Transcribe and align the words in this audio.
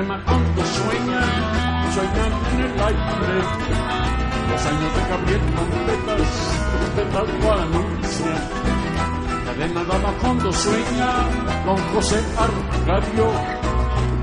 De 0.00 0.06
Macondo 0.06 0.62
sueñan, 0.64 1.92
sueñan 1.92 2.32
en 2.52 2.60
el 2.60 2.80
aire. 2.88 3.36
Los 4.50 4.66
años 4.66 4.90
de 4.96 5.02
Gabriel 5.10 5.42
trompetas, 5.54 6.30
trompetas 6.72 7.26
lo 7.40 7.52
anuncian. 7.52 8.42
Cadena 9.44 9.84
de 9.84 9.98
Macondo 9.98 10.52
sueña 10.52 11.10
con 11.66 11.76
José 11.92 12.18
Arcadio. 12.38 13.26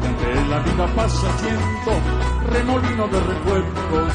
Ante 0.07 0.49
la 0.49 0.59
vida 0.59 0.87
pasa 0.95 1.27
siendo 1.37 1.91
remolino 2.49 3.07
de 3.07 3.19
recuerdos. 3.19 4.13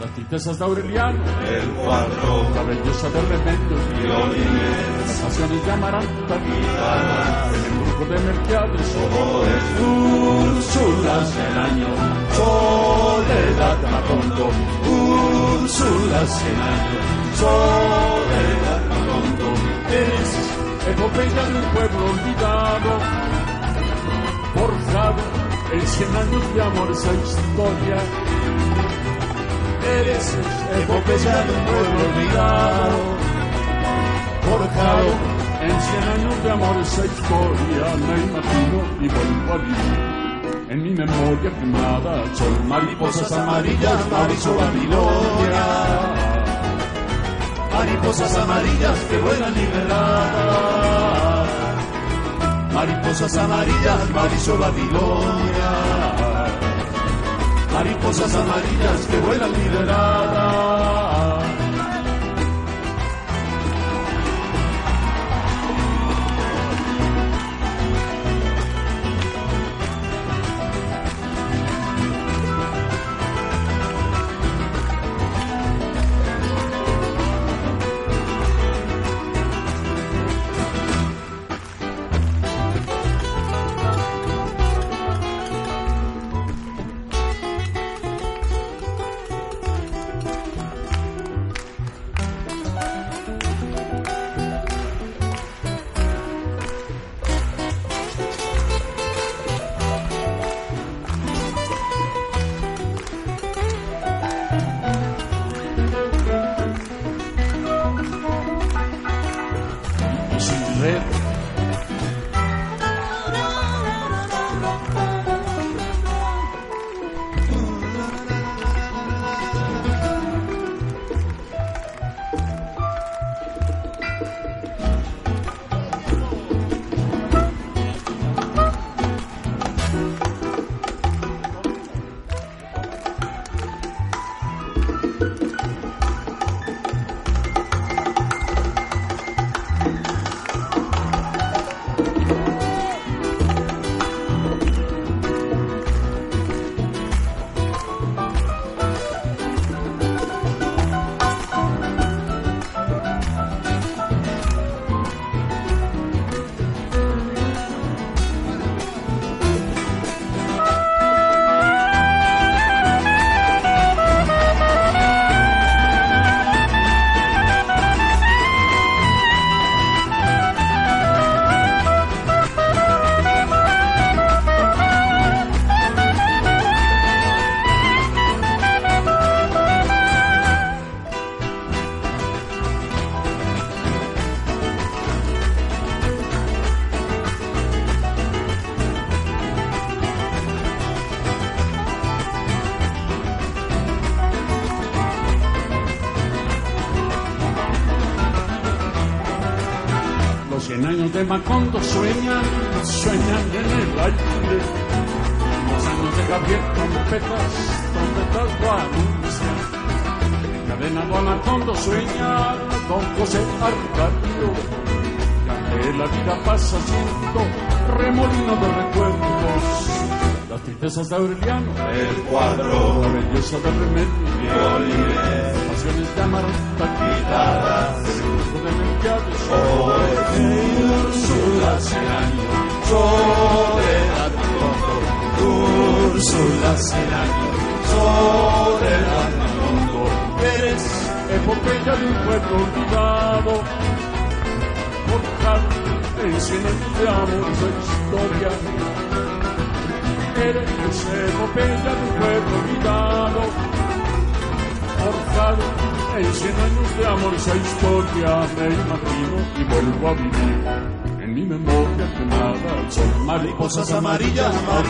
Las 0.00 0.10
tristezas 0.14 0.58
de 0.58 0.64
Aureliano, 0.64 1.24
el 1.46 1.70
cuadro, 1.70 2.50
la 2.54 2.62
belleza 2.64 3.10
de 3.10 3.20
remedios, 3.22 3.80
violines, 3.96 5.06
las 5.06 5.18
pasiones 5.22 5.64
de 5.64 5.72
Amaranta, 5.72 6.36
guitarras, 6.36 7.83
de 8.00 8.18
Merquiades, 8.18 8.92
todo 8.92 9.46
es 9.46 9.80
Úrsulas 9.80 11.34
del 11.36 11.58
año, 11.58 11.86
soledad 12.34 13.78
Macondo, 13.90 14.50
Úrsulas 14.90 16.44
del 16.44 16.60
año, 16.74 17.00
soledad 17.38 18.82
Macondo, 18.90 19.48
eres 19.90 20.30
epopeya 20.90 21.42
de 21.44 21.54
un 21.54 21.68
pueblo 21.72 22.04
olvidado, 22.10 22.90
forjado 24.54 25.22
en 25.72 25.86
cien 25.86 26.16
años 26.16 26.54
de 26.54 26.62
amor 26.62 26.90
esa 26.90 27.12
historia. 27.14 27.98
Eres 30.00 30.36
epopeya 30.82 31.44
de 31.44 31.52
un 31.52 31.64
pueblo 31.64 31.98
olvidado, 32.10 32.98
forjado 34.42 35.43
en 35.64 35.80
cien 35.80 36.02
años 36.02 36.42
de 36.42 36.50
amor 36.50 36.76
esa 36.76 37.06
historia. 37.06 37.84
Me 38.06 38.14
imagino 38.24 38.78
y 39.00 39.08
vuelvo 39.08 39.52
a 39.52 39.56
vivir 39.58 40.24
en 40.74 40.82
mi 40.82 40.90
memoria 40.90 41.50
quemada 41.60 42.24
son 42.34 42.68
mariposas 42.68 43.30
amarillas, 43.30 44.10
Marisol 44.10 44.56
Babilonia. 44.56 45.66
Mariposas 47.72 48.36
amarillas 48.36 48.98
que 49.08 49.18
vuelan 49.18 49.54
liberadas. 49.54 51.48
Mariposas 52.72 53.36
amarillas, 53.36 54.10
Marisol 54.10 54.58
Babilonia. 54.58 55.70
Mariposas 57.72 58.34
amarillas 58.34 59.06
que 59.06 59.18
vuelan 59.20 59.52
liberadas. 59.52 61.13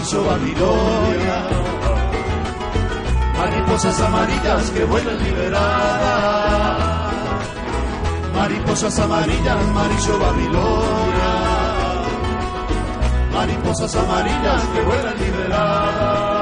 Amarillo 0.05 0.25
Babilonia. 0.25 1.49
Mariposas 3.39 4.01
amarillas 4.01 4.71
que 4.71 4.85
vuelan 4.85 5.19
liberadas. 5.25 7.05
Mariposas 8.35 8.99
amarillas, 8.99 9.57
amarillo 9.57 10.19
Babilonia. 10.19 11.33
Mariposas 13.33 13.97
amarillas 13.97 14.63
que 14.75 14.83
vuelan 14.83 15.19
liberadas. 15.19 16.35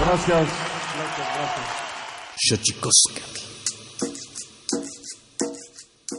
Gracias. 0.00 0.48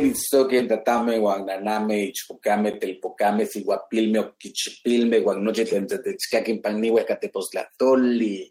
Queristoque, 0.00 0.66
Tatame, 0.66 1.18
Guananame, 1.18 2.04
Ichpocame, 2.04 2.78
Telpocame, 2.78 3.44
Siguapilme, 3.44 4.18
Oquichipilme, 4.18 5.20
Guanoche, 5.20 5.66
Tentechcaquin, 5.66 6.62
Paniwe, 6.62 7.04
Catepoztlatoli, 7.04 8.50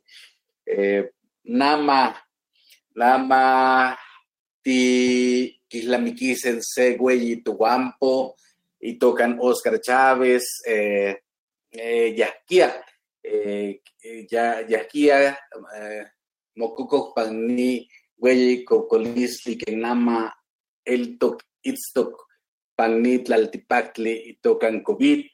eh, 0.63 1.11
Nama, 1.45 2.15
Nama, 2.93 3.97
Ti, 4.61 5.59
Quislamiquisen, 5.67 6.61
Següey, 6.61 7.31
y 7.31 7.41
Tuampo, 7.41 8.35
y 8.79 8.99
tocan 8.99 9.39
Oscar 9.41 9.81
Chávez, 9.81 10.61
eh, 10.67 11.17
eh, 11.71 12.13
Yasquia, 12.15 12.85
eh, 13.23 13.81
ya, 14.29 14.67
Yasquia, 14.67 15.31
eh, 15.31 16.05
Mocuco, 16.57 17.11
Pani, 17.11 17.89
Güey, 18.15 18.63
Cocolisli, 18.63 19.57
Kenama, 19.57 20.31
el 20.89 21.17
tok 21.21 21.43
itztok 21.63 22.25
panit 22.75 23.29
laltipactli 23.29 24.13
y 24.29 24.33
tocan 24.41 24.81
COVID, 24.83 25.25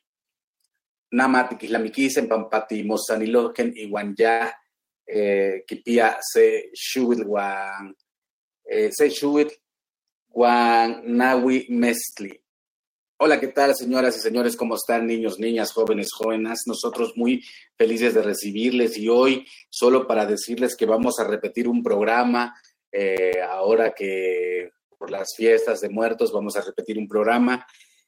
namati 1.12 1.56
kislamiquisen 1.56 2.28
pampati 2.28 2.84
mosanilogen 2.84 3.72
iwan 3.78 4.16
ya 4.18 4.52
eh, 5.08 5.64
kipia 5.68 6.18
se 6.20 6.72
shuit 6.74 7.22
wan 7.26 7.94
eh, 8.66 8.90
se 8.92 9.10
shuit 9.10 9.54
wan 10.34 11.04
nawi 11.06 11.68
mestli. 11.70 12.34
Hola, 13.18 13.40
¿qué 13.40 13.48
tal, 13.48 13.74
señoras 13.76 14.18
y 14.18 14.20
señores? 14.20 14.58
¿Cómo 14.58 14.76
están, 14.76 15.08
niños, 15.08 15.40
niñas, 15.40 15.72
jóvenes, 15.72 16.10
jóvenes? 16.12 16.64
Nosotros 16.66 17.14
muy 17.16 17.42
felices 17.78 18.14
de 18.14 18.22
recibirles 18.22 18.98
y 18.98 19.08
hoy 19.08 19.48
solo 19.70 20.06
para 20.06 20.26
decirles 20.26 20.76
que 20.76 20.86
vamos 20.86 21.18
a 21.20 21.24
repetir 21.24 21.70
un 21.70 21.82
programa 21.82 22.54
eh, 22.92 23.40
ahora 23.42 23.94
que 23.94 24.72
por 24.98 25.12
las 25.12 25.36
fiestas 25.36 25.82
de 25.82 25.90
muertos, 25.90 26.32
vamos 26.32 26.56
a 26.56 26.62
repetir 26.62 26.98
un 26.98 27.08
programa 27.08 27.66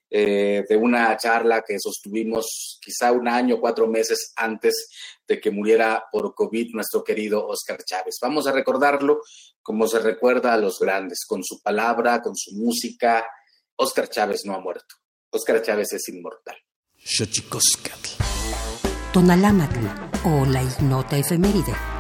eh, 0.10 0.63
de 0.69 0.78
una 0.78 1.18
charla 1.18 1.63
que 1.68 1.78
sostuvimos 1.80 2.80
quizá 2.81 3.12
un 3.12 3.28
año, 3.28 3.60
cuatro 3.60 3.88
meses 3.88 4.31
antes 4.38 4.88
de 5.28 5.39
que 5.42 5.51
muriera 5.51 6.06
por 6.10 6.34
COVID 6.34 6.74
nuestro 6.74 7.04
querido 7.04 7.45
Oscar 7.45 7.84
Chávez. 7.84 8.16
Vamos 8.22 8.48
a 8.48 8.54
recordarlo 8.54 9.22
como 9.62 9.86
se 9.86 10.00
recuerda 10.00 10.54
a 10.54 10.57
los 10.57 10.80
grandes, 10.80 11.25
con 11.28 11.44
su 11.44 11.62
palabra, 11.62 12.22
con 12.22 12.38
su 12.38 12.56
música. 12.56 13.25
Oscar 13.75 14.10
Chávez 14.10 14.45
no 14.45 14.56
ha 14.56 14.62
muerto. 14.62 14.95
Oscar 15.30 15.62
Chávez 15.62 15.92
es 15.92 16.07
inmortal. 16.07 16.56
Tonalámatl 19.12 19.88
o 20.24 20.45
la 20.45 20.63
ignota 20.63 21.18
efeméride. 21.18 21.96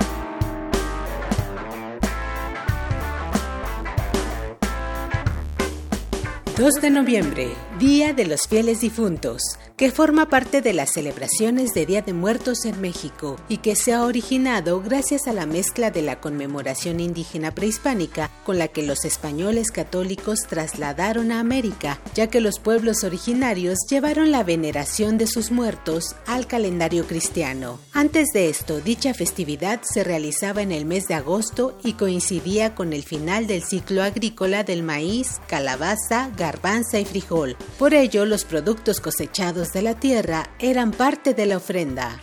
2 6.57 6.81
de 6.81 6.89
noviembre, 6.89 7.55
Día 7.79 8.11
de 8.11 8.25
los 8.25 8.47
Fieles 8.47 8.81
Difuntos, 8.81 9.43
que 9.75 9.91
forma 9.91 10.29
parte 10.29 10.61
de 10.63 10.73
las 10.73 10.93
celebraciones 10.93 11.75
de 11.75 11.85
Día 11.85 12.01
de 12.01 12.13
Muertos 12.13 12.65
en 12.65 12.81
México 12.81 13.35
y 13.49 13.57
que 13.57 13.75
se 13.75 13.93
ha 13.93 14.03
originado 14.03 14.81
gracias 14.81 15.27
a 15.27 15.33
la 15.33 15.45
mezcla 15.45 15.91
de 15.91 16.01
la 16.01 16.19
conmemoración 16.19 16.99
indígena 16.99 17.53
prehispánica 17.53 18.31
con 18.43 18.57
la 18.57 18.69
que 18.69 18.81
los 18.81 19.05
españoles 19.05 19.69
católicos 19.69 20.47
trasladaron 20.49 21.31
a 21.31 21.39
América, 21.39 21.99
ya 22.15 22.25
que 22.25 22.41
los 22.41 22.57
pueblos 22.57 23.03
originarios 23.03 23.77
llevaron 23.87 24.31
la 24.31 24.43
veneración 24.43 25.19
de 25.19 25.27
sus 25.27 25.51
muertos 25.51 26.15
al 26.25 26.47
calendario 26.47 27.05
cristiano. 27.05 27.79
Antes 27.93 28.29
de 28.33 28.49
esto, 28.49 28.79
dicha 28.79 29.13
festividad 29.13 29.81
se 29.83 30.03
realizaba 30.03 30.63
en 30.63 30.71
el 30.71 30.85
mes 30.85 31.07
de 31.07 31.13
agosto 31.13 31.77
y 31.83 31.93
coincidía 31.93 32.73
con 32.73 32.91
el 32.93 33.03
final 33.03 33.45
del 33.45 33.61
ciclo 33.61 34.01
agrícola 34.01 34.63
del 34.63 34.81
maíz, 34.81 35.39
calabaza, 35.47 36.31
garbanza 36.35 36.97
y 36.99 37.05
frijol. 37.05 37.55
Por 37.77 37.93
ello, 37.93 38.25
los 38.25 38.43
productos 38.45 38.99
cosechados 38.99 39.71
de 39.73 39.81
la 39.81 39.99
tierra 39.99 40.49
eran 40.59 40.91
parte 40.91 41.33
de 41.33 41.45
la 41.45 41.57
ofrenda. 41.57 42.19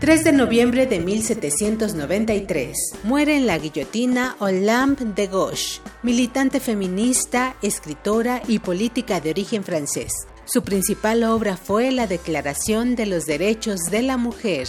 3 0.00 0.24
de 0.24 0.32
noviembre 0.32 0.86
de 0.86 1.00
1793. 1.00 2.74
Muere 3.04 3.36
en 3.36 3.46
la 3.46 3.58
guillotina 3.58 4.34
Olympe 4.38 5.04
de 5.04 5.26
Gauche, 5.26 5.82
militante 6.02 6.58
feminista, 6.58 7.56
escritora 7.60 8.40
y 8.48 8.60
política 8.60 9.20
de 9.20 9.28
origen 9.28 9.62
francés. 9.62 10.12
Su 10.52 10.62
principal 10.64 11.22
obra 11.22 11.56
fue 11.56 11.92
la 11.92 12.08
Declaración 12.08 12.96
de 12.96 13.06
los 13.06 13.24
Derechos 13.24 13.82
de 13.82 14.02
la 14.02 14.16
Mujer. 14.16 14.66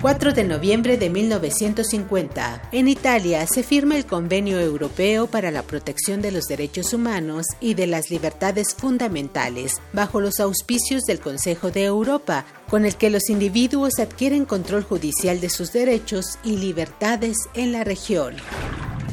4 0.00 0.32
de 0.32 0.42
noviembre 0.42 0.96
de 0.96 1.10
1950. 1.10 2.70
En 2.72 2.88
Italia 2.88 3.46
se 3.46 3.62
firma 3.62 3.98
el 3.98 4.06
Convenio 4.06 4.58
Europeo 4.58 5.26
para 5.26 5.50
la 5.50 5.64
Protección 5.64 6.22
de 6.22 6.30
los 6.30 6.46
Derechos 6.46 6.94
Humanos 6.94 7.44
y 7.60 7.74
de 7.74 7.86
las 7.86 8.10
Libertades 8.10 8.74
Fundamentales, 8.74 9.82
bajo 9.92 10.22
los 10.22 10.40
auspicios 10.40 11.02
del 11.02 11.20
Consejo 11.20 11.70
de 11.70 11.84
Europa, 11.84 12.46
con 12.70 12.86
el 12.86 12.96
que 12.96 13.10
los 13.10 13.28
individuos 13.28 13.98
adquieren 13.98 14.46
control 14.46 14.82
judicial 14.82 15.42
de 15.42 15.50
sus 15.50 15.74
derechos 15.74 16.38
y 16.42 16.56
libertades 16.56 17.36
en 17.52 17.72
la 17.72 17.84
región. 17.84 18.36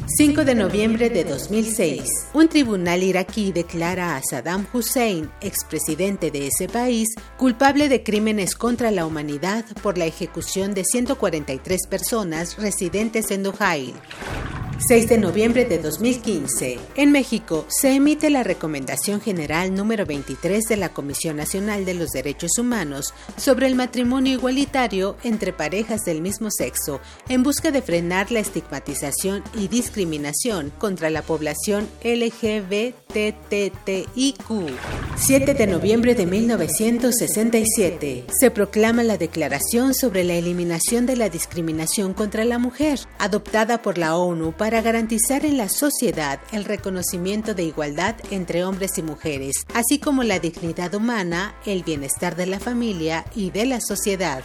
5 0.06 0.44
de 0.44 0.54
noviembre 0.54 1.08
de 1.08 1.24
2006, 1.24 2.04
un 2.34 2.48
tribunal 2.48 3.02
iraquí 3.02 3.52
declara 3.52 4.16
a 4.16 4.22
Saddam 4.22 4.66
Hussein, 4.70 5.30
expresidente 5.40 6.30
de 6.30 6.48
ese 6.48 6.68
país, 6.68 7.08
culpable 7.38 7.88
de 7.88 8.02
crímenes 8.02 8.54
contra 8.54 8.90
la 8.90 9.06
humanidad 9.06 9.64
por 9.82 9.96
la 9.96 10.04
ejecución 10.04 10.74
de 10.74 10.84
143 10.84 11.86
personas 11.88 12.58
residentes 12.58 13.30
en 13.30 13.44
Duhail. 13.44 13.94
6 14.78 15.08
de 15.08 15.18
noviembre 15.18 15.64
de 15.64 15.78
2015. 15.78 16.78
En 16.96 17.12
México 17.12 17.64
se 17.68 17.94
emite 17.94 18.28
la 18.28 18.42
Recomendación 18.42 19.20
General 19.20 19.72
número 19.72 20.04
23 20.04 20.64
de 20.64 20.76
la 20.76 20.88
Comisión 20.90 21.36
Nacional 21.36 21.84
de 21.84 21.94
los 21.94 22.10
Derechos 22.10 22.58
Humanos 22.58 23.14
sobre 23.36 23.66
el 23.66 23.76
matrimonio 23.76 24.34
igualitario 24.34 25.16
entre 25.22 25.52
parejas 25.52 26.02
del 26.04 26.20
mismo 26.20 26.50
sexo 26.50 27.00
en 27.28 27.44
busca 27.44 27.70
de 27.70 27.82
frenar 27.82 28.32
la 28.32 28.40
estigmatización 28.40 29.44
y 29.54 29.68
discriminación 29.68 30.72
contra 30.76 31.08
la 31.08 31.22
población 31.22 31.88
LGBTTIQ. 32.02 32.74
7 35.16 35.54
de 35.54 35.66
noviembre 35.66 36.14
de 36.14 36.26
1967. 36.26 38.24
Se 38.38 38.50
proclama 38.50 39.02
la 39.04 39.16
Declaración 39.16 39.94
sobre 39.94 40.24
la 40.24 40.34
Eliminación 40.34 41.06
de 41.06 41.16
la 41.16 41.28
Discriminación 41.30 42.12
contra 42.12 42.44
la 42.44 42.58
Mujer, 42.58 42.98
adoptada 43.18 43.80
por 43.80 43.98
la 43.98 44.16
ONU 44.16 44.52
para 44.52 44.63
garantizar 44.70 45.44
en 45.44 45.56
la 45.56 45.68
sociedad 45.68 46.40
el 46.52 46.64
reconocimiento 46.64 47.54
de 47.54 47.64
igualdad 47.64 48.16
entre 48.30 48.64
hombres 48.64 48.98
y 48.98 49.02
mujeres, 49.02 49.54
así 49.74 49.98
como 49.98 50.22
la 50.22 50.38
dignidad 50.38 50.94
humana, 50.94 51.54
el 51.66 51.82
bienestar 51.82 52.36
de 52.36 52.46
la 52.46 52.60
familia 52.60 53.24
y 53.34 53.50
de 53.50 53.66
la 53.66 53.80
sociedad. 53.80 54.42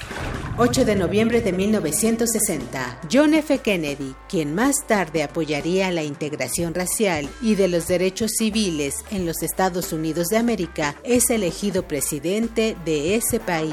8 0.57 0.83
de 0.83 0.95
noviembre 0.95 1.41
de 1.41 1.53
1960, 1.53 3.01
John 3.11 3.33
F. 3.33 3.59
Kennedy, 3.59 4.13
quien 4.27 4.53
más 4.53 4.85
tarde 4.87 5.23
apoyaría 5.23 5.89
la 5.91 6.03
integración 6.03 6.73
racial 6.73 7.29
y 7.41 7.55
de 7.55 7.69
los 7.69 7.87
derechos 7.87 8.31
civiles 8.37 8.95
en 9.11 9.25
los 9.25 9.41
Estados 9.41 9.93
Unidos 9.93 10.27
de 10.27 10.37
América, 10.37 10.95
es 11.03 11.29
elegido 11.29 11.87
presidente 11.87 12.75
de 12.83 13.15
ese 13.15 13.39
país. 13.39 13.71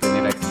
Tener 0.00 0.26
aquí 0.26 0.41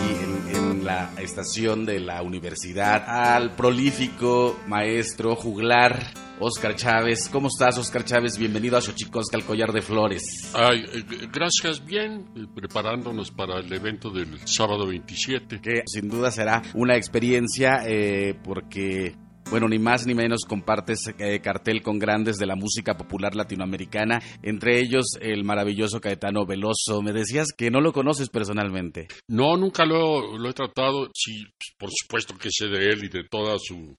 la 1.02 1.22
estación 1.22 1.86
de 1.86 2.00
la 2.00 2.22
universidad 2.22 3.04
al 3.08 3.56
prolífico 3.56 4.60
maestro 4.68 5.36
juglar 5.36 6.00
Oscar 6.40 6.76
Chávez. 6.76 7.28
¿Cómo 7.30 7.48
estás, 7.48 7.78
Oscar 7.78 8.04
Chávez? 8.06 8.38
Bienvenido 8.38 8.78
a 8.78 8.82
Xochicosca, 8.82 9.38
el 9.38 9.44
collar 9.44 9.72
de 9.72 9.82
flores. 9.82 10.52
Ay, 10.54 10.84
eh, 10.94 11.04
gracias, 11.32 11.84
bien, 11.84 12.28
eh, 12.36 12.46
preparándonos 12.54 13.32
para 13.32 13.60
el 13.60 13.72
evento 13.74 14.12
del 14.12 14.40
sábado 14.48 14.88
27. 14.88 15.60
Que 15.60 15.82
sin 15.86 16.08
duda 16.08 16.30
será 16.30 16.62
una 16.76 16.96
experiencia 16.96 17.84
eh, 17.86 18.36
porque 18.44 19.16
bueno, 19.50 19.68
ni 19.68 19.80
más 19.80 20.06
ni 20.06 20.14
menos 20.14 20.46
compartes 20.48 21.14
eh, 21.18 21.40
cartel 21.42 21.82
con 21.82 22.00
grandes 22.00 22.38
de 22.38 22.46
la 22.46 22.56
música 22.56 22.96
popular 22.96 23.36
latinoamericana, 23.36 24.22
entre 24.44 24.80
ellos 24.80 25.18
el 25.20 25.44
maravilloso 25.44 26.00
Caetano 26.00 26.46
Veloso. 26.46 27.02
Me 27.02 27.14
decías 27.14 27.48
que 27.56 27.70
no 27.70 27.82
lo 27.82 27.94
conoces 27.94 28.30
personalmente. 28.30 29.08
No, 29.28 29.58
nunca 29.58 29.86
lo, 29.86 30.38
lo 30.38 30.50
he 30.50 30.54
tratado. 30.54 31.10
Sí, 31.14 31.44
por 31.78 31.90
supuesto 31.92 32.38
que 32.38 32.50
sé 32.52 32.68
de 32.68 32.90
él 32.92 33.04
y 33.04 33.10
de 33.10 33.24
toda 33.30 33.58
su, 33.60 33.96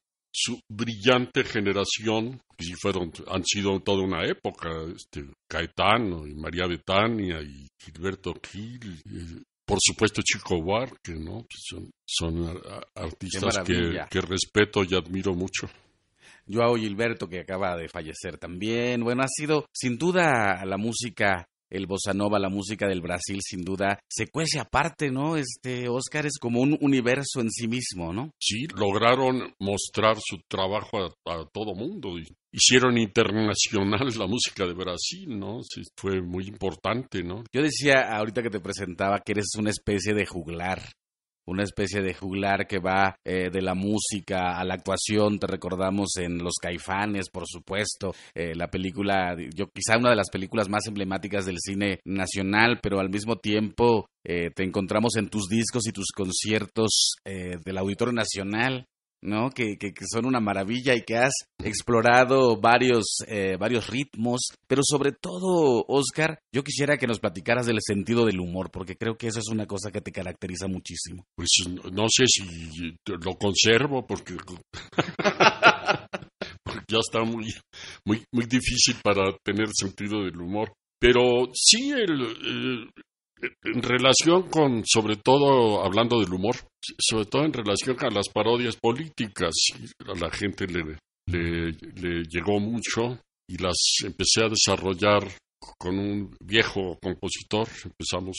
brillante 0.68 1.44
generación, 1.44 2.40
fueron, 2.80 3.12
han 3.28 3.44
sido 3.44 3.78
toda 3.80 4.02
una 4.02 4.24
época, 4.24 4.70
este, 4.94 5.24
Caetano 5.48 6.26
y 6.26 6.34
María 6.34 6.66
Betania 6.66 7.42
y 7.42 7.66
Gilberto 7.78 8.32
Gil, 8.42 9.42
por 9.72 9.78
supuesto 9.80 10.20
Chico 10.20 10.60
Buarque, 10.60 11.14
¿no? 11.14 11.46
Son, 11.48 11.90
son 12.04 12.60
artistas 12.94 13.60
que, 13.60 14.04
que, 14.10 14.20
respeto 14.20 14.84
y 14.84 14.94
admiro 14.94 15.34
mucho. 15.34 15.66
Joao 16.46 16.76
Gilberto, 16.76 17.26
que 17.26 17.40
acaba 17.40 17.74
de 17.78 17.88
fallecer 17.88 18.36
también. 18.36 19.02
Bueno, 19.02 19.22
ha 19.22 19.28
sido 19.28 19.64
sin 19.72 19.96
duda 19.96 20.62
la 20.66 20.76
música 20.76 21.48
el 21.72 21.86
bossa 21.86 22.12
nova, 22.12 22.38
la 22.38 22.50
música 22.50 22.86
del 22.86 23.00
Brasil, 23.00 23.40
sin 23.42 23.64
duda, 23.64 23.98
se 24.08 24.26
cuece 24.28 24.60
aparte, 24.60 25.10
¿no? 25.10 25.36
Este 25.36 25.88
Oscar 25.88 26.26
es 26.26 26.38
como 26.38 26.60
un 26.60 26.76
universo 26.80 27.40
en 27.40 27.50
sí 27.50 27.66
mismo, 27.66 28.12
¿no? 28.12 28.30
Sí, 28.38 28.66
lograron 28.76 29.54
mostrar 29.58 30.16
su 30.20 30.38
trabajo 30.48 30.98
a, 31.26 31.44
todo 31.52 31.74
mundo. 31.74 32.18
Y 32.18 32.26
hicieron 32.52 32.98
internacional 32.98 34.06
la 34.16 34.26
música 34.26 34.66
de 34.66 34.74
Brasil, 34.74 35.38
¿no? 35.38 35.60
Sí, 35.62 35.82
fue 35.96 36.20
muy 36.20 36.46
importante, 36.46 37.22
¿no? 37.22 37.44
Yo 37.52 37.62
decía 37.62 38.16
ahorita 38.16 38.42
que 38.42 38.50
te 38.50 38.60
presentaba 38.60 39.20
que 39.20 39.32
eres 39.32 39.52
una 39.58 39.70
especie 39.70 40.14
de 40.14 40.26
juglar 40.26 40.82
una 41.46 41.64
especie 41.64 42.02
de 42.02 42.14
juglar 42.14 42.66
que 42.66 42.78
va 42.78 43.16
eh, 43.24 43.50
de 43.50 43.62
la 43.62 43.74
música 43.74 44.58
a 44.58 44.64
la 44.64 44.74
actuación. 44.74 45.38
Te 45.38 45.46
recordamos 45.46 46.16
en 46.16 46.38
Los 46.38 46.54
Caifanes, 46.60 47.30
por 47.30 47.44
supuesto, 47.46 48.14
eh, 48.34 48.54
la 48.54 48.68
película, 48.68 49.36
yo 49.54 49.66
quizá 49.72 49.98
una 49.98 50.10
de 50.10 50.16
las 50.16 50.30
películas 50.30 50.68
más 50.68 50.86
emblemáticas 50.86 51.44
del 51.44 51.58
cine 51.58 52.00
nacional, 52.04 52.78
pero 52.82 53.00
al 53.00 53.10
mismo 53.10 53.36
tiempo 53.36 54.06
eh, 54.24 54.50
te 54.54 54.64
encontramos 54.64 55.16
en 55.16 55.28
tus 55.28 55.48
discos 55.48 55.86
y 55.86 55.92
tus 55.92 56.12
conciertos 56.14 57.16
del 57.24 57.78
Auditorio 57.78 58.12
Nacional. 58.12 58.86
¿No? 59.22 59.50
Que, 59.50 59.78
que, 59.78 59.92
son 60.10 60.26
una 60.26 60.40
maravilla 60.40 60.94
y 60.94 61.02
que 61.02 61.16
has 61.16 61.32
explorado 61.62 62.60
varios, 62.60 63.18
eh, 63.26 63.56
varios 63.58 63.88
ritmos, 63.88 64.40
pero 64.66 64.82
sobre 64.84 65.12
todo, 65.12 65.84
Oscar, 65.88 66.38
yo 66.52 66.62
quisiera 66.62 66.98
que 66.98 67.06
nos 67.06 67.20
platicaras 67.20 67.66
del 67.66 67.78
sentido 67.80 68.26
del 68.26 68.40
humor, 68.40 68.70
porque 68.70 68.96
creo 68.96 69.16
que 69.16 69.28
eso 69.28 69.38
es 69.38 69.48
una 69.48 69.66
cosa 69.66 69.90
que 69.90 70.00
te 70.00 70.12
caracteriza 70.12 70.66
muchísimo. 70.66 71.24
Pues 71.36 71.50
no 71.92 72.06
sé 72.08 72.24
si 72.26 72.96
lo 73.06 73.34
conservo, 73.36 74.06
porque, 74.06 74.36
ya 76.88 76.98
está 76.98 77.24
muy, 77.24 77.46
muy, 78.04 78.24
muy 78.32 78.46
difícil 78.46 78.96
para 79.02 79.36
tener 79.44 79.68
sentido 79.72 80.24
del 80.24 80.40
humor. 80.40 80.72
Pero 80.98 81.48
sí, 81.52 81.90
el, 81.90 82.88
en 83.64 83.82
relación 83.82 84.48
con, 84.48 84.82
sobre 84.84 85.16
todo 85.16 85.84
hablando 85.84 86.20
del 86.20 86.32
humor, 86.32 86.56
sobre 86.98 87.26
todo 87.26 87.44
en 87.44 87.52
relación 87.52 87.96
a 88.00 88.10
las 88.10 88.28
parodias 88.28 88.76
políticas, 88.76 89.52
a 90.06 90.18
la 90.18 90.30
gente 90.30 90.66
le, 90.66 90.98
le, 91.26 92.22
llegó 92.24 92.60
mucho 92.60 93.18
y 93.48 93.58
las 93.58 93.76
empecé 94.04 94.44
a 94.44 94.48
desarrollar 94.48 95.24
con 95.78 95.96
un 95.96 96.36
viejo 96.40 96.98
compositor, 97.00 97.68
empezamos 97.84 98.36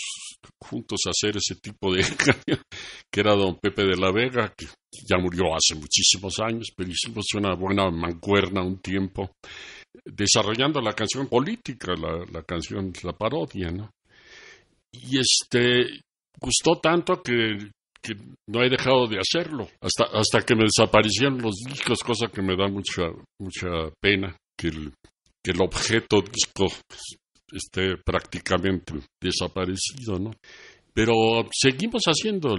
juntos 0.62 1.02
a 1.06 1.12
hacer 1.12 1.38
ese 1.38 1.56
tipo 1.56 1.94
de 1.94 2.04
que 3.12 3.20
era 3.20 3.34
don 3.34 3.58
Pepe 3.60 3.84
de 3.84 3.98
la 3.98 4.12
Vega, 4.12 4.54
que 4.58 4.68
ya 5.08 5.18
murió 5.18 5.56
hace 5.56 5.76
muchísimos 5.76 6.40
años, 6.40 6.74
pero 6.76 6.90
hicimos 6.90 7.26
una 7.36 7.56
buena 7.56 7.90
mancuerna 7.92 8.62
un 8.62 8.80
tiempo, 8.80 9.32
desarrollando 10.06 10.82
la 10.82 10.94
canción 10.94 11.28
política, 11.28 11.94
la, 11.96 12.26
la 12.30 12.44
canción, 12.44 12.92
la 13.04 13.14
parodia, 13.14 13.70
¿no? 13.72 13.90
Y 14.94 15.20
este 15.20 16.02
gustó 16.40 16.80
tanto 16.80 17.22
que, 17.22 17.58
que, 18.02 18.16
no 18.48 18.64
he 18.64 18.70
dejado 18.70 19.08
de 19.08 19.20
hacerlo. 19.20 19.68
Hasta 19.82 20.06
hasta 20.18 20.42
que 20.42 20.56
me 20.56 20.64
desaparecieron 20.64 21.42
los 21.42 21.56
discos 21.68 22.00
cosa 22.00 22.28
que 22.28 22.42
me 22.42 22.56
da 22.56 22.68
mucha 22.68 23.04
mucha 23.40 23.70
pena 24.02 24.38
que 24.58 24.68
el 24.68 24.94
que 25.44 25.52
el 25.52 25.62
objeto 25.62 26.22
disco 26.22 26.68
esté 27.52 27.98
prácticamente 28.04 28.94
desaparecido 29.22 30.18
no 30.18 30.32
pero 30.94 31.14
seguimos 31.52 32.04
haciendo 32.06 32.56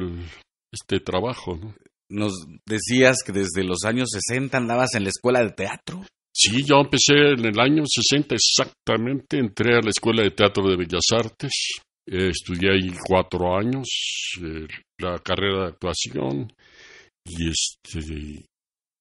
este 0.73 1.01
trabajo 1.01 1.57
no 1.57 1.75
nos 2.11 2.33
decías 2.67 3.19
que 3.25 3.33
desde 3.33 3.65
los 3.65 3.85
años 3.85 4.11
60 4.11 4.57
andabas 4.57 4.95
en 4.95 5.05
la 5.05 5.11
escuela 5.11 5.41
de 5.43 5.51
teatro. 5.51 6.03
Sí, 6.37 6.65
yo 6.65 6.77
empecé 6.81 7.15
en 7.37 7.45
el 7.45 7.61
año 7.61 7.85
60 7.87 8.35
exactamente, 8.35 9.39
entré 9.39 9.77
a 9.77 9.81
la 9.81 9.91
Escuela 9.91 10.23
de 10.23 10.33
Teatro 10.33 10.69
de 10.69 10.77
Bellas 10.77 11.07
Artes, 11.13 11.81
estudié 12.07 12.71
ahí 12.73 12.95
cuatro 13.07 13.57
años 13.57 13.89
eh, 14.43 14.67
la 14.99 15.19
carrera 15.19 15.63
de 15.63 15.69
actuación 15.69 16.53
y 17.25 17.49
este 17.49 18.45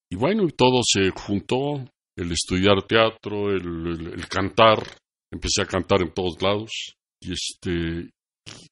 y 0.09 0.15
bueno 0.15 0.47
todo 0.55 0.81
se 0.83 1.09
juntó 1.09 1.85
el 2.15 2.31
estudiar 2.31 2.83
teatro 2.83 3.51
el, 3.51 4.27
cantar 4.29 4.79
empecé 5.31 5.63
a 5.63 5.65
cantar 5.65 6.01
en 6.01 6.13
todos 6.13 6.41
lados 6.41 6.95
y 7.21 7.33
este 7.33 8.09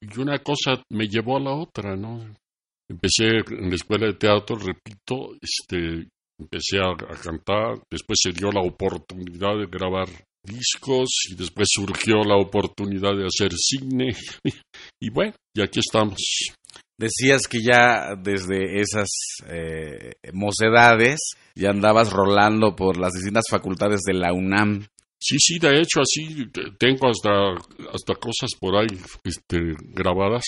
y 0.00 0.20
una 0.20 0.38
cosa 0.38 0.82
me 0.90 1.06
llevó 1.06 1.36
a 1.36 1.40
la 1.40 1.54
otra 1.54 1.96
no 1.96 2.34
empecé 2.88 3.28
en 3.50 3.68
la 3.68 3.74
escuela 3.74 4.06
de 4.06 4.14
teatro 4.14 4.56
repito 4.56 5.34
este 5.40 6.08
empecé 6.38 6.78
a 6.78 6.96
cantar 7.22 7.82
después 7.90 8.18
se 8.22 8.32
dio 8.32 8.50
la 8.50 8.62
oportunidad 8.62 9.58
de 9.58 9.66
grabar 9.66 10.08
discos 10.44 11.08
y 11.30 11.34
después 11.34 11.68
surgió 11.70 12.22
la 12.24 12.36
oportunidad 12.36 13.16
de 13.16 13.26
hacer 13.26 13.52
cine 13.56 14.10
y 15.00 15.10
bueno, 15.10 15.34
y 15.54 15.62
aquí 15.62 15.80
estamos. 15.80 16.18
Decías 16.98 17.48
que 17.48 17.58
ya 17.60 18.14
desde 18.16 18.80
esas 18.80 19.08
eh, 19.48 20.12
mocedades 20.32 21.18
ya 21.54 21.70
andabas 21.70 22.12
rolando 22.12 22.76
por 22.76 22.98
las 22.98 23.12
distintas 23.12 23.44
facultades 23.50 24.00
de 24.06 24.14
la 24.14 24.32
UNAM. 24.32 24.86
Sí, 25.20 25.36
sí, 25.38 25.58
de 25.58 25.80
hecho 25.80 26.00
así 26.00 26.46
tengo 26.78 27.08
hasta, 27.08 27.54
hasta 27.92 28.14
cosas 28.14 28.50
por 28.58 28.76
ahí 28.76 28.98
este, 29.24 29.58
grabadas. 29.94 30.44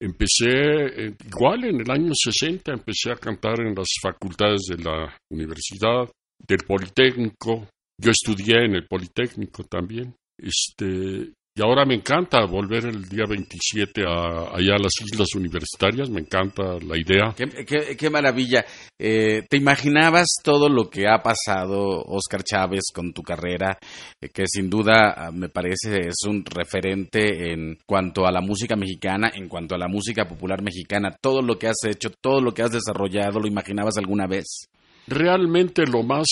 Empecé, 0.00 1.14
igual 1.26 1.64
en 1.64 1.80
el 1.80 1.90
año 1.90 2.12
60, 2.14 2.72
empecé 2.72 3.12
a 3.12 3.16
cantar 3.16 3.60
en 3.60 3.74
las 3.74 3.88
facultades 4.02 4.62
de 4.70 4.82
la 4.82 5.14
universidad, 5.30 6.10
del 6.38 6.60
Politécnico, 6.66 7.68
yo 8.00 8.10
estudié 8.10 8.64
en 8.64 8.74
el 8.74 8.86
Politécnico 8.86 9.64
también. 9.64 10.14
Este, 10.38 11.32
y 11.52 11.62
ahora 11.62 11.84
me 11.84 11.94
encanta 11.94 12.46
volver 12.46 12.86
el 12.86 13.08
día 13.08 13.24
27 13.28 14.02
a, 14.06 14.56
allá 14.56 14.76
a 14.76 14.82
las 14.82 14.92
Islas 15.04 15.34
Universitarias, 15.34 16.08
me 16.08 16.20
encanta 16.20 16.78
la 16.80 16.96
idea. 16.96 17.34
Qué, 17.36 18.08
maravilla. 18.08 18.64
Eh, 18.98 19.42
¿Te 19.48 19.56
imaginabas 19.56 20.28
todo 20.44 20.68
lo 20.68 20.88
que 20.88 21.08
ha 21.08 21.18
pasado, 21.18 22.04
Oscar 22.06 22.44
Chávez, 22.44 22.84
con 22.94 23.12
tu 23.12 23.22
carrera? 23.22 23.76
Eh, 24.20 24.28
que 24.32 24.44
sin 24.46 24.70
duda 24.70 25.12
ah, 25.16 25.30
me 25.32 25.48
parece 25.48 25.98
es 26.08 26.24
un 26.26 26.44
referente 26.44 27.52
en 27.52 27.76
cuanto 27.84 28.26
a 28.26 28.32
la 28.32 28.40
música 28.40 28.76
mexicana, 28.76 29.32
en 29.34 29.48
cuanto 29.48 29.74
a 29.74 29.78
la 29.78 29.88
música 29.88 30.28
popular 30.28 30.62
mexicana. 30.62 31.16
Todo 31.20 31.42
lo 31.42 31.58
que 31.58 31.66
has 31.66 31.84
hecho, 31.84 32.10
todo 32.22 32.40
lo 32.40 32.54
que 32.54 32.62
has 32.62 32.70
desarrollado, 32.70 33.40
¿lo 33.40 33.48
imaginabas 33.48 33.98
alguna 33.98 34.28
vez? 34.28 34.70
Realmente 35.10 35.82
lo 35.86 36.04
más 36.04 36.28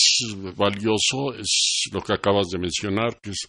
valioso 0.55 1.33
es 1.37 1.89
lo 1.91 1.99
que 1.99 2.13
acabas 2.13 2.47
de 2.47 2.59
mencionar, 2.59 3.19
que 3.21 3.31
es 3.31 3.45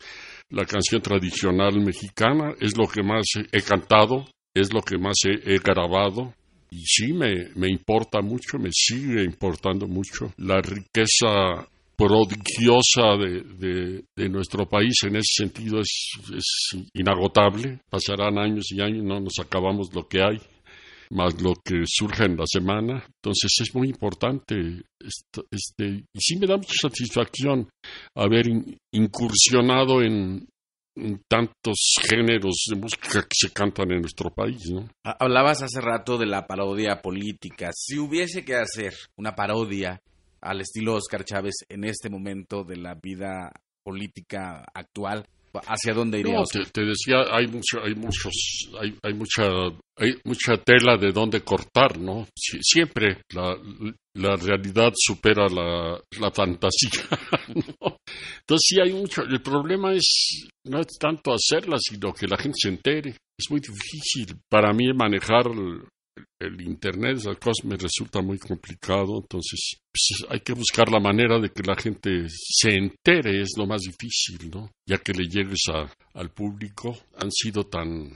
la 0.48 0.64
canción 0.64 1.00
tradicional 1.00 1.80
mexicana, 1.80 2.52
es 2.60 2.76
lo 2.76 2.88
que 2.88 3.04
más 3.04 3.26
he 3.52 3.62
cantado, 3.62 4.24
es 4.52 4.72
lo 4.74 4.82
que 4.82 4.98
más 4.98 5.18
he, 5.24 5.58
grabado. 5.58 6.34
Y 6.72 6.82
sí, 6.84 7.12
me, 7.12 7.50
me 7.54 7.68
importa 7.68 8.20
mucho, 8.20 8.58
me 8.58 8.70
sigue 8.72 9.22
importando 9.22 9.86
mucho 9.86 10.32
la 10.36 10.60
riqueza 10.60 11.64
prodigiosa 11.96 13.16
de, 13.16 14.02
de, 14.16 14.28
nuestro 14.28 14.68
país 14.68 14.94
en 15.04 15.14
ese 15.14 15.44
sentido 15.44 15.78
es, 15.78 16.10
es, 16.34 16.76
inagotable. 16.94 17.78
Pasarán 17.88 18.36
años 18.36 18.72
y 18.72 18.80
años, 18.80 19.04
no 19.04 19.20
nos 19.20 19.38
acabamos 19.38 19.94
lo 19.94 20.08
que 20.08 20.22
hay 20.22 20.40
más 21.10 21.40
lo 21.42 21.54
que 21.54 21.82
surge 21.86 22.24
en 22.24 22.36
la 22.36 22.44
semana. 22.46 23.04
Entonces 23.16 23.50
es 23.60 23.74
muy 23.74 23.88
importante 23.88 24.82
este, 25.00 26.04
y 26.12 26.20
sí 26.20 26.36
me 26.36 26.46
da 26.46 26.56
mucha 26.56 26.74
satisfacción 26.80 27.68
haber 28.14 28.46
incursionado 28.92 30.02
en, 30.02 30.46
tantos 31.28 31.94
géneros 32.02 32.66
de 32.68 32.76
música 32.76 33.22
que 33.22 33.34
se 33.34 33.50
cantan 33.52 33.90
en 33.92 34.02
nuestro 34.02 34.28
país, 34.28 34.70
¿no? 34.70 34.90
Hablabas 35.02 35.62
hace 35.62 35.80
rato 35.80 36.18
de 36.18 36.26
la 36.26 36.46
parodia 36.46 37.00
política. 37.00 37.70
Si 37.72 37.98
hubiese 37.98 38.44
que 38.44 38.56
hacer 38.56 38.92
una 39.16 39.34
parodia 39.34 40.02
al 40.42 40.60
estilo 40.60 40.96
Oscar 40.96 41.24
Chávez 41.24 41.64
en 41.68 41.84
este 41.84 42.10
momento 42.10 42.64
de 42.64 42.76
la 42.76 42.94
vida 43.00 43.50
política 43.82 44.64
actual, 44.74 45.26
hacia 45.66 45.94
dónde 45.94 46.20
iríamos. 46.20 46.50
te, 46.50 46.84
decía, 46.84 47.24
hay 47.30 47.46
mucho, 47.46 47.82
hay 47.82 47.94
muchos, 47.94 48.68
hay, 48.80 48.96
hay 49.02 49.14
mucha, 49.14 49.44
hay 49.96 50.14
mucha 50.24 50.56
tela 50.58 50.96
de 50.96 51.12
dónde 51.12 51.40
cortar, 51.42 51.98
¿no? 51.98 52.26
siempre 52.34 53.22
la, 53.34 53.56
la 54.14 54.36
realidad 54.36 54.92
supera 54.94 55.48
la, 55.48 56.00
la 56.18 56.30
fantasía, 56.30 56.90
Entonces 58.40 58.66
sí 58.66 58.80
hay 58.80 58.92
mucho. 58.92 59.22
El 59.22 59.40
problema 59.40 59.92
es 59.92 60.48
no 60.64 60.80
es 60.80 60.98
tanto 60.98 61.32
hacerla, 61.32 61.78
sino 61.78 62.12
que 62.12 62.26
la 62.26 62.36
gente 62.36 62.56
se 62.60 62.68
entere. 62.68 63.10
Es 63.38 63.50
muy 63.50 63.60
difícil 63.60 64.36
para 64.48 64.72
mí 64.72 64.92
manejar 64.92 65.46
el 66.38 66.60
Internet, 66.60 67.18
esas 67.18 67.38
cosas 67.38 67.64
me 67.64 67.76
resulta 67.76 68.20
muy 68.20 68.38
complicado, 68.38 69.18
entonces 69.20 69.80
pues, 69.90 70.30
hay 70.30 70.40
que 70.40 70.52
buscar 70.52 70.90
la 70.90 71.00
manera 71.00 71.38
de 71.38 71.50
que 71.50 71.62
la 71.62 71.76
gente 71.76 72.26
se 72.28 72.70
entere, 72.70 73.42
es 73.42 73.50
lo 73.56 73.66
más 73.66 73.82
difícil, 73.82 74.50
¿no? 74.50 74.70
Ya 74.86 74.98
que 74.98 75.12
le 75.12 75.28
llegues 75.28 75.64
al 76.14 76.30
público, 76.30 76.96
han 77.16 77.30
sido 77.30 77.64
tan 77.64 78.10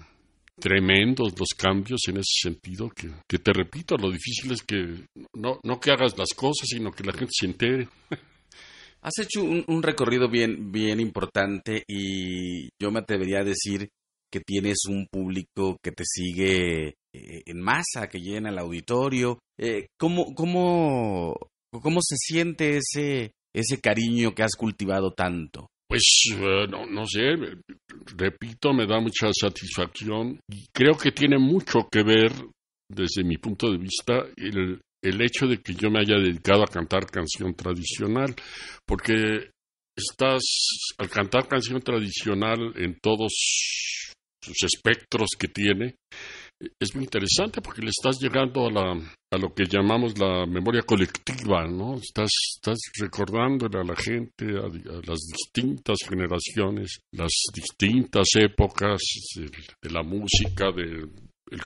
tremendos 0.58 1.38
los 1.38 1.48
cambios 1.56 2.02
en 2.08 2.18
ese 2.18 2.48
sentido 2.48 2.88
que, 2.90 3.10
que 3.28 3.38
te 3.38 3.52
repito, 3.52 3.96
lo 3.96 4.10
difícil 4.10 4.52
es 4.52 4.62
que 4.62 5.06
no, 5.34 5.58
no 5.62 5.80
que 5.80 5.90
hagas 5.90 6.16
las 6.16 6.32
cosas, 6.34 6.68
sino 6.68 6.92
que 6.92 7.04
la 7.04 7.12
gente 7.12 7.32
se 7.32 7.46
entere. 7.46 7.88
Has 9.02 9.18
hecho 9.18 9.42
un, 9.42 9.64
un 9.66 9.82
recorrido 9.82 10.30
bien, 10.30 10.72
bien 10.72 10.98
importante 10.98 11.84
y 11.86 12.68
yo 12.80 12.90
me 12.90 13.00
atrevería 13.00 13.40
a 13.40 13.44
decir 13.44 13.90
que 14.34 14.40
tienes 14.40 14.86
un 14.88 15.06
público 15.06 15.76
que 15.82 15.92
te 15.92 16.04
sigue 16.04 16.94
eh, 17.14 17.42
en 17.46 17.60
masa, 17.60 18.08
que 18.08 18.18
llena 18.18 18.50
el 18.50 18.58
auditorio. 18.58 19.38
Eh, 19.56 19.86
¿cómo, 19.96 20.34
cómo, 20.34 21.34
¿Cómo 21.70 22.00
se 22.02 22.16
siente 22.16 22.78
ese, 22.78 23.32
ese 23.54 23.80
cariño 23.80 24.34
que 24.34 24.42
has 24.42 24.56
cultivado 24.56 25.12
tanto? 25.12 25.68
Pues 25.88 26.02
eh, 26.32 26.66
no, 26.68 26.86
no, 26.86 27.06
sé, 27.06 27.36
repito, 28.16 28.72
me 28.72 28.86
da 28.86 29.00
mucha 29.00 29.28
satisfacción 29.32 30.40
y 30.50 30.66
creo 30.72 30.96
que 30.96 31.12
tiene 31.12 31.38
mucho 31.38 31.86
que 31.90 32.02
ver, 32.02 32.32
desde 32.90 33.22
mi 33.22 33.36
punto 33.38 33.70
de 33.70 33.78
vista, 33.78 34.24
el, 34.36 34.80
el 35.02 35.22
hecho 35.22 35.46
de 35.46 35.58
que 35.58 35.74
yo 35.74 35.90
me 35.90 36.00
haya 36.00 36.16
dedicado 36.16 36.62
a 36.64 36.72
cantar 36.72 37.06
canción 37.06 37.54
tradicional, 37.54 38.34
porque 38.86 39.50
estás, 39.96 40.42
al 40.98 41.08
cantar 41.10 41.46
canción 41.46 41.80
tradicional 41.80 42.72
en 42.76 42.98
todos 43.00 43.32
sus 44.42 44.62
espectros 44.64 45.28
que 45.38 45.48
tiene, 45.48 45.96
es 46.80 46.94
muy 46.94 47.04
interesante 47.04 47.60
porque 47.60 47.82
le 47.82 47.90
estás 47.90 48.18
llegando 48.20 48.66
a, 48.66 48.70
la, 48.70 48.92
a 49.32 49.38
lo 49.38 49.54
que 49.54 49.64
llamamos 49.64 50.18
la 50.18 50.46
memoria 50.46 50.82
colectiva, 50.82 51.66
¿no? 51.66 51.96
Estás, 51.96 52.30
estás 52.56 52.78
recordándole 52.98 53.78
a 53.78 53.84
la 53.84 53.96
gente, 53.96 54.46
a, 54.46 54.68
las 55.06 55.20
distintas 55.32 55.98
generaciones, 56.08 57.00
las 57.12 57.32
distintas 57.52 58.28
épocas 58.36 59.00
de, 59.36 59.90
la 59.90 60.02
música, 60.02 60.70
del 60.72 61.10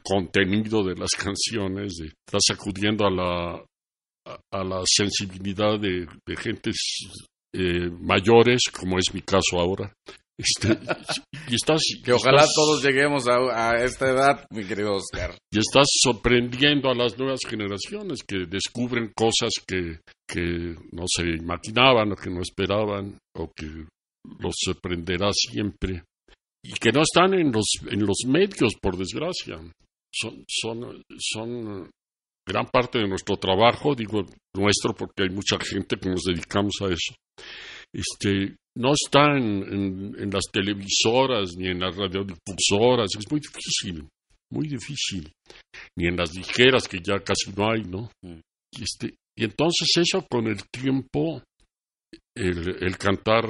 contenido 0.03 0.85
de 0.85 0.95
las 0.95 1.11
canciones, 1.17 2.01
estás 2.01 2.43
acudiendo 2.53 3.07
a 3.07 3.11
la, 3.11 3.65
a, 4.53 4.65
la 4.65 4.83
sensibilidad 4.85 5.79
de, 5.79 6.07
de 6.27 6.37
gentes 6.37 6.77
eh, 7.55 7.91
mayores, 7.91 8.63
como 8.71 8.99
es 8.99 9.13
mi 9.15 9.23
caso 9.23 9.59
ahora, 9.59 9.93
este, 10.39 10.79
y 11.49 11.57
estás, 11.57 11.83
que 12.05 12.13
ojalá 12.13 12.47
todos 12.55 12.83
lleguemos 12.83 13.27
a, 13.29 13.75
esta 13.83 14.09
edad, 14.09 14.47
mi 14.51 14.65
querido 14.65 14.95
Oscar. 14.95 15.37
Y 15.51 15.59
estás 15.59 15.89
sorprendiendo 16.01 16.91
a 16.91 16.95
las 16.95 17.19
nuevas 17.19 17.41
generaciones 17.47 18.23
que 18.23 18.47
descubren 18.49 19.13
cosas 19.15 19.53
que, 19.67 19.99
que 20.27 20.77
no 20.93 21.05
se 21.07 21.25
imaginaban 21.25 22.13
o 22.13 22.17
que 22.17 22.31
no 22.31 22.41
esperaban 22.41 23.19
o 23.37 23.51
que 23.55 23.67
los 24.39 24.55
sorprenderá 24.57 25.31
siempre 25.33 26.05
y 26.63 26.73
que 26.73 26.93
no 26.93 27.03
están 27.03 27.35
en 27.35 27.51
los, 27.51 27.67
en 27.91 28.05
los 28.05 28.19
medios, 28.27 28.75
por 28.81 28.97
desgracia. 28.97 29.59
Son, 30.13 30.45
son, 30.49 31.03
son 31.19 31.91
gran 32.47 32.67
parte 32.67 32.99
de 32.99 33.09
nuestro 33.09 33.37
trabajo, 33.37 33.95
digo 33.95 34.25
nuestro 34.55 34.95
porque 34.95 35.25
hay 35.25 35.31
mucha 35.31 35.59
gente 35.59 35.97
que 35.97 36.09
nos 36.09 36.23
dedicamos 36.23 36.75
a 36.83 36.87
eso. 36.87 37.15
Este, 37.93 38.57
no 38.77 38.93
está 38.93 39.37
en, 39.37 40.31
las 40.31 40.45
televisoras 40.53 41.57
ni 41.57 41.69
en 41.69 41.81
las 41.81 41.97
radiodifusoras, 41.97 43.11
es 43.19 43.31
muy 43.31 43.41
difícil, 43.41 44.09
muy 44.53 44.69
difícil, 44.69 45.31
ni 45.97 46.09
en 46.09 46.17
las 46.17 46.35
ligeras 46.35 46.87
que 46.87 46.99
ya 47.03 47.19
casi 47.21 47.51
no 47.57 47.71
hay, 47.71 47.83
¿no? 47.83 48.11
Mm. 48.23 48.41
Y, 48.73 48.83
este, 48.83 49.15
y 49.37 49.45
entonces 49.45 49.89
eso 49.97 50.27
con 50.31 50.47
el 50.47 50.63
tiempo, 50.71 51.43
el, 52.37 52.97
cantar 52.99 53.47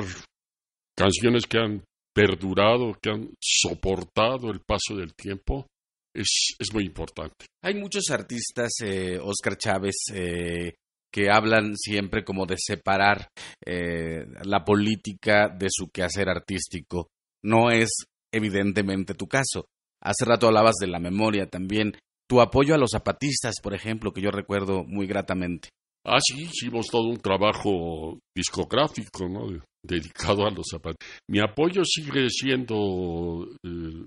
canciones 0.97 1.45
que 1.47 1.59
han 1.59 1.85
perdurado, 2.15 2.97
que 3.03 3.11
han 3.11 3.31
soportado 3.41 4.51
el 4.51 4.61
paso 4.61 4.97
del 4.97 5.15
tiempo, 5.15 5.67
es, 6.15 6.55
es 6.59 6.73
muy 6.73 6.85
importante. 6.85 7.47
Hay 7.63 7.75
muchos 7.75 8.11
artistas, 8.11 8.71
eh, 8.83 9.19
Oscar 9.21 9.57
Chávez, 9.57 9.97
eh, 10.15 10.75
que 11.13 11.31
hablan 11.31 11.77
siempre 11.77 12.25
como 12.25 12.47
de 12.47 12.57
separar 12.59 13.29
eh, 13.65 14.27
la 14.45 14.65
política 14.65 15.49
de 15.49 15.69
su 15.71 15.89
quehacer 15.89 16.29
artístico. 16.29 17.09
No 17.43 17.71
es 17.71 17.91
evidentemente 18.33 19.15
tu 19.15 19.27
caso. 19.27 19.67
Hace 20.03 20.25
rato 20.25 20.47
hablabas 20.47 20.77
de 20.81 20.87
la 20.87 20.99
memoria 20.99 21.49
también. 21.49 21.95
Tu 22.29 22.41
apoyo 22.41 22.75
a 22.75 22.79
los 22.79 22.91
zapatistas, 22.91 23.55
por 23.63 23.75
ejemplo, 23.75 24.13
que 24.13 24.21
yo 24.21 24.31
recuerdo 24.31 24.85
muy 24.85 25.07
gratamente. 25.07 25.71
Ah, 26.05 26.19
sí, 26.21 26.43
hicimos 26.43 26.87
todo 26.87 27.09
un 27.09 27.19
trabajo 27.19 28.19
discográfico, 28.35 29.29
¿no? 29.29 29.63
Dedicado 29.83 30.47
a 30.47 30.51
los 30.51 30.67
zapatistas. 30.71 31.09
Mi 31.29 31.41
apoyo 31.41 31.85
sigue 31.85 32.29
siendo, 32.31 33.47
eh, 33.65 34.07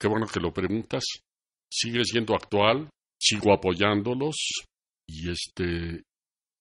qué 0.00 0.08
bueno 0.08 0.26
que 0.26 0.40
lo 0.40 0.52
preguntas, 0.52 1.04
sigue 1.70 2.04
siendo 2.04 2.34
actual, 2.34 2.88
sigo 3.20 3.52
apoyándolos, 3.52 4.36
y 5.08 5.30
este 5.30 6.02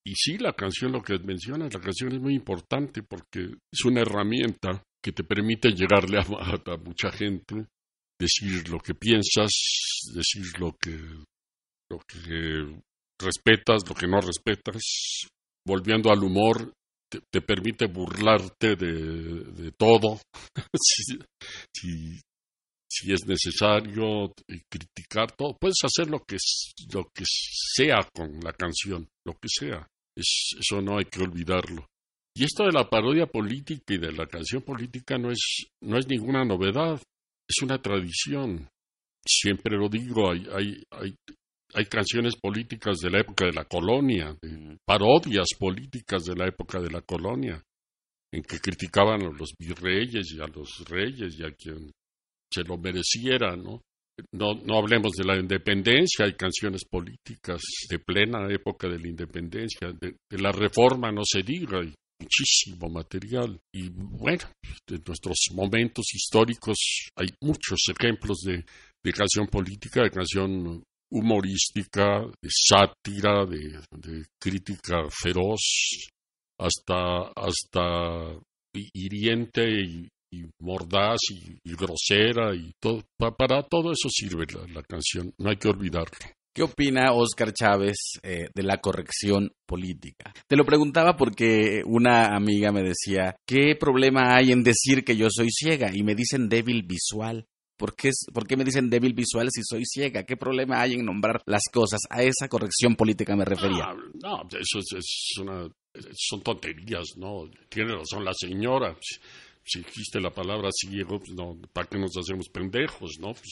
y 0.08 0.14
sí, 0.16 0.38
la 0.38 0.54
canción, 0.54 0.92
lo 0.92 1.02
que 1.02 1.18
mencionas, 1.18 1.74
la 1.74 1.82
canción 1.82 2.14
es 2.14 2.22
muy 2.22 2.36
importante 2.36 3.02
porque 3.02 3.56
es 3.72 3.86
una 3.86 4.02
herramienta 4.02 4.84
que 5.04 5.12
te 5.12 5.24
permite 5.24 5.72
llegarle 5.72 6.20
a, 6.20 6.78
mucha 6.78 7.12
gente, 7.12 7.66
decir 8.20 8.70
lo 8.70 8.78
que 8.80 8.94
piensas, 8.94 9.52
decir 10.14 10.60
lo 10.60 10.76
que, 10.80 10.96
lo 11.90 12.00
que 12.08 12.82
respetas, 13.20 13.88
lo 13.90 13.96
que 13.96 14.08
no 14.08 14.22
respetas. 14.22 15.28
Volviendo 15.68 16.12
al 16.12 16.24
humor, 16.24 16.72
te, 17.10 17.42
permite 17.42 17.88
burlarte 17.88 18.76
de, 18.76 19.44
de 19.54 19.72
todo. 19.72 20.20
es 23.12 23.26
necesario 23.26 24.34
criticar 24.70 25.32
todo, 25.36 25.56
puedes 25.60 25.84
hacer 25.84 26.10
lo 26.10 26.20
que, 26.20 26.38
lo 26.94 27.06
que 27.14 27.24
sea 27.26 28.08
con 28.14 28.40
la 28.42 28.54
canción, 28.54 29.08
lo 29.26 29.34
que 29.34 29.48
sea. 29.48 29.88
Es, 30.16 30.56
eso 30.60 30.82
no 30.82 30.98
hay 30.98 31.06
que 31.06 31.22
olvidarlo. 31.22 31.88
Y 32.36 32.44
esto 32.44 32.66
de 32.66 32.72
la 32.72 32.90
parodia 32.90 33.28
política 33.28 33.94
y 33.94 33.98
de 33.98 34.12
la 34.12 34.28
canción 34.28 34.62
política 34.62 35.18
no 35.18 35.32
es, 35.32 35.68
no 35.82 35.98
es 35.98 36.08
ninguna 36.08 36.44
novedad, 36.44 37.02
es 37.48 37.62
una 37.62 37.82
tradición. 37.82 38.70
Siempre 39.26 39.78
lo 39.78 39.88
digo, 39.90 40.32
hay, 40.32 40.46
hay, 40.54 40.84
hay, 40.92 41.16
hay 41.74 41.86
canciones 41.86 42.36
políticas 42.36 42.98
de 43.00 43.10
la 43.10 43.22
época 43.22 43.46
de 43.46 43.54
la 43.54 43.66
colonia, 43.66 44.38
parodias 44.86 45.50
políticas 45.58 46.26
de 46.26 46.36
la 46.36 46.48
época 46.48 46.80
de 46.80 46.90
la 46.90 47.02
colonia, 47.02 47.62
en 48.32 48.44
que 48.44 48.60
criticaban 48.60 49.24
a 49.24 49.32
los 49.32 49.54
virreyes 49.58 50.32
y 50.34 50.42
a 50.42 50.48
los 50.48 50.84
reyes 50.88 51.40
y 51.40 51.44
a 51.44 51.52
quien 51.52 51.92
se 52.56 52.64
lo 52.64 52.78
mereciera, 52.78 53.56
¿no? 53.56 53.82
No, 54.32 54.54
no 54.54 54.78
hablemos 54.78 55.12
de 55.12 55.26
la 55.26 55.38
independencia, 55.38 56.26
hay 56.26 56.36
canciones 56.36 56.86
políticas 56.86 57.62
de 57.90 58.00
plena 58.00 58.48
época 58.50 58.88
de 58.88 58.98
la 58.98 59.10
independencia, 59.10 59.92
de, 59.92 60.16
la 60.38 60.54
reforma 60.54 61.12
no 61.12 61.24
se 61.26 61.44
diga, 61.44 61.80
hay 61.80 61.94
muchísimo 62.22 62.90
material. 62.90 63.60
Y 63.74 63.90
bueno, 63.90 64.50
de 64.88 65.00
nuestros 65.06 65.48
momentos 65.54 66.06
históricos 66.14 67.10
hay 67.18 67.28
muchos 67.42 67.80
ejemplos 67.90 68.38
de, 68.46 68.64
de 69.04 69.12
canción 69.12 69.48
política, 69.48 70.04
de 70.04 70.12
canción 70.12 70.82
humorística, 71.12 72.22
de 72.42 72.50
sátira, 72.50 73.46
de, 73.46 73.82
de 73.92 74.26
crítica 74.42 75.10
feroz, 75.12 76.08
hasta, 76.58 77.32
hasta 77.36 78.40
hiriente 78.94 79.64
y, 79.70 80.08
mordaz 80.60 81.20
y, 81.32 81.74
grosera 81.76 82.56
y 82.56 82.74
todo. 82.80 83.04
para 83.18 83.64
todo 83.64 83.92
eso 83.92 84.10
sirve 84.10 84.46
la, 84.74 84.84
canción, 84.84 85.34
no 85.38 85.50
hay 85.50 85.58
que 85.58 85.70
olvidarlo. 85.70 86.18
¿Qué 86.54 86.64
opina 86.64 87.12
Oscar 87.12 87.52
Chávez 87.52 87.98
eh, 88.24 88.48
de 88.54 88.64
la 88.64 88.78
corrección 88.78 89.52
política? 89.66 90.34
Te 90.48 90.56
lo 90.56 90.66
preguntaba 90.66 91.18
porque 91.18 91.82
una 91.86 92.34
amiga 92.34 92.72
me 92.72 92.82
decía, 92.82 93.36
¿qué 93.46 93.76
problema 93.76 94.34
hay 94.36 94.54
en 94.54 94.64
decir 94.64 95.04
que 95.04 95.18
yo 95.18 95.28
soy 95.30 95.50
ciega? 95.52 95.92
Y 95.94 96.04
me 96.04 96.16
dicen 96.16 96.48
débil 96.48 96.84
visual. 96.84 97.46
¿Por 97.78 97.94
qué, 97.94 98.12
¿Por 98.34 98.48
qué 98.48 98.56
me 98.56 98.64
dicen 98.64 98.90
débil 98.90 99.14
visual 99.14 99.50
si 99.52 99.64
soy 99.66 99.84
ciega? 99.86 100.24
¿Qué 100.24 100.38
problema 100.38 100.80
hay 100.80 100.94
en 100.94 101.04
nombrar 101.04 101.42
las 101.46 101.64
cosas? 101.70 102.00
A 102.10 102.24
esa 102.24 102.48
corrección 102.48 102.96
política 102.96 103.36
me 103.36 103.44
refería. 103.44 103.88
Ah, 103.90 103.96
no, 104.24 104.48
eso 104.58 104.80
es 104.80 105.38
una 105.42 105.68
son 106.14 106.42
tonterías, 106.42 107.18
¿no? 107.18 107.50
Tiene 107.70 107.96
razón 107.96 108.26
la 108.26 108.34
señora. 108.34 108.96
Si, 109.66 109.80
existe 109.80 110.20
la 110.20 110.30
palabra 110.30 110.70
ciego, 110.72 111.20
pues 111.20 111.32
no, 111.32 111.58
¿para 111.74 111.88
qué 111.88 111.98
nos 111.98 112.16
hacemos 112.18 112.48
pendejos, 112.50 113.18
no? 113.20 113.34
Pues, 113.34 113.52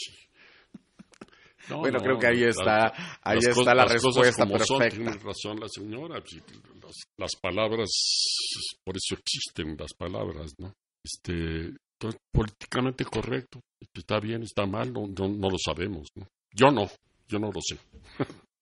bueno, 1.69 1.99
creo 1.99 2.19
que 2.19 2.27
ahí 2.27 2.43
está, 2.43 3.19
ahí 3.21 3.39
está 3.39 3.73
la 3.73 3.85
respuesta 3.85 4.45
perfecta. 4.45 4.89
tiene 4.89 5.11
razón 5.13 5.59
la 5.59 5.69
señora. 5.69 6.21
Pues, 6.21 7.05
las, 7.17 7.35
palabras, 7.41 7.89
por 8.83 8.95
eso 8.97 9.15
existen 9.15 9.75
las 9.79 9.93
palabras, 9.93 10.53
¿no? 10.59 10.73
Este, 11.03 11.75
políticamente 12.31 13.05
correcto, 13.05 13.61
está 13.93 14.19
bien, 14.19 14.43
está 14.43 14.65
mal, 14.65 14.91
no, 14.91 15.07
no 15.07 15.49
lo 15.49 15.57
sabemos, 15.57 16.07
¿no? 16.15 16.27
Yo 16.53 16.69
no, 16.69 16.89
yo 17.27 17.39
no 17.39 17.51
lo 17.51 17.59
sé. 17.61 17.77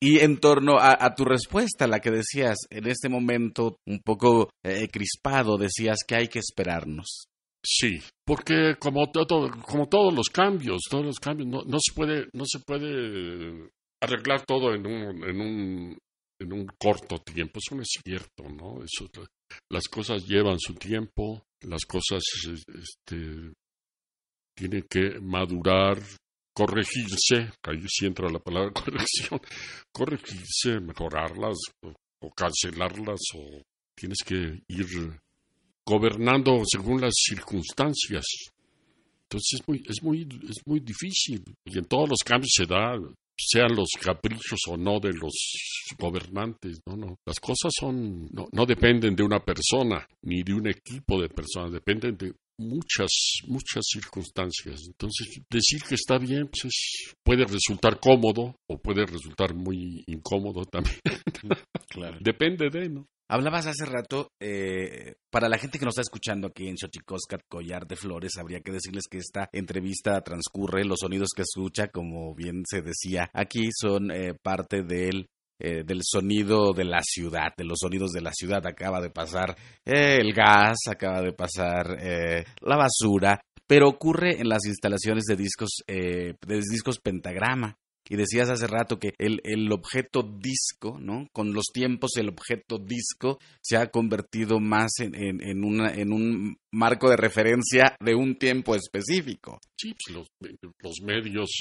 Y 0.04 0.18
en 0.20 0.40
torno 0.40 0.80
a, 0.80 1.14
tu 1.14 1.26
respuesta, 1.26 1.86
la 1.86 2.00
que 2.00 2.10
decías 2.10 2.58
en 2.72 2.88
este 2.88 3.08
momento 3.08 3.78
un 3.86 4.00
poco 4.00 4.50
eh, 4.64 4.88
crispado, 4.92 5.58
decías 5.58 6.00
que 6.08 6.16
hay 6.16 6.28
que 6.28 6.40
esperarnos. 6.40 7.28
Sí, 7.64 8.02
porque 8.26 8.76
como 8.80 9.12
todo, 9.12 9.52
como 9.62 9.88
todos 9.88 10.14
los 10.14 10.30
cambios, 10.30 10.82
todos 10.90 11.06
los 11.06 11.20
cambios, 11.20 11.48
no, 11.48 11.62
no 11.64 11.78
se 11.80 11.94
puede, 11.94 12.28
no 12.34 12.44
se 12.46 12.60
puede 12.60 13.70
arreglar 14.02 14.46
todo 14.46 14.74
en 14.74 14.88
un, 14.88 15.24
en 15.24 15.42
un, 15.42 15.98
en 16.40 16.54
un 16.54 16.68
corto 16.80 17.20
tiempo. 17.20 17.60
Eso 17.60 17.76
no 17.76 17.84
es 17.84 17.90
cierto, 18.04 18.44
¿no? 18.50 18.84
Eso, 18.84 19.08
las 19.70 19.88
cosas 19.88 20.26
llevan 20.26 20.60
su 20.60 20.74
tiempo, 20.74 21.46
las 21.62 21.86
cosas, 21.86 22.24
este, 22.48 23.54
tienen 24.56 24.86
que 24.90 25.20
madurar, 25.20 26.02
corregirse, 26.54 27.52
ahí 27.64 27.84
sí 27.88 28.06
entra 28.06 28.30
la 28.30 28.40
palabra 28.40 28.72
corrección, 28.74 29.40
corregirse, 29.94 30.80
mejorarlas 30.80 31.58
o, 31.84 32.32
cancelarlas 32.36 33.20
o 33.36 33.62
tienes 33.96 34.20
que 34.26 34.62
ir 34.68 35.20
gobernando 35.86 36.62
según 36.66 37.02
las 37.02 37.14
circunstancias. 37.16 38.26
Entonces 39.24 39.60
es 39.60 39.68
muy, 39.68 39.84
es 39.88 40.04
muy, 40.04 40.28
es 40.50 40.58
muy 40.66 40.80
difícil 40.82 41.44
y 41.66 41.78
en 41.78 41.86
todos 41.86 42.10
los 42.10 42.20
cambios 42.20 42.52
se 42.54 42.66
da, 42.66 43.00
sean 43.38 43.76
los 43.76 43.90
caprichos 44.00 44.60
o 44.68 44.78
no 44.78 45.00
de 45.00 45.14
los 45.14 45.34
gobernantes, 45.98 46.82
no, 46.86 46.96
no. 46.96 47.16
Las 47.26 47.40
cosas 47.40 47.72
son, 47.78 48.28
no, 48.32 48.48
no 48.52 48.66
dependen 48.66 49.16
de 49.16 49.24
una 49.24 49.40
persona 49.40 50.06
ni 50.24 50.44
de 50.44 50.54
un 50.54 50.68
equipo 50.68 51.22
de 51.22 51.30
personas, 51.30 51.72
dependen 51.72 52.18
de 52.18 52.34
muchas, 52.62 53.40
muchas 53.48 53.86
circunstancias. 53.92 54.84
Entonces, 54.86 55.42
decir 55.50 55.82
que 55.88 55.96
está 55.96 56.18
bien 56.18 56.48
pues 56.48 57.14
puede 57.24 57.46
resultar 57.46 58.00
cómodo 58.00 58.56
o 58.68 58.78
puede 58.78 59.06
resultar 59.06 59.54
muy 59.54 60.04
incómodo 60.08 60.66
también. 60.66 61.00
claro. 61.90 62.18
Depende 62.22 62.70
de, 62.70 62.90
¿no? 62.90 63.08
Hablabas 63.34 63.66
hace 63.66 63.86
rato, 63.86 64.34
eh, 64.42 65.14
para 65.30 65.48
la 65.48 65.58
gente 65.58 65.80
que 65.80 65.86
nos 65.86 65.94
está 65.94 66.02
escuchando 66.02 66.48
aquí 66.48 66.68
en 66.68 66.78
Xochicoscat, 66.78 67.44
Collar 67.48 67.88
de 67.88 67.96
Flores, 67.96 68.34
habría 68.38 68.60
que 68.60 68.74
decirles 68.74 69.06
que 69.10 69.20
esta 69.20 69.48
entrevista 69.54 70.20
transcurre, 70.20 70.84
los 70.84 71.00
sonidos 71.00 71.30
que 71.34 71.44
escucha, 71.44 71.88
como 71.88 72.36
bien 72.36 72.64
se 72.70 72.82
decía 72.82 73.30
aquí, 73.34 73.70
son 73.72 74.12
eh, 74.12 74.34
parte 74.34 74.84
del 74.84 75.28
eh, 75.64 75.84
del 75.86 76.00
sonido 76.02 76.74
de 76.74 76.86
la 76.86 77.02
ciudad, 77.04 77.54
de 77.56 77.64
los 77.64 77.78
sonidos 77.80 78.12
de 78.12 78.22
la 78.22 78.34
ciudad. 78.34 78.66
Acaba 78.66 79.00
de 79.00 79.12
pasar 79.12 79.56
eh, 79.86 80.18
el 80.20 80.34
gas, 80.34 80.80
acaba 80.90 81.22
de 81.22 81.34
pasar 81.34 81.98
eh, 82.02 82.44
la 82.62 82.78
basura, 82.78 83.40
pero 83.68 83.88
ocurre 83.88 84.42
en 84.42 84.50
las 84.50 84.66
instalaciones 84.66 85.24
de 85.26 85.36
discos, 85.36 85.84
de 85.88 86.36
discos 86.48 87.00
pentagrama. 87.00 87.78
Y 88.12 88.18
decías 88.18 88.50
hace 88.50 88.68
rato 88.68 89.00
que 89.00 89.14
el, 89.20 89.40
el, 89.46 89.72
objeto 89.72 90.22
disco, 90.22 91.00
¿no? 91.00 91.30
Con 91.32 91.54
los 91.54 91.68
tiempos 91.74 92.18
el 92.18 92.28
objeto 92.28 92.78
disco 92.78 93.40
se 93.62 93.78
ha 93.78 93.90
convertido 93.90 94.60
más 94.60 95.00
en, 95.00 95.16
en, 95.16 95.64
una, 95.64 95.94
en 95.94 96.12
un 96.12 96.58
marco 96.74 97.10
de 97.10 97.16
referencia 97.16 97.96
de 98.02 98.14
un 98.14 98.36
tiempo 98.36 98.76
específico. 98.76 99.62
Sí, 99.78 99.94
pues 99.94 100.14
los, 100.14 100.28
los 100.80 101.00
medios, 101.06 101.52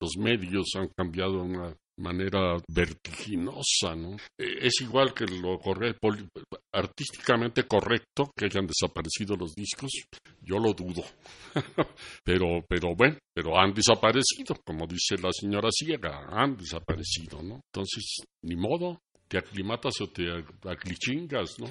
los 0.00 0.12
medios 0.16 0.70
han 0.76 0.88
cambiado 0.96 1.42
una 1.42 1.76
manera 1.98 2.56
vertiginosa, 2.68 3.94
¿no? 3.96 4.16
E, 4.38 4.66
es 4.66 4.80
igual 4.80 5.12
que 5.14 5.24
lo 5.26 5.58
artísticamente 6.72 7.64
correcto 7.64 8.32
que 8.36 8.46
hayan 8.46 8.66
desaparecido 8.66 9.36
los 9.36 9.54
discos, 9.54 9.90
yo 10.40 10.58
lo 10.58 10.72
dudo. 10.72 11.04
pero, 12.24 12.64
pero 12.68 12.94
bueno, 12.96 13.18
pero 13.34 13.58
han 13.58 13.72
desaparecido, 13.72 14.56
como 14.64 14.86
dice 14.86 15.16
la 15.22 15.32
señora 15.32 15.68
Ciega, 15.70 16.26
han 16.30 16.56
desaparecido, 16.56 17.42
¿no? 17.42 17.60
Entonces, 17.72 18.22
ni 18.42 18.56
modo, 18.56 19.00
te 19.28 19.38
aclimatas 19.38 20.00
o 20.00 20.08
te 20.08 20.24
aclichingas, 20.68 21.58
¿no? 21.58 21.66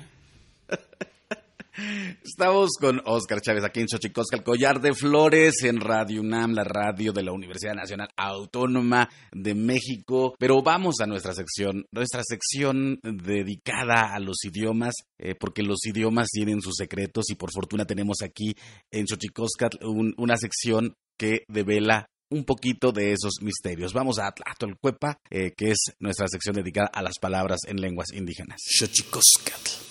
Estamos 2.23 2.71
con 2.79 3.01
Oscar 3.05 3.41
Chávez 3.41 3.63
aquí 3.63 3.79
en 3.79 3.88
Xochicosca, 3.88 4.36
el 4.36 4.43
collar 4.43 4.81
de 4.81 4.93
flores 4.93 5.63
en 5.63 5.79
Radio 5.79 6.21
UNAM, 6.21 6.53
la 6.53 6.63
radio 6.63 7.13
de 7.13 7.23
la 7.23 7.31
Universidad 7.31 7.73
Nacional 7.73 8.10
Autónoma 8.17 9.10
de 9.31 9.55
México. 9.55 10.36
Pero 10.38 10.62
vamos 10.62 10.99
a 10.99 11.07
nuestra 11.07 11.34
sección, 11.34 11.86
nuestra 11.91 12.23
sección 12.23 12.99
dedicada 13.03 14.13
a 14.13 14.19
los 14.19 14.43
idiomas, 14.43 14.95
eh, 15.17 15.36
porque 15.36 15.63
los 15.63 15.86
idiomas 15.86 16.29
tienen 16.29 16.62
sus 16.62 16.75
secretos 16.75 17.29
y 17.29 17.36
por 17.36 17.51
fortuna 17.51 17.86
tenemos 17.86 18.17
aquí 18.21 18.55
en 18.91 19.07
Xochicosca 19.07 19.69
una 20.17 20.38
sección 20.38 20.95
que 21.17 21.43
devela 21.47 22.07
un 22.29 22.45
poquito 22.45 22.91
de 22.91 23.12
esos 23.12 23.41
misterios. 23.41 23.93
Vamos 23.93 24.17
a 24.19 24.31
Tlachtolcuepa, 24.31 25.17
eh, 25.29 25.53
que 25.55 25.71
es 25.71 25.79
nuestra 25.99 26.27
sección 26.27 26.55
dedicada 26.55 26.89
a 26.93 27.01
las 27.01 27.19
palabras 27.19 27.60
en 27.67 27.79
lenguas 27.79 28.12
indígenas. 28.13 28.62
Xochicoscatl. 28.63 29.90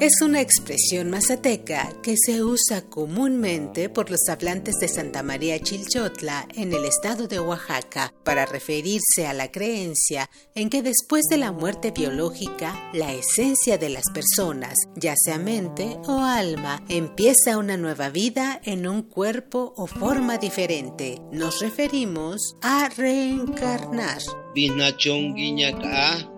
Es 0.00 0.22
una 0.22 0.40
expresión 0.40 1.10
mazateca 1.10 1.92
que 2.02 2.14
se 2.16 2.42
usa 2.42 2.88
comúnmente 2.88 3.90
por 3.90 4.10
los 4.10 4.30
hablantes 4.30 4.76
de 4.80 4.88
Santa 4.88 5.22
María 5.22 5.60
Chilchotla 5.60 6.48
en 6.54 6.72
el 6.72 6.86
estado 6.86 7.28
de 7.28 7.38
Oaxaca 7.38 8.14
para 8.24 8.46
referirse 8.46 9.26
a 9.26 9.34
la 9.34 9.52
creencia 9.52 10.30
en 10.54 10.70
que 10.70 10.80
después 10.80 11.24
de 11.28 11.36
la 11.36 11.52
muerte 11.52 11.90
biológica, 11.90 12.90
la 12.94 13.12
esencia 13.12 13.76
de 13.76 13.90
las 13.90 14.04
personas, 14.14 14.72
ya 14.96 15.14
sea 15.22 15.38
mente 15.38 15.98
o 16.06 16.20
alma, 16.20 16.82
empieza 16.88 17.58
una 17.58 17.76
nueva 17.76 18.08
vida 18.08 18.58
en 18.64 18.88
un 18.88 19.02
cuerpo 19.02 19.74
o 19.76 19.86
forma 19.86 20.38
diferente. 20.38 21.20
Nos 21.30 21.60
referimos 21.60 22.56
a 22.62 22.88
reencarnar. 22.88 24.22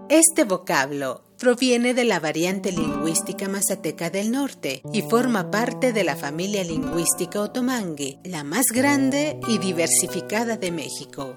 Este 0.09 0.43
vocablo 0.43 1.23
proviene 1.43 1.93
de 1.93 2.05
la 2.05 2.21
variante 2.21 2.71
lingüística 2.71 3.49
mazateca 3.49 4.11
del 4.11 4.31
norte 4.31 4.81
y 4.93 5.03
forma 5.03 5.51
parte 5.51 5.93
de 5.93 6.05
la 6.05 6.15
familia 6.15 6.63
lingüística 6.63 7.41
otomangue, 7.41 8.21
la 8.23 8.45
más 8.45 8.67
grande 8.73 9.41
y 9.49 9.59
diversificada 9.59 10.57
de 10.57 10.71
México. 10.71 11.37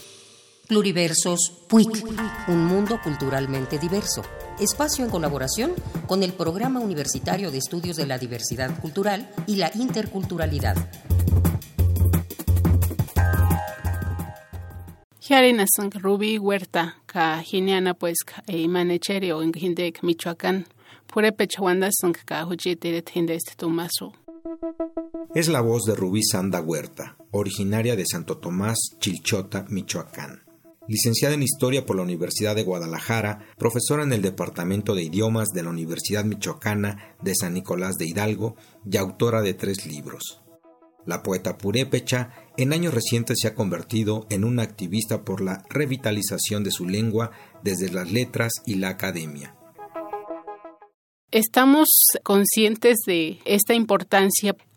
Pluriversos 0.71 1.65
PUIC, 1.67 2.05
un 2.47 2.63
mundo 2.65 2.97
culturalmente 3.03 3.77
diverso. 3.77 4.21
Espacio 4.57 5.03
en 5.03 5.11
colaboración 5.11 5.73
con 6.07 6.23
el 6.23 6.31
Programa 6.31 6.79
Universitario 6.79 7.51
de 7.51 7.57
Estudios 7.57 7.97
de 7.97 8.05
la 8.05 8.17
Diversidad 8.17 8.79
Cultural 8.79 9.29
y 9.47 9.57
la 9.57 9.69
Interculturalidad. 9.75 10.77
Huerta, 16.39 16.95
ka 17.05 17.43
pues 17.99 18.19
Imanecheri 18.47 19.33
o 19.33 19.43
en 19.43 19.51
Hindek, 19.53 20.01
Michoacán. 20.03 20.67
Purepe 21.05 21.47
chawandasan 21.47 22.13
ka 22.13 22.45
Hujitiret 22.45 23.11
Hindest 23.13 23.57
Tumasu. 23.57 24.13
Es 25.35 25.49
la 25.49 25.59
voz 25.59 25.83
de 25.83 25.95
Rubí 25.95 26.23
Sanda 26.23 26.61
Huerta, 26.61 27.17
originaria 27.31 27.97
de 27.97 28.05
Santo 28.05 28.37
Tomás, 28.37 28.77
Chilchota, 28.99 29.65
Michoacán 29.67 30.40
licenciada 30.91 31.35
en 31.35 31.41
Historia 31.41 31.85
por 31.85 31.95
la 31.95 32.01
Universidad 32.01 32.53
de 32.53 32.63
Guadalajara, 32.63 33.47
profesora 33.57 34.03
en 34.03 34.11
el 34.11 34.21
Departamento 34.21 34.93
de 34.93 35.03
Idiomas 35.03 35.47
de 35.53 35.63
la 35.63 35.69
Universidad 35.69 36.25
Michoacana 36.25 37.15
de 37.21 37.33
San 37.33 37.53
Nicolás 37.53 37.95
de 37.95 38.07
Hidalgo 38.07 38.57
y 38.85 38.97
autora 38.97 39.41
de 39.41 39.53
tres 39.53 39.85
libros. 39.85 40.41
La 41.05 41.23
poeta 41.23 41.57
purépecha 41.57 42.31
en 42.57 42.73
años 42.73 42.93
recientes 42.93 43.37
se 43.41 43.47
ha 43.47 43.55
convertido 43.55 44.27
en 44.29 44.43
una 44.43 44.63
activista 44.63 45.23
por 45.23 45.39
la 45.39 45.63
revitalización 45.69 46.65
de 46.65 46.71
su 46.71 46.85
lengua 46.85 47.31
desde 47.63 47.89
las 47.89 48.11
letras 48.11 48.51
y 48.65 48.75
la 48.75 48.89
academia. 48.89 49.55
Estamos 51.31 51.87
conscientes 52.23 52.97
de 53.07 53.39
esta 53.45 53.73
importancia. 53.73 54.57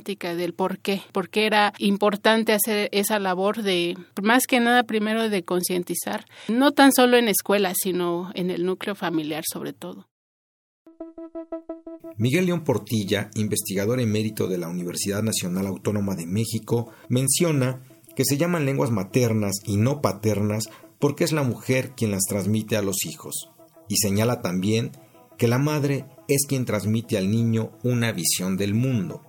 del 0.00 0.54
por 0.54 0.78
qué, 0.78 1.02
por 1.12 1.28
qué 1.28 1.46
era 1.46 1.72
importante 1.78 2.52
hacer 2.52 2.88
esa 2.92 3.18
labor 3.18 3.62
de, 3.62 3.96
más 4.22 4.46
que 4.46 4.60
nada, 4.60 4.84
primero 4.84 5.28
de 5.28 5.42
concientizar, 5.44 6.26
no 6.48 6.72
tan 6.72 6.92
solo 6.92 7.16
en 7.16 7.28
escuelas, 7.28 7.76
sino 7.82 8.30
en 8.34 8.50
el 8.50 8.64
núcleo 8.64 8.94
familiar 8.94 9.44
sobre 9.50 9.72
todo. 9.72 10.08
Miguel 12.16 12.46
León 12.46 12.64
Portilla, 12.64 13.30
investigador 13.34 14.00
emérito 14.00 14.48
de 14.48 14.58
la 14.58 14.68
Universidad 14.68 15.22
Nacional 15.22 15.66
Autónoma 15.66 16.16
de 16.16 16.26
México, 16.26 16.92
menciona 17.08 17.82
que 18.16 18.24
se 18.24 18.36
llaman 18.36 18.64
lenguas 18.64 18.90
maternas 18.90 19.56
y 19.64 19.76
no 19.76 20.00
paternas 20.00 20.64
porque 20.98 21.24
es 21.24 21.32
la 21.32 21.44
mujer 21.44 21.92
quien 21.96 22.10
las 22.10 22.24
transmite 22.28 22.76
a 22.76 22.82
los 22.82 23.04
hijos. 23.04 23.50
Y 23.88 23.96
señala 23.96 24.42
también 24.42 24.92
que 25.36 25.46
la 25.46 25.58
madre 25.58 26.04
es 26.26 26.44
quien 26.46 26.64
transmite 26.64 27.16
al 27.16 27.30
niño 27.30 27.70
una 27.84 28.10
visión 28.12 28.56
del 28.56 28.74
mundo. 28.74 29.22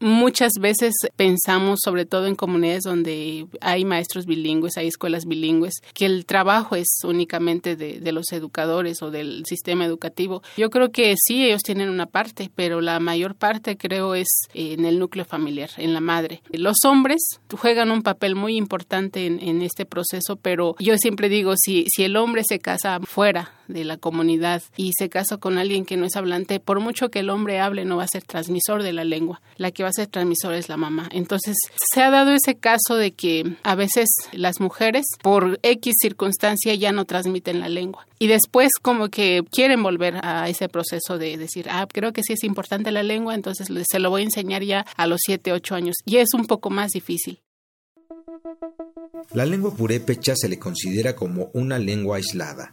Muchas 0.00 0.52
veces 0.60 0.94
pensamos, 1.16 1.80
sobre 1.82 2.06
todo 2.06 2.26
en 2.26 2.36
comunidades 2.36 2.84
donde 2.84 3.46
hay 3.60 3.84
maestros 3.84 4.26
bilingües, 4.26 4.76
hay 4.76 4.88
escuelas 4.88 5.24
bilingües, 5.26 5.74
que 5.94 6.06
el 6.06 6.24
trabajo 6.24 6.76
es 6.76 6.86
únicamente 7.04 7.76
de, 7.76 8.08
los 8.12 8.32
educadores 8.32 9.02
o 9.02 9.10
del 9.10 9.44
sistema 9.46 9.84
educativo. 9.84 10.42
Yo 10.56 10.70
creo 10.70 10.90
que 10.90 11.14
sí, 11.18 11.44
ellos 11.44 11.62
tienen 11.62 11.90
una 11.90 12.06
parte, 12.06 12.50
pero 12.54 12.80
la 12.80 13.00
mayor 13.00 13.34
parte 13.34 13.76
creo 13.76 14.14
es 14.14 14.28
en 14.54 14.84
el 14.84 14.98
núcleo 14.98 15.24
familiar, 15.24 15.70
en 15.76 15.92
la 15.92 16.00
madre. 16.00 16.42
Los 16.50 16.76
hombres 16.84 17.20
juegan 17.52 17.90
un 17.90 18.02
papel 18.02 18.34
muy 18.34 18.56
importante 18.56 19.26
en, 19.26 19.40
en 19.42 19.62
este 19.62 19.84
proceso, 19.84 20.36
pero 20.36 20.74
yo 20.78 20.96
siempre 20.96 21.28
digo, 21.28 21.54
si, 21.56 21.84
si 21.88 22.04
el 22.04 22.16
hombre 22.16 22.42
se 22.48 22.58
casa 22.58 22.98
fuera 23.00 23.52
de 23.68 23.84
la 23.84 23.98
comunidad 23.98 24.62
y 24.76 24.92
se 24.98 25.08
casa 25.08 25.36
con 25.36 25.58
alguien 25.58 25.84
que 25.84 25.96
no 25.96 26.06
es 26.06 26.16
hablante, 26.16 26.58
por 26.58 26.80
mucho 26.80 27.10
que 27.10 27.20
el 27.20 27.30
hombre 27.30 27.60
hable, 27.60 27.84
no 27.84 27.98
va 27.98 28.04
a 28.04 28.08
ser 28.08 28.24
transmisor 28.24 28.82
de 28.82 28.92
la 28.92 29.04
lengua. 29.04 29.40
La 29.56 29.70
que 29.70 29.84
transmisor 29.92 30.54
es 30.54 30.68
la 30.68 30.76
mamá. 30.76 31.08
Entonces, 31.12 31.56
se 31.92 32.02
ha 32.02 32.10
dado 32.10 32.32
ese 32.32 32.56
caso 32.56 32.96
de 32.96 33.12
que 33.12 33.56
a 33.62 33.74
veces 33.74 34.08
las 34.32 34.60
mujeres, 34.60 35.04
por 35.22 35.58
X 35.62 35.94
circunstancia, 36.00 36.74
ya 36.74 36.92
no 36.92 37.04
transmiten 37.04 37.60
la 37.60 37.68
lengua. 37.68 38.06
Y 38.18 38.26
después 38.26 38.70
como 38.82 39.08
que 39.08 39.42
quieren 39.50 39.82
volver 39.82 40.16
a 40.22 40.48
ese 40.48 40.68
proceso 40.68 41.18
de 41.18 41.36
decir, 41.36 41.66
ah, 41.70 41.86
creo 41.92 42.12
que 42.12 42.22
sí 42.22 42.32
es 42.32 42.44
importante 42.44 42.90
la 42.90 43.02
lengua, 43.02 43.34
entonces 43.34 43.68
se 43.88 43.98
lo 43.98 44.10
voy 44.10 44.22
a 44.22 44.24
enseñar 44.24 44.62
ya 44.62 44.84
a 44.96 45.06
los 45.06 45.20
7, 45.24 45.52
8 45.52 45.74
años. 45.74 45.96
Y 46.04 46.16
es 46.16 46.28
un 46.34 46.46
poco 46.46 46.70
más 46.70 46.90
difícil. 46.90 47.40
La 49.32 49.44
lengua 49.44 49.74
purépecha 49.74 50.34
se 50.36 50.48
le 50.48 50.58
considera 50.58 51.14
como 51.14 51.50
una 51.52 51.78
lengua 51.78 52.16
aislada, 52.16 52.72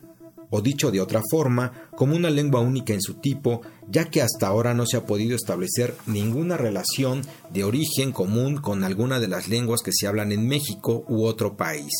o 0.49 0.61
dicho 0.61 0.91
de 0.91 1.01
otra 1.01 1.21
forma, 1.29 1.89
como 1.95 2.15
una 2.15 2.29
lengua 2.29 2.61
única 2.61 2.93
en 2.93 3.01
su 3.01 3.15
tipo, 3.15 3.61
ya 3.89 4.05
que 4.05 4.21
hasta 4.21 4.47
ahora 4.47 4.73
no 4.73 4.85
se 4.85 4.97
ha 4.97 5.05
podido 5.05 5.35
establecer 5.35 5.95
ninguna 6.05 6.57
relación 6.57 7.21
de 7.51 7.63
origen 7.63 8.11
común 8.11 8.57
con 8.57 8.83
alguna 8.83 9.19
de 9.19 9.27
las 9.27 9.47
lenguas 9.47 9.81
que 9.81 9.91
se 9.93 10.07
hablan 10.07 10.31
en 10.31 10.47
México 10.47 11.05
u 11.07 11.25
otro 11.25 11.55
país. 11.57 11.91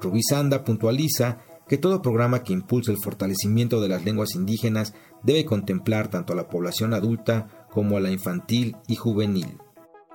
Rubí 0.00 0.22
Sanda 0.22 0.64
puntualiza 0.64 1.38
que 1.68 1.78
todo 1.78 2.02
programa 2.02 2.42
que 2.42 2.52
impulse 2.52 2.90
el 2.90 2.98
fortalecimiento 2.98 3.80
de 3.80 3.88
las 3.88 4.04
lenguas 4.04 4.34
indígenas 4.34 4.94
debe 5.22 5.44
contemplar 5.44 6.08
tanto 6.08 6.32
a 6.32 6.36
la 6.36 6.48
población 6.48 6.92
adulta 6.94 7.66
como 7.70 7.96
a 7.96 8.00
la 8.00 8.10
infantil 8.10 8.76
y 8.86 8.96
juvenil. 8.96 9.58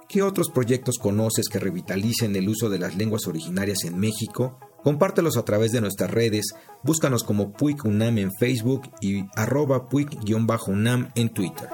¿Qué 0.08 0.24
otros 0.24 0.50
proyectos 0.50 0.98
conoces 0.98 1.50
que 1.50 1.60
revitalicen 1.60 2.36
el 2.36 2.50
uso 2.50 2.70
de 2.70 2.80
las 2.80 2.96
lenguas 2.96 3.28
originarias 3.28 3.84
en 3.84 4.00
México? 4.00 4.58
Compártelos 4.84 5.38
a 5.38 5.44
través 5.44 5.72
de 5.72 5.82
nuestras 5.82 6.10
redes, 6.10 6.54
búscanos 6.84 7.24
como 7.24 7.52
Puig 7.52 7.86
UNAM 7.86 8.18
en 8.18 8.32
Facebook 8.34 8.90
y 9.02 9.26
arroba 9.36 9.90
Puig-UNAM 9.90 11.12
en 11.16 11.30
Twitter. 11.30 11.70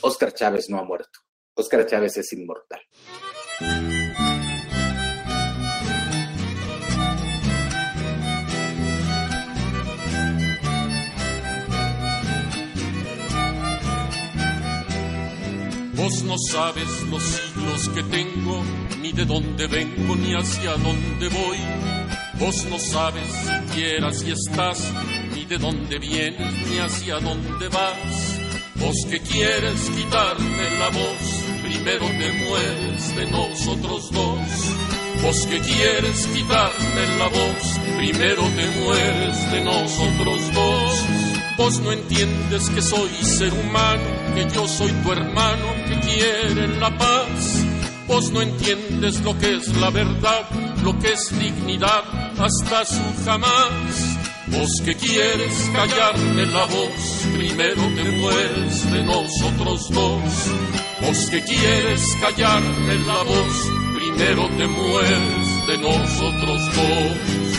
Oscar 0.00 0.32
Chávez 0.32 0.68
no 0.68 0.78
ha 0.78 0.84
muerto. 0.84 1.20
Oscar 1.54 1.86
Chávez 1.86 2.16
es 2.16 2.32
inmortal. 2.32 2.80
Vos 15.94 16.22
no 16.22 16.38
sabes 16.38 17.02
los 17.10 17.22
siglos 17.22 17.88
que 17.90 18.02
tengo, 18.04 18.62
ni 19.00 19.12
de 19.12 19.24
dónde 19.24 19.66
vengo, 19.66 20.14
ni 20.14 20.32
hacia 20.32 20.70
dónde 20.76 21.28
voy. 21.28 21.58
Vos 22.38 22.64
no 22.70 22.78
sabes 22.78 23.26
siquiera 23.26 24.12
si 24.12 24.30
estás, 24.30 24.92
ni 25.34 25.44
de 25.44 25.58
dónde 25.58 25.98
vienes, 25.98 26.68
ni 26.68 26.78
hacia 26.78 27.18
dónde 27.18 27.68
vas. 27.68 28.37
Vos 28.80 28.94
que 29.10 29.20
quieres 29.20 29.90
quitarme 29.90 30.78
la 30.78 30.88
voz, 30.88 31.62
primero 31.62 32.06
te 32.06 32.32
mueres 32.32 33.16
de 33.16 33.26
nosotros 33.30 34.10
dos. 34.12 34.38
Vos 35.22 35.46
que 35.46 35.58
quieres 35.58 36.26
quitarme 36.26 37.18
la 37.18 37.28
voz, 37.28 37.78
primero 37.96 38.42
te 38.42 38.66
mueres 38.80 39.52
de 39.52 39.64
nosotros 39.64 40.54
dos. 40.54 41.04
Vos 41.56 41.80
no 41.80 41.90
entiendes 41.90 42.70
que 42.70 42.80
soy 42.80 43.10
ser 43.22 43.52
humano, 43.52 44.04
que 44.34 44.48
yo 44.54 44.68
soy 44.68 44.92
tu 44.92 45.12
hermano, 45.12 45.66
que 45.88 45.98
quiere 46.00 46.68
la 46.78 46.96
paz. 46.96 47.64
Vos 48.06 48.30
no 48.30 48.40
entiendes 48.40 49.20
lo 49.22 49.36
que 49.38 49.56
es 49.56 49.76
la 49.76 49.90
verdad, 49.90 50.48
lo 50.82 50.96
que 51.00 51.12
es 51.12 51.36
dignidad, 51.38 52.04
hasta 52.38 52.84
su 52.84 53.24
jamás. 53.24 54.17
Vos 54.50 54.80
que 54.84 54.94
quieres 54.94 55.70
callarme 55.72 56.46
la 56.46 56.64
voz, 56.64 57.26
primero 57.36 57.82
te 57.94 58.04
mueres 58.04 58.92
de 58.92 59.02
nosotros 59.02 59.88
dos. 59.90 60.22
Vos 61.00 61.30
que 61.30 61.42
quieres 61.42 62.16
callarme 62.20 62.94
la 63.06 63.22
voz, 63.22 63.70
primero 63.96 64.48
te 64.56 64.66
mueres 64.66 65.66
de 65.66 65.78
nosotros 65.78 66.60
dos. 66.76 67.58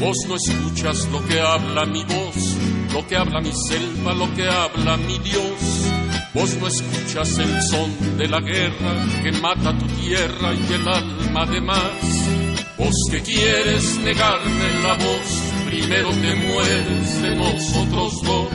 Vos 0.00 0.16
no 0.26 0.34
escuchas 0.34 1.08
lo 1.12 1.24
que 1.26 1.38
habla 1.38 1.84
mi 1.84 2.02
voz, 2.04 2.49
lo 2.92 3.06
que 3.06 3.16
habla 3.16 3.40
mi 3.40 3.52
selva, 3.52 4.14
lo 4.14 4.32
que 4.34 4.48
habla 4.48 4.96
mi 4.96 5.18
Dios. 5.18 5.90
Vos 6.34 6.56
no 6.60 6.68
escuchas 6.68 7.38
el 7.38 7.62
son 7.62 8.16
de 8.16 8.28
la 8.28 8.40
guerra 8.40 8.92
que 9.22 9.32
mata 9.32 9.76
tu 9.76 9.86
tierra 10.00 10.54
y 10.54 10.72
el 10.72 10.88
alma 10.88 11.46
de 11.46 11.60
más. 11.60 12.30
Vos 12.78 12.94
que 13.10 13.20
quieres 13.20 13.96
negarme 13.98 14.82
la 14.82 14.94
voz, 14.94 15.42
primero 15.66 16.10
te 16.10 16.34
mueres 16.36 17.22
de 17.22 17.36
nosotros 17.36 18.22
dos. 18.22 18.48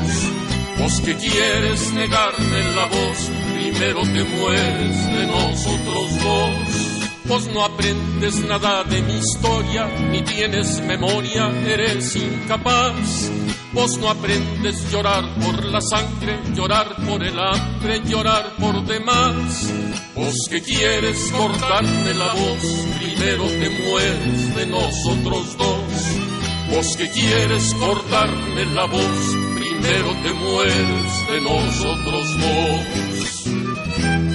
Vos 0.79 1.01
que 1.01 1.15
quieres 1.15 1.93
negarme 1.93 2.75
la 2.75 2.85
voz, 2.85 3.31
primero 3.53 4.01
te 4.01 4.23
mueres 4.23 5.13
de 5.13 5.27
nosotros 5.27 6.23
dos. 6.23 6.95
Vos 7.25 7.47
no 7.53 7.65
aprendes 7.65 8.35
nada 8.45 8.83
de 8.83 9.01
mi 9.01 9.17
historia, 9.17 9.87
ni 10.11 10.21
tienes 10.21 10.79
memoria, 10.81 11.51
eres 11.65 12.15
incapaz. 12.15 13.31
Vos 13.75 13.97
no 13.97 14.09
aprendes 14.09 14.89
llorar 14.89 15.25
por 15.35 15.65
la 15.65 15.81
sangre, 15.81 16.39
llorar 16.55 16.95
por 17.05 17.21
el 17.21 17.37
hambre, 17.37 18.01
llorar 18.05 18.53
por 18.57 18.85
demás. 18.85 19.69
Vos 20.15 20.47
que 20.49 20.61
quieres 20.61 21.29
cortarme 21.33 22.13
la 22.13 22.33
voz, 22.33 22.63
primero 22.99 23.43
te 23.43 23.69
mueres 23.69 24.55
de 24.55 24.65
nosotros 24.67 25.57
dos. 25.57 25.83
Vos 26.71 26.95
que 26.95 27.09
quieres 27.09 27.73
cortarme 27.73 28.65
la 28.73 28.85
voz, 28.85 29.35
primero 29.55 30.15
te 30.23 30.33
mueres 30.33 31.27
de 31.31 31.41
nosotros 31.41 32.27
dos. 32.39 34.34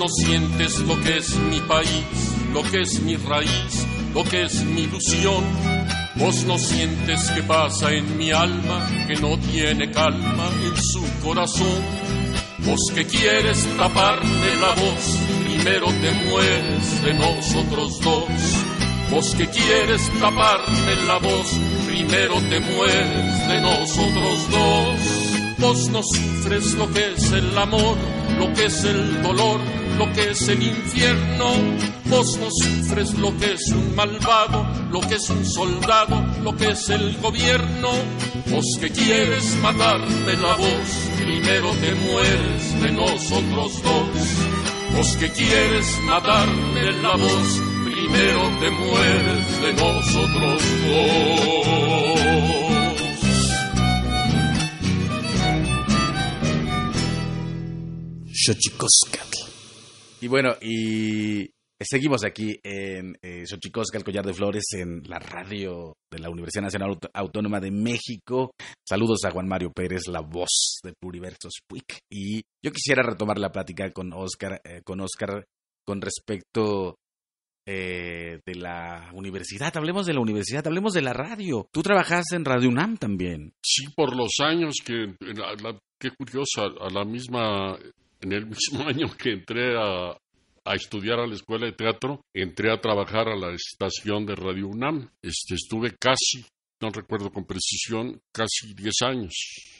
No 0.00 0.08
sientes 0.08 0.78
lo 0.78 0.98
que 1.02 1.18
es 1.18 1.36
mi 1.36 1.60
país, 1.60 2.06
lo 2.54 2.62
que 2.62 2.80
es 2.80 3.02
mi 3.02 3.16
raíz, 3.16 3.86
lo 4.14 4.24
que 4.24 4.44
es 4.44 4.64
mi 4.64 4.84
ilusión. 4.84 5.44
Vos 6.14 6.42
no 6.44 6.56
sientes 6.56 7.30
que 7.32 7.42
pasa 7.42 7.92
en 7.92 8.16
mi 8.16 8.30
alma, 8.30 8.88
que 9.06 9.16
no 9.16 9.38
tiene 9.38 9.90
calma 9.90 10.48
en 10.64 10.82
su 10.82 11.04
corazón. 11.22 11.82
Vos 12.60 12.80
que 12.94 13.04
quieres 13.04 13.66
taparme 13.76 14.56
la 14.58 14.70
voz, 14.70 15.18
primero 15.44 15.88
te 15.88 16.12
mueres 16.30 17.02
de 17.02 17.14
nosotros 17.14 18.00
dos. 18.00 18.28
Vos 19.10 19.34
que 19.34 19.48
quieres 19.48 20.10
taparme 20.18 20.96
la 21.06 21.18
voz, 21.18 21.60
primero 21.86 22.36
te 22.48 22.58
mueres 22.58 23.48
de 23.48 23.60
nosotros 23.60 24.50
dos. 24.50 25.30
Vos 25.58 25.90
no 25.90 26.00
sufres 26.02 26.72
lo 26.72 26.90
que 26.90 27.12
es 27.12 27.32
el 27.32 27.58
amor, 27.58 27.98
lo 28.38 28.50
que 28.54 28.64
es 28.64 28.82
el 28.84 29.22
dolor, 29.22 29.60
lo 30.00 30.10
que 30.14 30.30
es 30.30 30.48
el 30.48 30.62
infierno. 30.62 31.52
Vos 32.06 32.38
no 32.38 32.48
sufres 32.50 33.12
lo 33.18 33.36
que 33.36 33.52
es 33.52 33.68
un 33.70 33.94
malvado, 33.94 34.66
lo 34.90 35.00
que 35.00 35.16
es 35.16 35.28
un 35.28 35.44
soldado, 35.44 36.24
lo 36.42 36.56
que 36.56 36.70
es 36.70 36.88
el 36.88 37.18
gobierno. 37.18 37.90
Vos 38.46 38.64
que 38.80 38.88
quieres 38.90 39.44
matarme 39.56 40.32
la 40.40 40.54
voz, 40.56 40.90
primero 41.18 41.70
te 41.82 41.94
mueres 41.94 42.82
de 42.82 42.92
nosotros 42.92 43.82
dos. 43.82 44.06
Vos 44.96 45.16
que 45.18 45.30
quieres 45.32 45.86
matarme 46.06 46.92
la 47.02 47.16
voz, 47.16 47.48
primero 47.84 48.42
te 48.60 48.70
mueres 48.70 49.62
de 49.62 49.72
nosotros 49.74 50.62
dos. 50.86 51.90
Y 60.22 60.28
bueno, 60.28 60.54
y 60.60 61.48
seguimos 61.80 62.24
aquí 62.24 62.58
en 62.62 63.16
eh, 63.22 63.44
el 63.50 64.04
Collar 64.04 64.26
de 64.26 64.34
Flores, 64.34 64.64
en 64.72 65.02
la 65.08 65.18
radio 65.18 65.94
de 66.10 66.18
la 66.18 66.28
Universidad 66.28 66.64
Nacional 66.64 66.98
Autónoma 67.14 67.58
de 67.58 67.70
México. 67.70 68.50
Saludos 68.86 69.24
a 69.24 69.30
Juan 69.30 69.48
Mario 69.48 69.72
Pérez, 69.72 70.08
la 70.08 70.20
voz 70.20 70.80
de 70.84 70.92
Pluriversos 70.92 71.60
Puig. 71.66 71.84
Y 72.12 72.42
yo 72.62 72.70
quisiera 72.70 73.02
retomar 73.02 73.38
la 73.38 73.50
plática 73.50 73.90
con 73.92 74.12
Oscar, 74.12 74.60
eh, 74.62 74.82
con 74.84 75.00
Oscar 75.00 75.42
con 75.86 76.02
respecto 76.02 76.96
eh, 77.66 78.40
de 78.44 78.54
la 78.56 79.10
universidad. 79.14 79.74
Hablemos 79.74 80.04
de 80.04 80.12
la 80.12 80.20
universidad, 80.20 80.66
hablemos 80.66 80.92
de 80.92 81.00
la 81.00 81.14
radio. 81.14 81.66
Tú 81.72 81.80
trabajas 81.80 82.26
en 82.32 82.44
Radio 82.44 82.68
UNAM 82.68 82.98
también. 82.98 83.54
Sí, 83.64 83.86
por 83.96 84.14
los 84.14 84.32
años 84.40 84.74
que, 84.84 85.14
qué 85.98 86.10
curiosa, 86.10 86.64
a 86.78 86.90
la 86.90 87.06
misma 87.06 87.78
en 88.20 88.32
el 88.32 88.46
mismo 88.46 88.84
año 88.86 89.06
que 89.16 89.32
entré 89.32 89.76
a, 89.76 90.16
estudiar 90.74 91.18
a 91.18 91.26
la 91.26 91.34
escuela 91.34 91.66
de 91.66 91.72
teatro, 91.72 92.20
entré 92.32 92.72
a 92.72 92.80
trabajar 92.80 93.28
a 93.28 93.36
la 93.36 93.52
estación 93.52 94.24
de 94.24 94.36
Radio 94.36 94.68
UNAM. 94.68 95.10
Este, 95.20 95.54
estuve 95.54 95.96
casi, 95.98 96.46
no 96.80 96.90
recuerdo 96.90 97.32
con 97.32 97.44
precisión, 97.44 98.20
casi 98.32 98.72
10 98.74 98.94
años. 99.02 99.32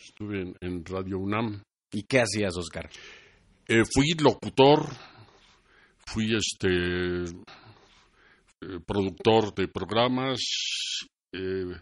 Estuve 0.04 0.52
en, 0.60 0.84
Radio 0.84 1.18
UNAM. 1.18 1.62
¿Y 1.92 2.02
qué 2.02 2.20
hacías, 2.20 2.56
Oscar? 2.56 2.90
Eh, 3.68 3.84
fui 3.94 4.14
locutor, 4.18 4.84
fui 6.06 6.34
este 6.34 7.22
eh, 8.62 8.80
productor 8.84 9.54
de 9.54 9.68
programas, 9.68 10.40
eh, 11.32 11.80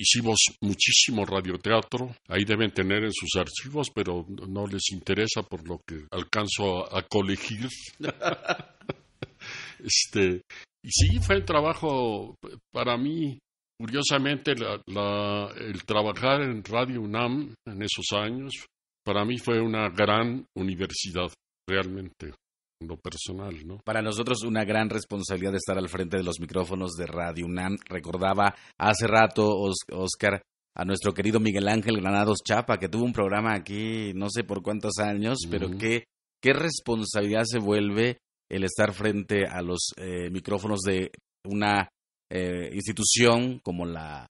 hicimos 0.00 0.38
muchísimo 0.62 1.24
radioteatro, 1.24 2.14
ahí 2.28 2.44
deben 2.44 2.72
tener 2.72 3.04
en 3.04 3.12
sus 3.12 3.36
archivos, 3.36 3.90
pero 3.94 4.24
no 4.28 4.66
les 4.66 4.90
interesa 4.92 5.42
por 5.42 5.66
lo 5.68 5.80
que 5.86 6.06
alcanzo 6.10 6.92
a, 6.94 7.02
colegir. 7.02 7.68
este, 9.78 10.42
y 10.82 10.90
sí, 10.90 11.18
fue 11.20 11.36
el 11.36 11.44
trabajo 11.44 12.34
para 12.72 12.96
mí, 12.96 13.38
curiosamente, 13.78 14.52
el 14.52 15.84
trabajar 15.84 16.42
en 16.42 16.64
Radio 16.64 17.02
UNAM 17.02 17.54
en 17.66 17.82
esos 17.82 18.06
años 18.12 18.66
para 19.04 19.24
mí 19.24 19.38
fue 19.38 19.60
una 19.60 19.88
gran 19.88 20.46
universidad, 20.54 21.32
realmente, 21.68 22.26
en 22.26 22.34
lo 22.80 22.96
personal, 22.96 23.66
¿no? 23.66 23.78
Para 23.84 24.02
nosotros 24.02 24.42
una 24.42 24.64
gran 24.64 24.88
responsabilidad 24.88 25.52
de 25.52 25.58
estar 25.58 25.78
al 25.78 25.88
frente 25.88 26.16
de 26.16 26.22
los 26.22 26.40
micrófonos 26.40 26.92
de 26.92 27.06
Radio 27.06 27.46
UNAM. 27.46 27.76
Recordaba 27.88 28.54
hace 28.78 29.06
rato, 29.06 29.48
Oscar, 29.92 30.42
a 30.74 30.84
nuestro 30.84 31.12
querido 31.12 31.40
Miguel 31.40 31.68
Ángel 31.68 32.00
Granados 32.00 32.38
Chapa, 32.46 32.78
que 32.78 32.88
tuvo 32.88 33.04
un 33.04 33.12
programa 33.12 33.54
aquí 33.54 34.12
no 34.14 34.30
sé 34.30 34.44
por 34.44 34.62
cuántos 34.62 34.98
años, 34.98 35.38
pero 35.50 35.68
qué, 35.78 36.04
qué 36.42 36.52
responsabilidad 36.52 37.44
se 37.44 37.58
vuelve 37.58 38.18
el 38.50 38.64
estar 38.64 38.92
frente 38.92 39.44
a 39.46 39.62
los 39.62 39.92
eh, 39.96 40.30
micrófonos 40.30 40.80
de 40.80 41.10
una 41.44 41.88
eh, 42.32 42.70
institución 42.72 43.60
como 43.62 43.84
la, 43.84 44.26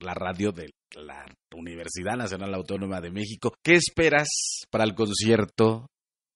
la 0.00 0.14
radio 0.14 0.52
de 0.52 0.70
la 0.96 1.24
Universidad 1.54 2.16
Nacional 2.16 2.54
Autónoma 2.54 3.00
de 3.00 3.10
México. 3.10 3.54
¿Qué 3.64 3.74
esperas 3.74 4.28
para 4.70 4.84
el 4.84 4.94
concierto 4.94 5.86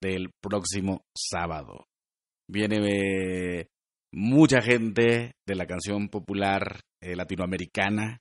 del 0.00 0.30
próximo 0.40 1.02
sábado? 1.16 1.86
Viene 2.50 2.78
eh, 3.60 3.66
mucha 4.12 4.62
gente 4.62 5.32
de 5.46 5.54
la 5.54 5.66
canción 5.66 6.08
popular 6.08 6.80
eh, 7.02 7.14
latinoamericana. 7.14 8.18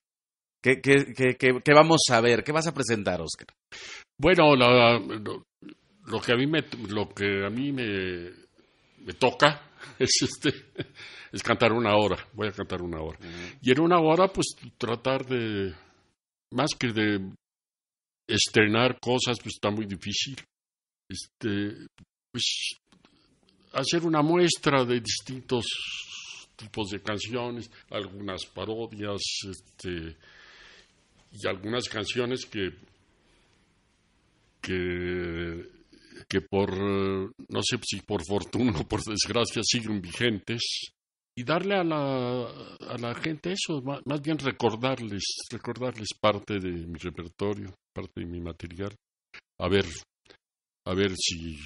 ¿Qué, 0.62 0.82
qué, 0.82 1.38
qué, 1.38 1.74
vamos 1.74 2.02
a 2.12 2.20
ver? 2.20 2.44
¿Qué 2.44 2.52
vas 2.52 2.68
a 2.68 2.74
presentar, 2.74 3.22
Oscar? 3.22 3.48
Bueno, 4.20 4.56
lo, 4.56 6.22
que 6.22 6.34
a 6.34 6.36
mí 6.36 6.48
me, 6.48 6.60
lo 6.90 7.10
que 7.10 7.46
a 7.46 7.50
mí 7.50 7.72
me, 7.72 8.32
me 9.06 9.14
toca 9.14 9.72
es 10.00 10.12
este 10.22 10.52
es 11.32 11.44
cantar 11.44 11.72
una 11.72 11.96
hora, 11.96 12.18
voy 12.34 12.48
a 12.48 12.52
cantar 12.52 12.82
una 12.82 13.02
hora. 13.02 13.20
Y 13.62 13.72
en 13.72 13.82
una 13.82 14.00
hora, 14.00 14.28
pues 14.28 14.56
tratar 14.78 15.26
de 15.26 15.74
más 16.52 16.72
que 16.80 16.92
de 16.92 17.34
estrenar 18.28 19.00
cosas, 19.00 19.38
pues 19.42 19.56
está 19.56 19.70
muy 19.70 19.86
difícil. 19.86 20.36
Este, 21.10 21.88
pues 22.32 22.80
hacer 23.74 24.06
una 24.06 24.22
muestra 24.22 24.84
de 24.84 25.00
distintos 25.00 25.66
tipos 26.56 26.90
de 26.90 27.02
canciones, 27.02 27.70
algunas 27.92 28.46
parodias, 28.46 29.22
este, 29.50 30.18
y 31.32 31.48
algunas 31.48 31.88
canciones 31.88 32.46
que 32.46 32.72
que 36.28 36.42
por 36.42 36.72
no 36.76 37.62
sé 37.62 37.78
si 37.84 38.02
por 38.02 38.26
fortuna 38.26 38.80
o 38.80 38.88
por 38.88 39.02
desgracia 39.04 39.62
siguen 39.64 40.02
vigentes. 40.02 40.92
Y 41.36 41.44
darle 41.44 41.76
a 41.76 41.84
la, 41.84 42.48
a 42.48 42.98
la 42.98 43.14
gente 43.14 43.52
eso, 43.52 43.80
más, 43.84 44.22
bien 44.24 44.40
recordarles, 44.40 45.24
recordarles 45.52 46.08
parte 46.20 46.56
de 46.60 46.72
mi 46.72 46.98
repertorio, 46.98 47.76
parte 47.94 48.22
de 48.22 48.26
mi 48.26 48.42
material, 48.42 48.96
a 49.60 49.70
ver, 49.70 49.86
a 50.88 50.94
ver 50.94 51.12
si, 51.18 51.58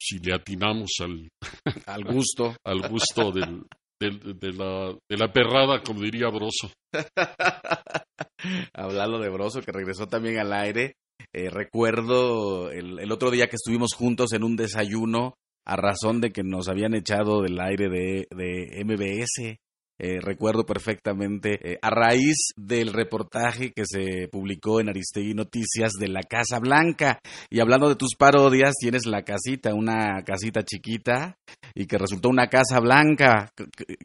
si 0.00 0.18
le 0.18 0.34
atinamos 0.34 0.90
al, 1.00 1.28
al 1.86 2.04
gusto, 2.04 2.56
al 2.64 2.88
gusto 2.88 3.30
del, 3.30 3.62
de, 4.00 4.52
la, 4.52 4.96
de 5.08 5.16
la 5.16 5.32
perrada, 5.32 5.82
como 5.82 6.00
diría 6.00 6.28
Broso. 6.28 6.72
Hablando 8.74 9.18
de 9.18 9.28
Broso, 9.28 9.60
que 9.60 9.72
regresó 9.72 10.06
también 10.06 10.38
al 10.38 10.52
aire, 10.52 10.94
eh, 11.32 11.50
recuerdo 11.50 12.70
el, 12.70 12.98
el, 12.98 13.12
otro 13.12 13.30
día 13.30 13.46
que 13.46 13.56
estuvimos 13.56 13.94
juntos 13.94 14.32
en 14.32 14.42
un 14.44 14.56
desayuno 14.56 15.34
a 15.64 15.76
razón 15.76 16.20
de 16.20 16.32
que 16.32 16.42
nos 16.42 16.68
habían 16.68 16.94
echado 16.94 17.42
del 17.42 17.60
aire 17.60 17.88
de, 17.88 18.26
de 18.34 18.84
MBS. 18.84 19.58
Eh, 20.04 20.18
recuerdo 20.20 20.66
perfectamente, 20.66 21.60
eh, 21.62 21.78
a 21.80 21.88
raíz 21.88 22.48
del 22.56 22.92
reportaje 22.92 23.70
que 23.70 23.84
se 23.86 24.26
publicó 24.26 24.80
en 24.80 24.88
Aristegui 24.88 25.32
Noticias 25.32 25.92
de 25.92 26.08
la 26.08 26.22
Casa 26.22 26.58
Blanca. 26.58 27.20
Y 27.48 27.60
hablando 27.60 27.88
de 27.88 27.94
tus 27.94 28.16
parodias, 28.16 28.74
tienes 28.80 29.06
la 29.06 29.22
casita, 29.22 29.72
una 29.72 30.24
casita 30.24 30.64
chiquita 30.64 31.36
y 31.72 31.86
que 31.86 31.98
resultó 31.98 32.30
una 32.30 32.48
Casa 32.48 32.80
Blanca. 32.80 33.52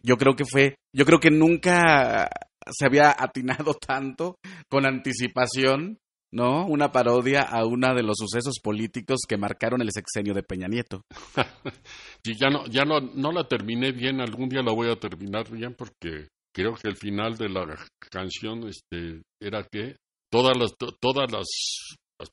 Yo 0.04 0.18
creo 0.18 0.36
que 0.36 0.46
fue, 0.46 0.76
yo 0.94 1.04
creo 1.04 1.20
que 1.20 1.32
nunca 1.32 2.30
se 2.70 2.86
había 2.86 3.16
atinado 3.18 3.74
tanto 3.74 4.36
con 4.70 4.86
anticipación 4.86 5.98
¿no? 6.32 6.66
Una 6.66 6.92
parodia 6.92 7.42
a 7.42 7.66
una 7.66 7.94
de 7.94 8.04
los 8.04 8.18
sucesos 8.18 8.60
políticos 8.62 9.22
que 9.28 9.38
marcaron 9.38 9.82
el 9.82 9.92
sexenio 9.92 10.34
de 10.34 10.44
Peña 10.44 10.68
Nieto. 10.68 11.02
sí, 12.24 12.34
ya 12.40 12.50
no, 12.50 12.66
ya 12.68 12.84
no, 12.84 13.00
no 13.00 13.32
la 13.32 13.48
terminé 13.48 13.92
bien, 13.92 14.22
algún 14.22 14.50
día 14.50 14.62
la 14.62 14.74
voy 14.74 14.90
a 14.90 14.96
terminar 14.96 15.50
bien 15.50 15.76
porque 15.76 16.28
creo 16.54 16.74
que 16.74 16.88
el 16.88 16.98
final 16.98 17.38
de 17.38 17.50
la 17.50 17.66
canción 18.12 18.68
este, 18.68 19.22
era 19.42 19.64
que 19.72 19.96
todas 20.32 20.58
las, 20.58 20.72
todas 21.00 21.32
las, 21.32 21.48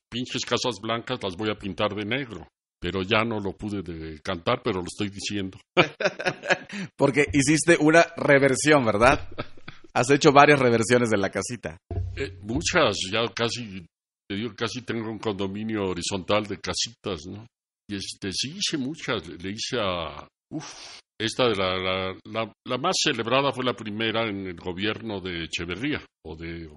pinches 0.09 0.43
casas 0.45 0.79
blancas 0.81 1.19
las 1.21 1.35
voy 1.35 1.51
a 1.51 1.59
pintar 1.59 1.93
de 1.93 2.05
negro 2.05 2.47
pero 2.77 3.01
ya 3.01 3.23
no 3.23 3.39
lo 3.39 3.53
pude 3.53 3.81
de 3.81 4.21
cantar, 4.21 4.61
pero 4.63 4.77
lo 4.79 4.85
estoy 4.85 5.09
diciendo. 5.09 5.57
Porque 6.95 7.25
hiciste 7.33 7.77
una 7.79 8.05
reversión, 8.15 8.85
¿verdad? 8.85 9.27
Has 9.95 10.09
hecho 10.09 10.33
varias 10.33 10.59
reversiones 10.59 11.09
de 11.09 11.17
la 11.17 11.29
casita. 11.29 11.77
Eh, 12.17 12.37
muchas, 12.41 12.97
ya 13.09 13.21
casi, 13.33 13.85
te 14.27 14.35
digo, 14.35 14.53
casi 14.53 14.81
tengo 14.81 15.09
un 15.09 15.19
condominio 15.19 15.85
horizontal 15.85 16.45
de 16.47 16.59
casitas, 16.59 17.21
¿no? 17.27 17.47
Y 17.89 17.95
este, 17.95 18.29
sí 18.33 18.57
hice 18.57 18.77
muchas, 18.77 19.25
le, 19.25 19.51
hice 19.51 19.77
a, 19.79 20.27
uf, 20.51 20.99
esta 21.17 21.47
de 21.47 21.55
la, 21.55 22.13
la, 22.25 22.51
la, 22.67 22.77
más 22.77 22.95
celebrada 23.01 23.53
fue 23.53 23.63
la 23.63 23.73
primera 23.73 24.27
en 24.27 24.47
el 24.47 24.57
gobierno 24.57 25.21
de 25.21 25.45
Echeverría, 25.45 26.03
o 26.25 26.35
de 26.35 26.67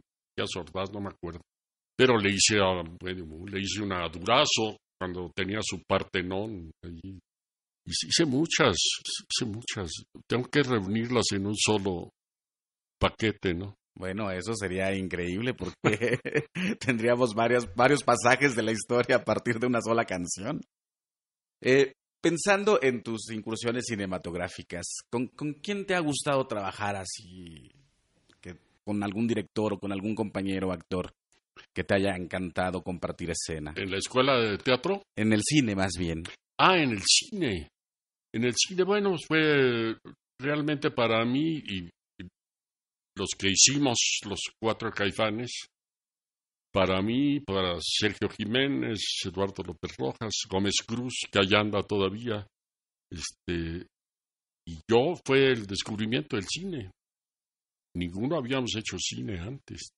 Ordaz, 0.54 0.92
no 0.92 1.00
me 1.00 1.08
acuerdo. 1.08 1.40
Pero 1.96 2.16
le 2.18 2.30
hice 2.30 2.60
a, 2.60 2.84
bueno, 3.00 3.46
le 3.46 3.60
hice 3.60 3.82
una 3.82 4.08
Durazo, 4.08 4.76
cuando 4.96 5.32
tenía 5.34 5.58
su 5.60 5.82
parte 5.82 6.22
non, 6.22 6.70
y 6.84 7.18
hice 7.84 8.24
muchas, 8.26 8.76
hice 9.28 9.44
muchas. 9.44 9.90
Tengo 10.28 10.48
que 10.48 10.62
reunirlas 10.62 11.32
en 11.32 11.46
un 11.46 11.56
solo 11.56 12.10
paquete, 12.98 13.54
¿no? 13.54 13.76
Bueno, 13.98 14.30
eso 14.30 14.54
sería 14.54 14.94
increíble 14.94 15.54
porque 15.54 16.20
tendríamos 16.80 17.34
varios, 17.34 17.66
varios 17.74 18.04
pasajes 18.04 18.54
de 18.54 18.62
la 18.62 18.70
historia 18.70 19.16
a 19.16 19.24
partir 19.24 19.58
de 19.58 19.66
una 19.66 19.80
sola 19.80 20.04
canción. 20.04 20.60
Eh, 21.60 21.92
pensando 22.20 22.78
en 22.80 23.02
tus 23.02 23.30
incursiones 23.32 23.86
cinematográficas, 23.86 24.86
¿con, 25.10 25.26
¿con, 25.28 25.54
quién 25.54 25.84
te 25.84 25.96
ha 25.96 26.00
gustado 26.00 26.46
trabajar 26.46 26.94
así? 26.94 27.72
Que, 28.40 28.56
¿Con 28.84 29.02
algún 29.02 29.26
director 29.26 29.72
o 29.72 29.78
con 29.80 29.90
algún 29.90 30.14
compañero 30.14 30.70
actor 30.72 31.12
que 31.74 31.82
te 31.82 31.96
haya 31.96 32.14
encantado 32.14 32.84
compartir 32.84 33.30
escena? 33.30 33.74
¿En 33.76 33.90
la 33.90 33.98
escuela 33.98 34.38
de 34.38 34.58
teatro? 34.58 35.02
En 35.16 35.32
el 35.32 35.42
cine, 35.42 35.74
más 35.74 35.94
bien. 35.98 36.22
Ah, 36.56 36.76
en 36.76 36.90
el 36.90 37.02
cine. 37.04 37.68
En 38.32 38.44
el 38.44 38.54
cine, 38.54 38.84
bueno, 38.84 39.16
fue 39.26 39.96
realmente 40.40 40.92
para 40.92 41.24
mí 41.24 41.62
y 41.66 41.90
los 43.18 43.30
que 43.36 43.48
hicimos 43.48 43.98
los 44.24 44.40
cuatro 44.62 44.90
caifanes, 44.90 45.50
para 46.72 47.02
mí, 47.02 47.40
para 47.40 47.78
Sergio 47.80 48.28
Jiménez, 48.28 49.00
Eduardo 49.24 49.62
López 49.64 49.96
Rojas, 49.98 50.34
Gómez 50.48 50.76
Cruz, 50.86 51.26
que 51.30 51.40
allá 51.40 51.60
anda 51.60 51.82
todavía, 51.82 52.46
este, 53.10 53.86
y 54.66 54.78
yo 54.88 55.14
fue 55.26 55.46
el 55.46 55.66
descubrimiento 55.66 56.36
del 56.36 56.46
cine. 56.46 56.90
Ninguno 57.96 58.36
habíamos 58.36 58.76
hecho 58.76 58.96
cine 58.98 59.40
antes. 59.40 59.88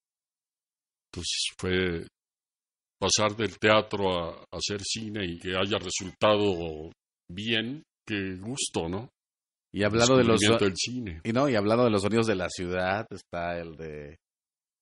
Entonces 1.13 1.53
fue 1.59 2.07
pasar 2.99 3.37
del 3.37 3.59
teatro 3.59 4.13
a 4.13 4.45
hacer 4.53 4.81
cine 4.83 5.25
y 5.27 5.39
que 5.39 5.57
haya 5.57 5.79
resultado 5.79 6.93
bien, 7.29 7.83
qué 8.07 8.37
gusto, 8.37 8.89
¿no? 8.89 9.09
Y 9.73 9.85
hablando 9.85 10.17
de 10.17 10.25
los 10.25 10.41
cine. 10.75 11.21
Y 11.25 11.33
no, 11.33 11.49
y 11.49 11.55
hablando 11.55 11.85
de 11.85 11.91
los 11.91 12.03
sonidos 12.03 12.27
de 12.27 12.35
la 12.35 12.49
ciudad, 12.49 13.07
está 13.11 13.59
el 13.59 13.77
de 13.77 14.19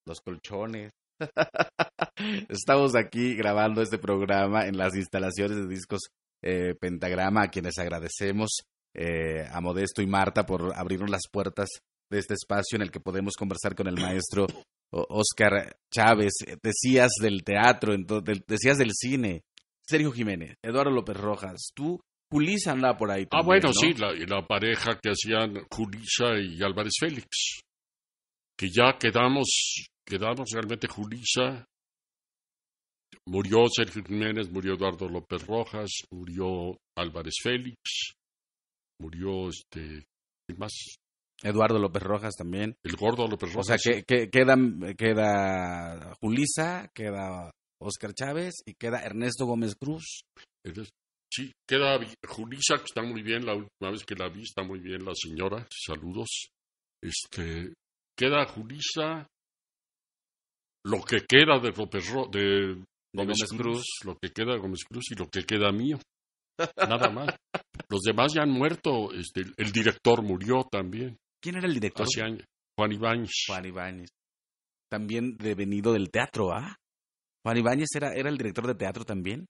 los 0.07 0.21
colchones. 0.21 0.93
Estamos 2.49 2.95
aquí 2.95 3.35
grabando 3.35 3.83
este 3.83 3.99
programa 3.99 4.67
en 4.67 4.79
las 4.79 4.95
instalaciones 4.95 5.59
de 5.59 5.67
discos 5.67 6.01
eh, 6.43 6.75
Pentagrama, 6.81 7.45
a 7.45 7.51
quienes 7.51 7.79
agradecemos 7.79 8.61
eh, 8.95 9.47
a 9.51 9.61
Modesto 9.61 10.01
y 10.01 10.07
Marta 10.07 10.47
por 10.47 10.73
abrirnos 10.75 11.11
las 11.11 11.23
puertas 11.31 11.69
de 12.11 12.19
este 12.19 12.35
espacio 12.35 12.77
en 12.77 12.83
el 12.83 12.91
que 12.91 13.01
podemos 13.01 13.35
conversar 13.35 13.75
con 13.75 13.89
el 13.89 13.97
maestro 13.97 14.47
Oscar 14.91 15.77
Chávez. 15.93 16.33
Decías 16.63 17.13
del 17.21 17.45
teatro, 17.45 17.95
decías 18.47 18.79
del 18.79 18.93
cine. 18.95 19.43
Sergio 19.87 20.13
Jiménez, 20.13 20.55
Eduardo 20.63 20.91
López 20.91 21.17
Rojas, 21.17 21.71
tú, 21.75 21.99
Julisa 22.31 22.73
anda 22.73 22.97
por 22.97 23.11
ahí. 23.11 23.27
ah, 23.31 23.43
bueno, 23.43 23.73
sí, 23.73 23.95
la, 23.95 24.13
la 24.13 24.47
pareja 24.47 24.99
que 25.03 25.11
hacían 25.11 25.55
Julisa 25.71 26.39
y 26.39 26.63
Álvarez 26.63 26.95
Félix, 27.01 27.61
que 28.59 28.69
ya 28.71 28.99
quedamos, 28.99 29.89
quedamos 30.07 30.51
realmente 30.53 30.89
Julisa, 30.89 31.65
murió 33.27 33.67
Sergio 33.75 34.03
Jiménez, 34.05 34.51
murió 34.51 34.75
Eduardo 34.75 35.09
López 35.09 35.47
Rojas, 35.47 35.91
murió 36.11 36.77
Álvarez 36.97 37.35
Félix, 37.43 38.13
murió 39.01 39.49
este, 39.49 40.07
¿quién 40.47 40.59
más? 40.59 40.73
Eduardo 41.43 41.79
López 41.79 42.03
Rojas 42.03 42.35
también. 42.37 42.75
El 42.83 42.97
gordo 42.97 43.29
López 43.29 43.53
Rojas. 43.53 43.71
O 43.71 43.79
sea, 43.79 43.79
que, 43.79 44.03
que 44.03 44.29
queda, 44.29 44.57
queda 44.97 46.15
Julisa, 46.21 46.91
queda 46.93 47.53
Oscar 47.81 48.13
Chávez 48.13 48.57
y 48.67 48.75
queda 48.75 49.03
Ernesto 49.03 49.47
Gómez 49.47 49.77
Cruz. 49.77 50.23
Sí, 51.31 51.53
queda 51.69 51.99
Julisa, 52.27 52.79
que 52.79 52.85
está 52.85 53.03
muy 53.03 53.23
bien, 53.23 53.45
la 53.45 53.55
última 53.55 53.91
vez 53.91 54.05
que 54.05 54.15
la 54.15 54.29
vi, 54.29 54.43
está 54.43 54.63
muy 54.63 54.81
bien 54.81 55.05
la 55.05 55.13
señora, 55.15 55.67
saludos. 55.71 56.49
Este, 57.03 57.75
queda 58.17 58.47
Julisa, 58.47 59.27
lo 60.85 61.03
que 61.03 61.19
queda 61.29 61.59
de 61.61 61.71
López 61.77 62.11
de 62.33 62.83
Gómez, 63.15 63.39
Cruz, 63.57 63.85
lo 64.05 64.17
que 64.17 64.31
queda 64.31 64.55
de 64.55 64.59
Gómez 64.59 64.85
Cruz 64.89 65.11
y 65.11 65.15
lo 65.17 65.29
que 65.29 65.45
queda 65.45 65.71
mío. 65.71 65.99
Nada 66.77 67.11
más. 67.11 67.37
Los 67.89 68.01
demás 68.03 68.33
ya 68.35 68.43
han 68.43 68.51
muerto, 68.51 69.13
este, 69.13 69.43
el 69.57 69.71
director 69.71 70.23
murió 70.23 70.65
también. 70.71 71.17
¿Quién 71.43 71.57
era 71.57 71.67
el 71.67 71.75
director? 71.75 72.07
Hace 72.07 72.23
años. 72.23 72.45
Juan 72.77 72.93
Ibáñez. 72.93 73.31
Juan 73.47 73.67
Ibáñez. 73.67 74.09
También 74.91 75.37
devenido 75.37 75.93
del 75.93 76.11
teatro, 76.11 76.53
¿ah? 76.53 76.77
Juan 77.45 77.59
Ibáñez 77.59 77.89
era, 77.95 78.13
era 78.15 78.29
el 78.29 78.37
director 78.37 78.67
de 78.67 78.75
teatro 78.75 79.05
también. 79.05 79.47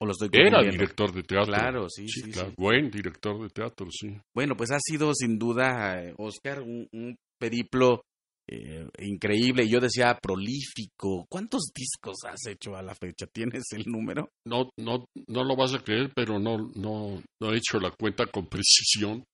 ¿O 0.00 0.06
lo 0.06 0.12
estoy 0.12 0.28
era 0.32 0.62
director 0.62 1.12
de 1.12 1.22
teatro. 1.22 1.52
Claro, 1.52 1.88
sí, 1.88 2.08
sí, 2.08 2.30
claro. 2.30 2.52
Buen 2.56 2.90
director 2.90 3.42
de 3.42 3.48
teatro, 3.50 3.86
sí. 3.90 4.16
Bueno, 4.34 4.56
pues 4.56 4.70
ha 4.70 4.78
sido 4.80 5.12
sin 5.14 5.38
duda, 5.38 6.00
Oscar, 6.16 6.62
un, 6.62 6.86
un 6.92 7.16
periplo 7.38 8.02
eh, 8.46 8.86
increíble. 8.98 9.68
Yo 9.68 9.80
decía 9.80 10.18
prolífico. 10.20 11.26
¿Cuántos 11.28 11.70
discos 11.74 12.16
has 12.26 12.46
hecho 12.46 12.76
a 12.76 12.82
la 12.82 12.94
fecha? 12.94 13.26
¿Tienes 13.26 13.64
el 13.72 13.84
número? 13.86 14.28
No, 14.46 14.70
no, 14.78 15.06
no 15.28 15.44
lo 15.44 15.56
vas 15.56 15.74
a 15.74 15.82
creer, 15.82 16.12
pero 16.14 16.38
no, 16.38 16.70
no, 16.74 17.22
no 17.40 17.52
he 17.52 17.56
hecho 17.56 17.78
la 17.78 17.90
cuenta 17.90 18.26
con 18.26 18.46
precisión. 18.48 19.24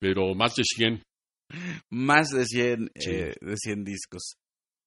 Pero 0.00 0.34
más 0.34 0.54
de 0.54 0.64
100. 0.64 1.02
Más 1.90 2.28
de 2.28 2.44
100, 2.44 2.90
eh, 2.94 3.34
de 3.40 3.56
100 3.56 3.84
discos. 3.84 4.34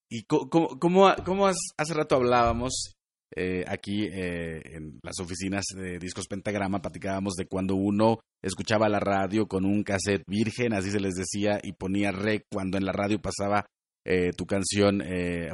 ¿Y 0.10 0.24
cómo, 0.24 0.78
cómo, 0.80 1.14
cómo 1.26 1.48
hace 1.48 1.94
rato 1.94 2.16
hablábamos 2.16 2.94
eh, 3.34 3.64
aquí 3.68 4.04
eh, 4.04 4.62
en 4.76 5.00
las 5.04 5.20
oficinas 5.20 5.64
de 5.74 6.00
Discos 6.00 6.28
Pentagrama 6.28 6.82
platicábamos 6.82 7.36
de 7.36 7.46
cuando 7.46 7.76
uno 7.76 8.20
escuchaba 8.42 8.90
la 8.90 9.00
radio 9.00 9.48
con 9.48 9.66
un 9.66 9.84
cassette 9.84 10.24
virgen, 10.28 10.74
así 10.74 10.92
se 10.92 11.00
les 11.00 11.14
decía, 11.14 11.60
y 11.64 11.74
ponía 11.74 12.12
rec 12.12 12.46
cuando 12.52 12.78
en 12.78 12.86
la 12.86 12.92
radio 12.92 13.22
pasaba 13.22 13.66
eh, 14.06 14.32
tu 14.36 14.46
canción 14.46 15.02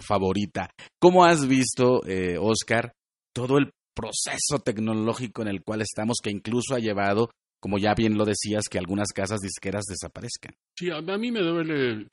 favorita. 0.01 0.69
¿Cómo 0.99 1.25
has 1.25 1.47
visto, 1.47 2.01
Oscar, 2.39 2.93
todo 3.33 3.57
el 3.57 3.71
proceso 3.95 4.59
tecnológico 4.63 5.41
en 5.41 5.49
el 5.49 5.63
cual 5.63 5.81
estamos 5.81 6.17
que 6.23 6.31
incluso 6.31 6.73
ha 6.73 6.79
llevado, 6.79 7.29
como 7.61 7.77
ya 7.77 7.93
bien 7.93 8.17
lo 8.17 8.25
decías, 8.25 8.69
que 8.69 8.79
algunas 8.79 9.09
casas 9.13 9.39
disqueras 9.41 9.83
desaparezcan? 9.85 10.55
Sí, 10.77 10.89
a 10.89 11.01
mí 11.01 11.31
me 11.31 11.41
duele 11.41 12.07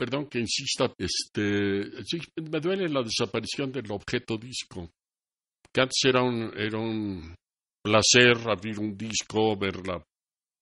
perdón 0.00 0.30
que 0.30 0.38
insista, 0.38 0.90
este, 0.96 1.90
me 2.40 2.58
duele 2.58 2.88
la 2.88 3.02
desaparición 3.02 3.70
del 3.70 3.92
objeto 3.92 4.38
disco, 4.38 4.88
que 5.70 5.82
antes 5.82 6.00
era 6.06 6.22
un, 6.22 6.50
era 6.56 6.78
un 6.78 7.34
placer 7.84 8.48
abrir 8.48 8.78
un 8.78 8.96
disco, 8.96 9.58
ver, 9.58 9.76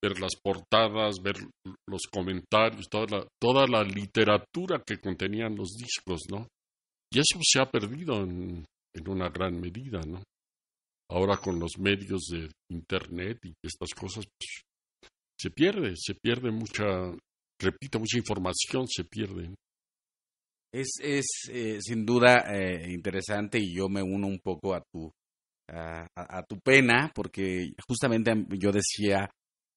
ver 0.03 0.21
las 0.21 0.35
portadas, 0.43 1.23
ver 1.23 1.37
los 1.89 2.03
comentarios, 2.13 2.89
toda 2.91 3.07
la, 3.19 3.29
toda 3.41 3.65
la 3.69 3.85
literatura 3.85 4.83
que 4.85 4.99
contenían 4.99 5.55
los 5.55 5.77
discos, 5.77 6.23
¿no? 6.29 6.49
Y 7.13 7.21
eso 7.21 7.39
se 7.41 7.61
ha 7.61 7.71
perdido 7.71 8.17
en, 8.25 8.65
en 8.93 9.09
una 9.09 9.29
gran 9.29 9.61
medida, 9.61 10.01
¿no? 10.01 10.21
Ahora 11.13 11.37
con 11.37 11.61
los 11.61 11.79
medios 11.79 12.23
de 12.33 12.51
Internet 12.73 13.39
y 13.45 13.53
estas 13.63 13.95
cosas, 13.95 14.27
pues, 14.37 14.63
se 15.41 15.51
pierde, 15.51 15.95
se 15.97 16.17
pierde 16.17 16.51
mucha 16.51 17.15
repito, 17.59 17.99
mucha 17.99 18.19
información 18.19 18.87
se 18.87 19.05
pierde. 19.05 19.55
Es, 20.73 20.99
es 21.01 21.27
eh, 21.51 21.79
sin 21.81 22.05
duda 22.05 22.45
eh, 22.55 22.93
interesante 22.93 23.59
y 23.59 23.75
yo 23.75 23.89
me 23.89 24.03
uno 24.03 24.27
un 24.27 24.39
poco 24.39 24.75
a 24.75 24.83
tu, 24.93 25.11
a, 25.71 26.43
tu 26.47 26.59
pena, 26.61 27.11
porque 27.15 27.73
justamente 27.87 28.33
yo 28.59 28.71
decía 28.71 29.31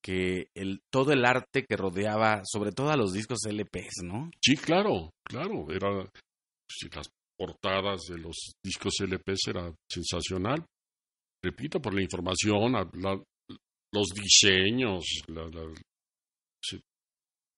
que 0.03 0.47
el, 0.55 0.81
todo 0.91 1.13
el 1.13 1.25
arte 1.25 1.63
que 1.67 1.77
rodeaba, 1.77 2.41
sobre 2.43 2.71
todo 2.71 2.89
a 2.89 2.97
los 2.97 3.13
discos 3.13 3.39
LPs, 3.45 4.03
¿no? 4.03 4.31
Sí, 4.41 4.55
claro, 4.57 5.11
claro, 5.23 5.71
era 5.71 5.89
las 6.95 7.09
portadas 7.37 8.01
de 8.09 8.17
los 8.17 8.53
discos 8.63 8.95
LPs 8.99 9.47
era 9.47 9.73
sensacional. 9.89 10.65
Repito, 11.43 11.81
por 11.81 11.93
la 11.93 12.01
información, 12.01 12.73
los 13.93 14.07
diseños, 14.09 15.05
la, 15.27 15.49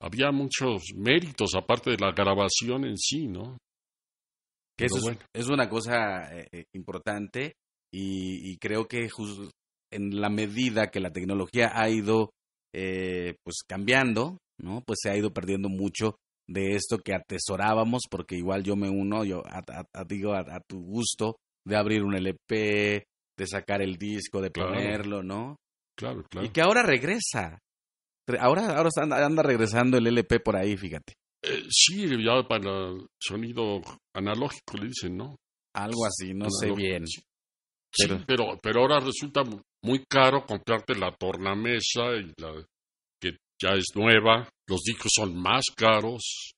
había 0.04 0.32
muchos 0.32 0.94
méritos 0.96 1.52
aparte 1.56 1.92
de 1.92 1.98
la 1.98 2.12
grabación 2.12 2.86
en 2.86 2.98
sí, 2.98 3.28
¿no? 3.28 3.58
Que 4.78 4.86
eso 4.86 4.98
es, 5.34 5.50
una 5.50 5.70
cosa 5.70 6.36
eh, 6.36 6.48
eh, 6.52 6.66
importante 6.74 7.54
y, 7.94 8.58
creo 8.58 8.88
que 8.88 9.08
en 9.92 10.20
la 10.20 10.30
medida 10.30 10.90
que 10.90 11.00
la 11.00 11.12
tecnología 11.12 11.72
ha 11.76 11.90
ido 11.90 12.32
eh, 12.76 13.36
pues 13.46 13.60
cambiando, 13.68 14.40
¿no? 14.60 14.82
Pues 14.86 15.00
se 15.02 15.12
ha 15.12 15.16
ido 15.16 15.32
perdiendo 15.32 15.70
mucho 15.70 16.16
de 16.50 16.76
esto 16.76 16.98
que 16.98 17.14
atesorábamos, 17.14 18.02
porque 18.10 18.36
igual 18.36 18.64
yo 18.64 18.76
me 18.76 18.90
uno, 18.90 19.24
yo 19.24 19.44
digo 20.08 20.34
a, 20.34 20.60
tu 20.68 20.84
gusto 20.84 21.38
de 21.66 21.78
abrir 21.78 22.04
un 22.04 22.16
LP, 22.16 23.06
de 23.38 23.48
sacar 23.48 23.82
el 23.82 23.98
disco, 23.98 24.42
de 24.42 24.50
ponerlo, 24.50 25.22
¿no? 25.22 25.56
Claro, 25.96 26.24
claro. 26.30 26.48
Y 26.48 26.50
que 26.50 26.62
ahora 26.62 26.82
regresa. 26.82 27.60
Ahora, 28.40 28.78
ahora 28.78 28.90
anda, 28.98 29.44
regresando 29.44 29.98
el 29.98 30.08
LP 30.08 30.40
por 30.40 30.56
ahí, 30.56 30.78
fíjate. 30.78 31.14
Eh, 31.44 31.64
sí, 31.70 32.08
ya 32.24 32.48
para 32.48 32.94
sonido 33.20 33.82
analógico 34.16 34.78
le 34.78 34.88
dicen, 34.88 35.18
¿no? 35.18 35.36
Algo 35.76 36.06
así, 36.06 36.34
no 36.34 36.50
sé 36.50 36.72
bien. 36.72 37.06
Sí. 37.06 38.08
Pero... 38.26 38.58
pero, 38.62 38.82
ahora 38.82 39.00
resulta 39.00 39.44
muy 39.84 40.06
caro 40.06 40.46
comprarte 40.46 40.96
la 40.96 41.12
tornamesa 41.16 42.16
y 42.16 42.34
la 42.42 42.66
que 43.20 43.38
ya 43.62 43.72
es 43.72 43.88
nueva. 43.96 44.48
Los 44.68 44.82
discos 44.84 45.12
son 45.14 45.36
más 45.36 45.66
caros 45.76 46.54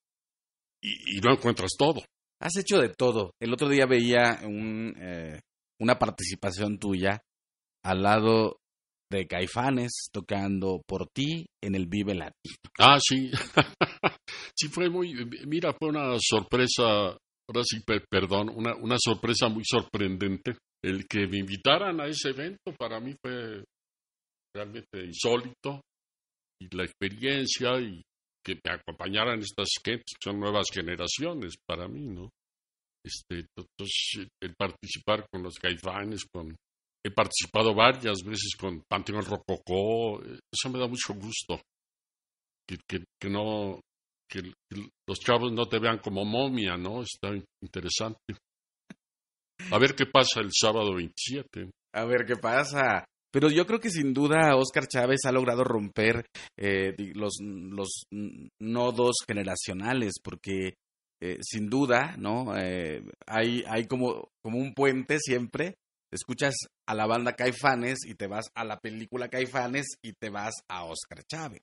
y, 0.82 1.20
no 1.22 1.34
encuentras 1.34 1.72
todo. 1.78 2.04
Has 2.40 2.56
hecho 2.58 2.80
de 2.80 2.90
todo. 2.90 3.32
El 3.40 3.54
otro 3.54 3.68
día 3.68 3.86
veía 3.86 4.40
un, 4.44 4.94
eh, 4.98 5.40
una 5.80 5.98
participación 5.98 6.78
tuya 6.78 7.22
al 7.84 8.04
lado 8.04 8.58
de 9.18 9.28
Caifanes 9.28 10.10
tocando 10.12 10.82
por 10.88 11.08
ti 11.08 11.46
en 11.64 11.76
el 11.76 11.88
Vive 11.88 12.16
Latino. 12.16 12.56
Ah, 12.80 12.98
sí. 13.00 13.32
sí, 14.56 14.68
fue 14.68 14.90
muy. 14.90 15.14
Mira, 15.46 15.74
fue 15.74 15.90
una 15.90 16.16
sorpresa. 16.20 17.18
Ahora 17.48 17.64
sí, 17.64 17.82
perdón, 18.10 18.50
una, 18.50 18.76
una 18.76 18.98
sorpresa 18.98 19.50
muy 19.50 19.64
sorprendente. 19.66 20.58
El 20.84 21.08
que 21.08 21.28
me 21.28 21.40
invitaran 21.40 22.00
a 22.02 22.08
ese 22.08 22.30
evento 22.30 22.74
para 22.78 23.00
mí 23.00 23.16
fue 23.22 23.64
realmente 24.56 25.06
insólito. 25.06 25.82
Y 26.62 26.76
la 26.76 26.84
experiencia 26.84 27.80
y 27.80 28.02
que 28.46 28.60
me 28.64 28.72
acompañaran 28.72 29.40
estas 29.40 29.70
que 29.84 30.02
son 30.24 30.40
nuevas 30.40 30.68
generaciones 30.72 31.56
para 31.68 31.88
mí, 31.88 32.02
¿no? 32.02 32.30
Este, 33.04 33.46
entonces, 33.58 34.28
el 34.42 34.56
participar 34.56 35.28
con 35.32 35.44
los 35.44 35.56
caifanes, 35.56 36.26
con 36.26 36.56
He 37.06 37.12
participado 37.12 37.76
varias 37.76 38.24
veces 38.24 38.56
con 38.58 38.82
Panteón 38.90 39.24
Rococó. 39.24 40.24
Eso 40.24 40.72
me 40.72 40.80
da 40.80 40.88
mucho 40.88 41.14
gusto. 41.14 41.62
Que, 42.68 42.80
que, 43.22 43.30
no, 43.30 43.80
que, 44.28 44.42
los 45.08 45.20
chavos 45.20 45.52
no 45.52 45.68
te 45.68 45.78
vean 45.78 46.00
como 46.00 46.26
momia, 46.26 46.78
¿no? 46.78 47.04
Está 47.04 47.30
interesante. 47.62 48.34
A 49.72 49.78
ver 49.78 49.94
qué 49.94 50.08
pasa 50.08 50.40
el 50.40 50.50
sábado 50.52 50.96
27. 50.96 51.70
A 51.94 52.06
ver 52.06 52.26
qué 52.26 52.38
pasa. 52.38 53.06
Pero 53.32 53.52
yo 53.52 53.68
creo 53.68 53.80
que 53.80 53.92
sin 53.92 54.12
duda 54.12 54.56
Oscar 54.56 54.88
Chávez 54.88 55.26
ha 55.26 55.32
logrado 55.32 55.64
romper 55.64 56.26
eh, 56.58 56.96
los, 57.14 57.38
los 57.40 58.06
nodos 58.60 59.18
generacionales, 59.28 60.14
porque 60.24 60.74
eh, 61.22 61.38
sin 61.42 61.70
duda, 61.70 62.16
¿no? 62.18 62.58
Eh, 62.58 63.04
hay, 63.28 63.64
hay 63.68 63.86
como, 63.86 64.30
como 64.42 64.58
un 64.58 64.74
puente 64.74 65.20
siempre 65.20 65.76
escuchas 66.12 66.56
a 66.88 66.96
la 66.96 67.06
banda 67.06 67.34
Caifanes 67.34 68.00
y 68.06 68.16
te 68.16 68.28
vas 68.28 68.48
a 68.56 68.64
la 68.64 68.80
película 68.80 69.30
Caifanes 69.30 69.98
y 70.02 70.14
te 70.14 70.30
vas 70.30 70.54
a 70.70 70.86
Oscar 70.86 71.24
Chávez. 71.26 71.62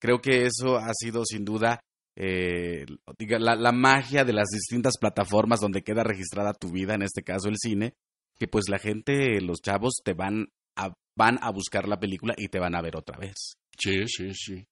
Creo 0.00 0.20
que 0.20 0.46
eso 0.46 0.76
ha 0.76 0.92
sido 0.94 1.24
sin 1.24 1.44
duda 1.44 1.80
eh, 2.16 2.84
la, 3.18 3.72
magia 3.72 4.24
de 4.24 4.32
las 4.32 4.48
distintas 4.50 4.94
plataformas 4.98 5.60
donde 5.60 5.82
queda 5.82 6.04
registrada 6.04 6.52
tu 6.52 6.70
vida, 6.70 6.94
en 6.94 7.02
este 7.02 7.22
caso 7.22 7.48
el 7.48 7.56
cine, 7.58 7.94
que 8.38 8.46
pues 8.46 8.68
la 8.68 8.78
gente, 8.78 9.40
los 9.40 9.60
chavos 9.60 9.94
te 10.04 10.12
van 10.12 10.48
a, 10.76 10.92
van 11.16 11.38
a 11.40 11.50
buscar 11.50 11.88
la 11.88 11.98
película 11.98 12.34
y 12.36 12.48
te 12.48 12.58
van 12.58 12.74
a 12.74 12.82
ver 12.82 12.96
otra 12.96 13.18
vez. 13.18 13.56
Sí, 13.78 14.06
sí, 14.06 14.32
sí. 14.34 14.64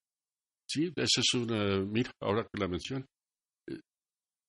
Sí, 0.65 0.91
esa 0.95 1.21
es 1.21 1.33
una, 1.33 1.81
mira, 1.85 2.11
ahora 2.21 2.43
que 2.43 2.59
la 2.59 2.67
menciono. 2.67 3.05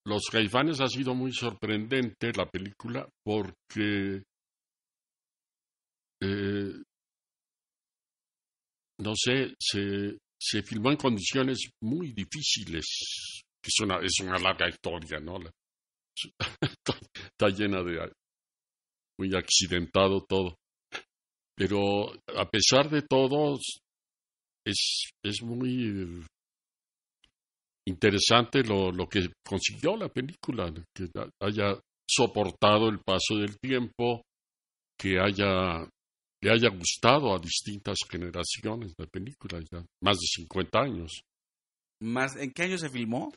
Los 0.07 0.25
Caifanes 0.31 0.81
ha 0.81 0.89
sido 0.89 1.15
muy 1.15 1.33
sorprendente 1.33 2.33
la 2.37 2.47
película 2.47 3.09
porque 3.25 4.23
eh, 6.23 6.83
no 8.99 9.13
sé, 9.17 9.55
se, 9.59 10.19
se 10.39 10.63
filmó 10.63 10.91
en 10.91 10.97
condiciones 10.97 11.71
muy 11.83 12.13
difíciles, 12.13 13.43
que 13.63 13.69
es 13.69 13.81
una, 13.81 13.99
es 13.99 14.21
una 14.21 14.39
larga 14.39 14.69
historia, 14.69 15.19
¿no? 15.21 15.39
está 17.15 17.49
llena 17.49 17.83
de 17.83 18.13
muy 19.19 19.35
accidentado 19.35 20.25
todo. 20.25 20.57
Pero 21.57 22.13
a 22.37 22.51
pesar 22.51 22.91
de 22.91 23.03
todo, 23.03 23.59
es, 24.67 25.11
es 25.25 25.43
muy 25.43 26.25
interesante 27.87 28.63
lo, 28.63 28.91
lo 28.91 29.09
que 29.09 29.29
consiguió 29.47 29.97
la 29.97 30.09
película, 30.09 30.73
que 30.95 31.09
haya 31.41 31.79
soportado 32.09 32.89
el 32.89 33.01
paso 33.01 33.37
del 33.37 33.59
tiempo, 33.59 34.23
que 34.99 35.19
haya 35.19 35.89
le 36.45 36.51
haya 36.51 36.69
gustado 36.69 37.35
a 37.35 37.39
distintas 37.39 37.97
generaciones 38.07 38.95
de 38.99 39.07
película, 39.07 39.61
ya 39.61 39.83
más 40.03 40.19
de 40.19 40.27
50 40.27 40.79
años. 40.79 41.23
¿Más, 42.03 42.37
¿En 42.37 42.53
qué 42.53 42.65
año 42.65 42.77
se 42.77 42.91
filmó? 42.91 43.33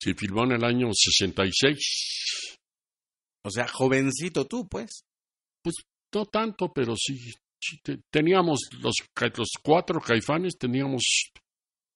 Se 0.00 0.14
filmó 0.14 0.44
en 0.44 0.52
el 0.52 0.64
año 0.64 0.88
66. 0.92 2.58
O 3.44 3.50
sea, 3.50 3.66
jovencito 3.66 4.46
tú, 4.46 4.68
pues. 4.68 5.02
Pues 5.60 5.74
no 6.14 6.26
tanto, 6.26 6.72
pero 6.72 6.94
sí. 6.96 7.34
teníamos 8.12 8.60
los, 8.80 8.94
los 9.36 9.48
cuatro 9.60 10.00
caifanes, 10.00 10.56
teníamos 10.56 11.32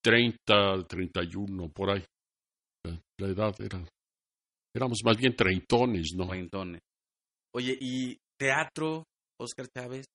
30, 0.07 0.87
31, 0.87 1.69
por 1.71 1.91
ahí. 1.91 2.05
La, 3.19 3.27
edad 3.27 3.61
era. 3.61 3.85
Éramos 4.73 5.01
más 5.05 5.17
bien 5.17 5.35
treintones, 5.35 6.13
¿no? 6.17 6.29
Treintones. 6.29 6.81
Oye, 7.57 7.77
¿y 7.81 8.17
teatro, 8.39 9.03
Oscar 9.41 9.67
Chávez? 9.67 10.07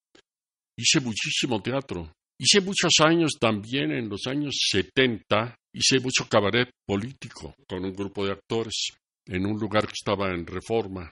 hice 0.78 1.02
muchísimo 1.02 1.62
teatro. 1.62 2.10
Hice 2.40 2.62
muchos 2.62 2.94
años 3.02 3.34
también, 3.38 3.92
en 3.92 4.08
los 4.08 4.28
años 4.28 4.56
70, 4.72 5.58
hice 5.76 6.00
mucho 6.00 6.26
cabaret 6.30 6.72
político 6.88 7.54
con 7.68 7.84
un 7.84 7.94
grupo 7.94 8.26
de 8.26 8.32
actores 8.32 8.94
en 9.28 9.46
un 9.46 9.60
lugar 9.60 9.86
que 9.88 9.94
estaba 9.94 10.30
en 10.30 10.48
Reforma, 10.48 11.12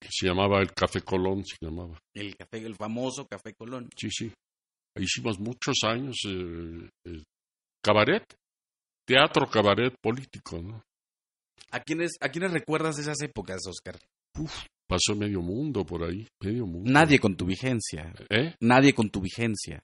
que 0.00 0.08
se 0.10 0.26
llamaba 0.26 0.60
el 0.60 0.72
Café 0.72 1.02
Colón, 1.02 1.44
se 1.44 1.56
llamaba. 1.60 1.98
El, 2.14 2.34
café, 2.36 2.64
el 2.64 2.74
famoso 2.74 3.26
Café 3.26 3.52
Colón. 3.52 3.90
Sí, 3.94 4.08
sí. 4.10 4.32
Hicimos 4.98 5.38
muchos 5.38 5.76
años 5.84 6.16
eh, 6.26 6.88
eh, 7.04 7.22
cabaret, 7.86 8.24
teatro 9.06 9.48
cabaret 9.48 9.94
político, 10.02 10.60
¿no? 10.60 10.82
¿A 11.70 11.78
quiénes, 11.80 12.16
¿A 12.20 12.28
quiénes 12.30 12.52
recuerdas 12.52 12.96
de 12.96 13.02
esas 13.02 13.22
épocas, 13.22 13.60
Oscar? 13.68 13.96
pasó 14.88 15.14
medio 15.16 15.40
mundo 15.40 15.86
por 15.86 16.02
ahí, 16.02 16.26
medio 16.42 16.66
mundo. 16.66 16.90
Nadie 16.90 17.20
con 17.20 17.36
tu 17.36 17.46
vigencia. 17.46 18.12
¿Eh? 18.28 18.56
Nadie 18.60 18.92
con 18.92 19.08
tu 19.10 19.20
vigencia. 19.20 19.80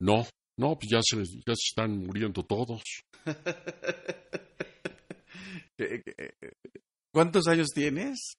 No, 0.00 0.26
no, 0.58 0.76
pues 0.76 0.88
ya 0.90 0.98
se, 1.02 1.18
ya 1.18 1.54
se 1.54 1.68
están 1.70 1.96
muriendo 1.98 2.44
todos. 2.44 2.82
¿Cuántos 7.12 7.46
años 7.48 7.68
tienes? 7.74 8.36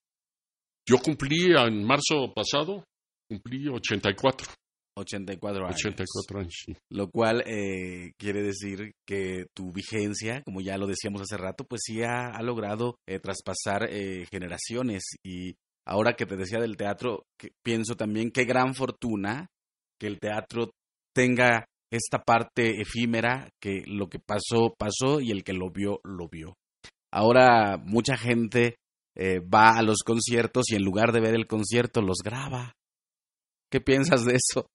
Yo 0.85 0.99
cumplí 0.99 1.53
en 1.57 1.83
marzo 1.83 2.33
pasado, 2.33 2.85
cumplí 3.29 3.67
84. 3.67 4.47
84 4.97 5.65
años. 5.65 5.75
84 5.79 6.39
años. 6.39 6.65
Lo 6.89 7.09
cual 7.09 7.43
eh, 7.45 8.11
quiere 8.17 8.41
decir 8.41 8.91
que 9.05 9.45
tu 9.55 9.71
vigencia, 9.71 10.41
como 10.43 10.61
ya 10.61 10.77
lo 10.77 10.87
decíamos 10.87 11.21
hace 11.21 11.37
rato, 11.37 11.63
pues 11.65 11.81
sí 11.85 12.01
ha, 12.03 12.41
logrado 12.41 12.95
eh, 13.07 13.19
traspasar 13.19 13.87
eh, 13.89 14.25
generaciones. 14.31 15.03
Y 15.23 15.55
ahora 15.85 16.13
que 16.13 16.25
te 16.25 16.35
decía 16.35 16.59
del 16.59 16.77
teatro, 16.77 17.23
pienso 17.63 17.95
también 17.95 18.31
qué 18.31 18.45
gran 18.45 18.73
fortuna 18.73 19.47
que 19.99 20.07
el 20.07 20.19
teatro 20.19 20.71
tenga 21.13 21.65
esta 21.91 22.19
parte 22.19 22.81
efímera, 22.81 23.49
que 23.61 23.83
lo 23.85 24.07
que 24.07 24.19
pasó, 24.19 24.73
pasó 24.77 25.21
y 25.21 25.31
el 25.31 25.43
que 25.43 25.53
lo 25.53 25.71
vio, 25.71 25.99
lo 26.03 26.27
vio. 26.27 26.55
Ahora 27.11 27.77
mucha 27.77 28.17
gente 28.17 28.75
va 29.51 29.71
a 29.71 29.81
los 29.81 30.03
conciertos 30.05 30.65
y 30.69 30.75
en 30.75 30.83
lugar 30.83 31.11
de 31.11 31.21
ver 31.21 31.33
el 31.33 31.47
concierto 31.47 32.01
los 32.01 32.17
graba. 32.23 32.73
¿Qué 33.71 33.81
piensas 33.81 34.23
de 34.25 34.35
eso? 34.35 34.67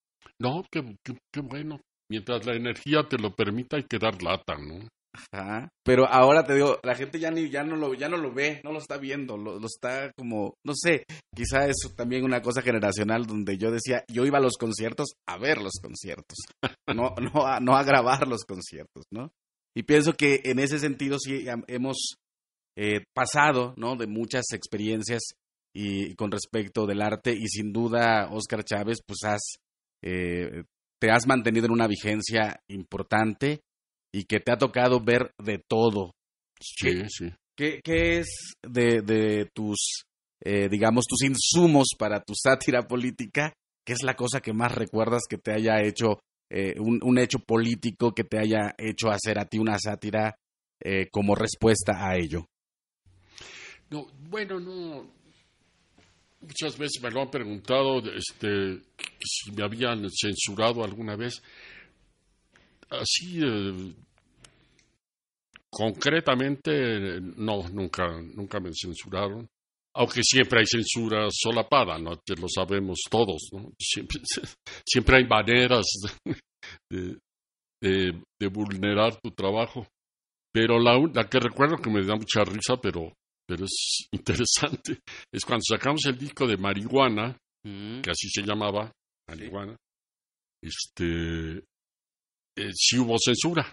No, 0.43 0.65
qué, 0.73 0.83
qué, 1.05 1.41
bueno. 1.41 1.79
Mientras 2.11 2.45
la 2.45 2.57
energía 2.57 3.05
te 3.09 3.17
lo 3.17 3.33
permita, 3.33 3.77
hay 3.77 3.85
que 3.85 3.99
dar 3.99 4.21
lata, 4.23 4.57
¿no? 4.59 4.89
Ajá. 5.15 5.69
Pero 5.85 6.07
ahora 6.09 6.45
te 6.45 6.55
digo, 6.55 6.81
la 6.83 6.97
gente 6.97 7.21
ya 7.21 7.31
ni 7.31 7.49
ya 7.49 7.63
no 7.63 7.77
lo 7.77 7.95
ya 7.95 8.09
no 8.09 8.17
lo 8.17 8.33
ve, 8.33 8.61
no 8.65 8.73
lo 8.73 8.79
está 8.79 8.97
viendo, 8.97 9.37
lo, 9.37 9.65
está 9.65 10.11
como, 10.17 10.55
no 10.67 10.73
sé, 10.75 11.05
quizá 11.35 11.67
es 11.69 11.77
también 11.95 12.25
una 12.25 12.41
cosa 12.41 12.61
generacional 12.61 13.25
donde 13.25 13.57
yo 13.57 13.71
decía, 13.71 14.05
yo 14.11 14.25
iba 14.25 14.39
a 14.39 14.43
los 14.43 14.57
conciertos 14.57 15.13
a 15.29 15.39
ver 15.39 15.59
los 15.59 15.75
conciertos, 15.81 16.39
no 16.89 17.15
no 17.21 17.47
a, 17.47 17.61
no 17.61 17.77
a 17.77 17.85
grabar 17.85 18.27
los 18.27 18.45
conciertos, 18.45 19.05
¿no? 19.13 19.31
Y 19.77 19.85
pienso 19.85 20.15
que 20.15 20.41
en 20.45 20.59
ese 20.59 20.79
sentido 20.79 21.19
sí 21.19 21.45
hemos 21.69 22.17
eh, 22.77 23.05
pasado, 23.15 23.75
¿no? 23.77 23.97
De 23.97 24.07
muchas 24.07 24.47
experiencias 24.53 25.23
y 25.75 26.15
con 26.15 26.31
respecto 26.31 26.87
del 26.87 27.01
arte 27.01 27.33
y 27.33 27.47
sin 27.49 27.73
duda 27.73 28.29
Oscar 28.33 28.65
Chávez, 28.65 28.99
pues 29.07 29.21
has 29.25 29.59
eh, 30.03 30.65
te 31.01 31.11
has 31.11 31.27
mantenido 31.27 31.67
en 31.67 31.73
una 31.73 31.87
vigencia 31.87 32.61
importante 32.69 33.61
y 34.13 34.25
que 34.25 34.41
te 34.41 34.53
ha 34.53 34.59
tocado 34.59 35.01
ver 35.01 35.33
de 35.39 35.59
todo. 35.59 36.13
Sí, 36.61 37.03
sí. 37.09 37.33
¿Qué, 37.57 37.81
es 37.85 38.55
de, 38.63 39.49
tus, 39.55 40.05
eh, 40.41 40.69
digamos, 40.69 41.07
tus 41.07 41.23
insumos 41.23 41.89
para 41.99 42.21
tu 42.21 42.35
sátira 42.35 42.83
política? 42.83 43.53
¿Qué 43.85 43.93
es 43.93 44.03
la 44.03 44.15
cosa 44.15 44.41
que 44.41 44.53
más 44.53 44.75
recuerdas 44.75 45.23
que 45.29 45.39
te 45.39 45.53
haya 45.53 45.81
hecho, 45.83 46.21
eh, 46.51 46.75
un, 46.79 47.19
hecho 47.19 47.39
político 47.39 48.13
que 48.13 48.25
te 48.25 48.39
haya 48.39 48.75
hecho 48.79 49.11
hacer 49.11 49.39
a 49.39 49.45
ti 49.45 49.59
una 49.59 49.79
sátira 49.79 50.35
como 51.13 51.37
respuesta 51.37 51.93
a 51.97 52.17
ello? 52.17 52.47
No, 53.89 54.07
bueno, 54.29 54.59
no, 54.59 55.07
Muchas 56.43 56.77
veces 56.77 57.01
me 57.03 57.11
lo 57.11 57.23
han 57.23 57.31
preguntado 57.31 57.99
este, 58.13 58.81
si 59.25 59.53
me 59.53 59.65
habían 59.65 60.05
censurado 60.11 60.83
alguna 60.83 61.17
vez. 61.17 61.41
Así, 62.91 63.41
eh, 63.43 63.95
concretamente, 65.71 67.21
no, 67.21 67.69
nunca, 67.71 68.21
nunca 68.35 68.61
me 68.61 68.71
censuraron. 68.75 69.49
Aunque 69.95 70.23
siempre 70.23 70.61
hay 70.61 70.67
censura 70.67 71.29
solapada, 71.31 71.99
¿no? 71.99 72.13
Lo 72.13 72.49
sabemos 72.49 73.01
todos, 73.11 73.49
¿no? 73.53 73.73
Siempre, 73.79 74.21
siempre 74.87 75.19
hay 75.19 75.25
maneras 75.27 75.87
de, 76.91 77.19
de, 77.81 78.49
vulnerar 78.49 79.21
tu 79.21 79.31
trabajo. 79.31 79.87
Pero 80.53 80.79
la, 80.79 80.99
la 81.15 81.29
que 81.29 81.41
recuerdo 81.41 81.77
que 81.77 81.91
me 81.91 82.05
da 82.05 82.15
mucha 82.15 82.45
risa, 82.45 82.77
pero 82.81 83.13
pero 83.53 83.67
es 83.67 84.09
interesante, 84.13 85.01
es 85.31 85.45
cuando 85.45 85.63
sacamos 85.69 86.07
el 86.07 86.17
disco 86.17 86.47
de 86.47 86.57
Marihuana, 86.57 87.37
que 87.63 88.11
así 88.11 88.29
se 88.31 88.43
llamaba, 88.43 88.91
Marihuana, 89.29 89.77
este, 90.63 91.59
eh, 92.57 92.71
sí 92.73 92.99
hubo 92.99 93.17
censura. 93.19 93.71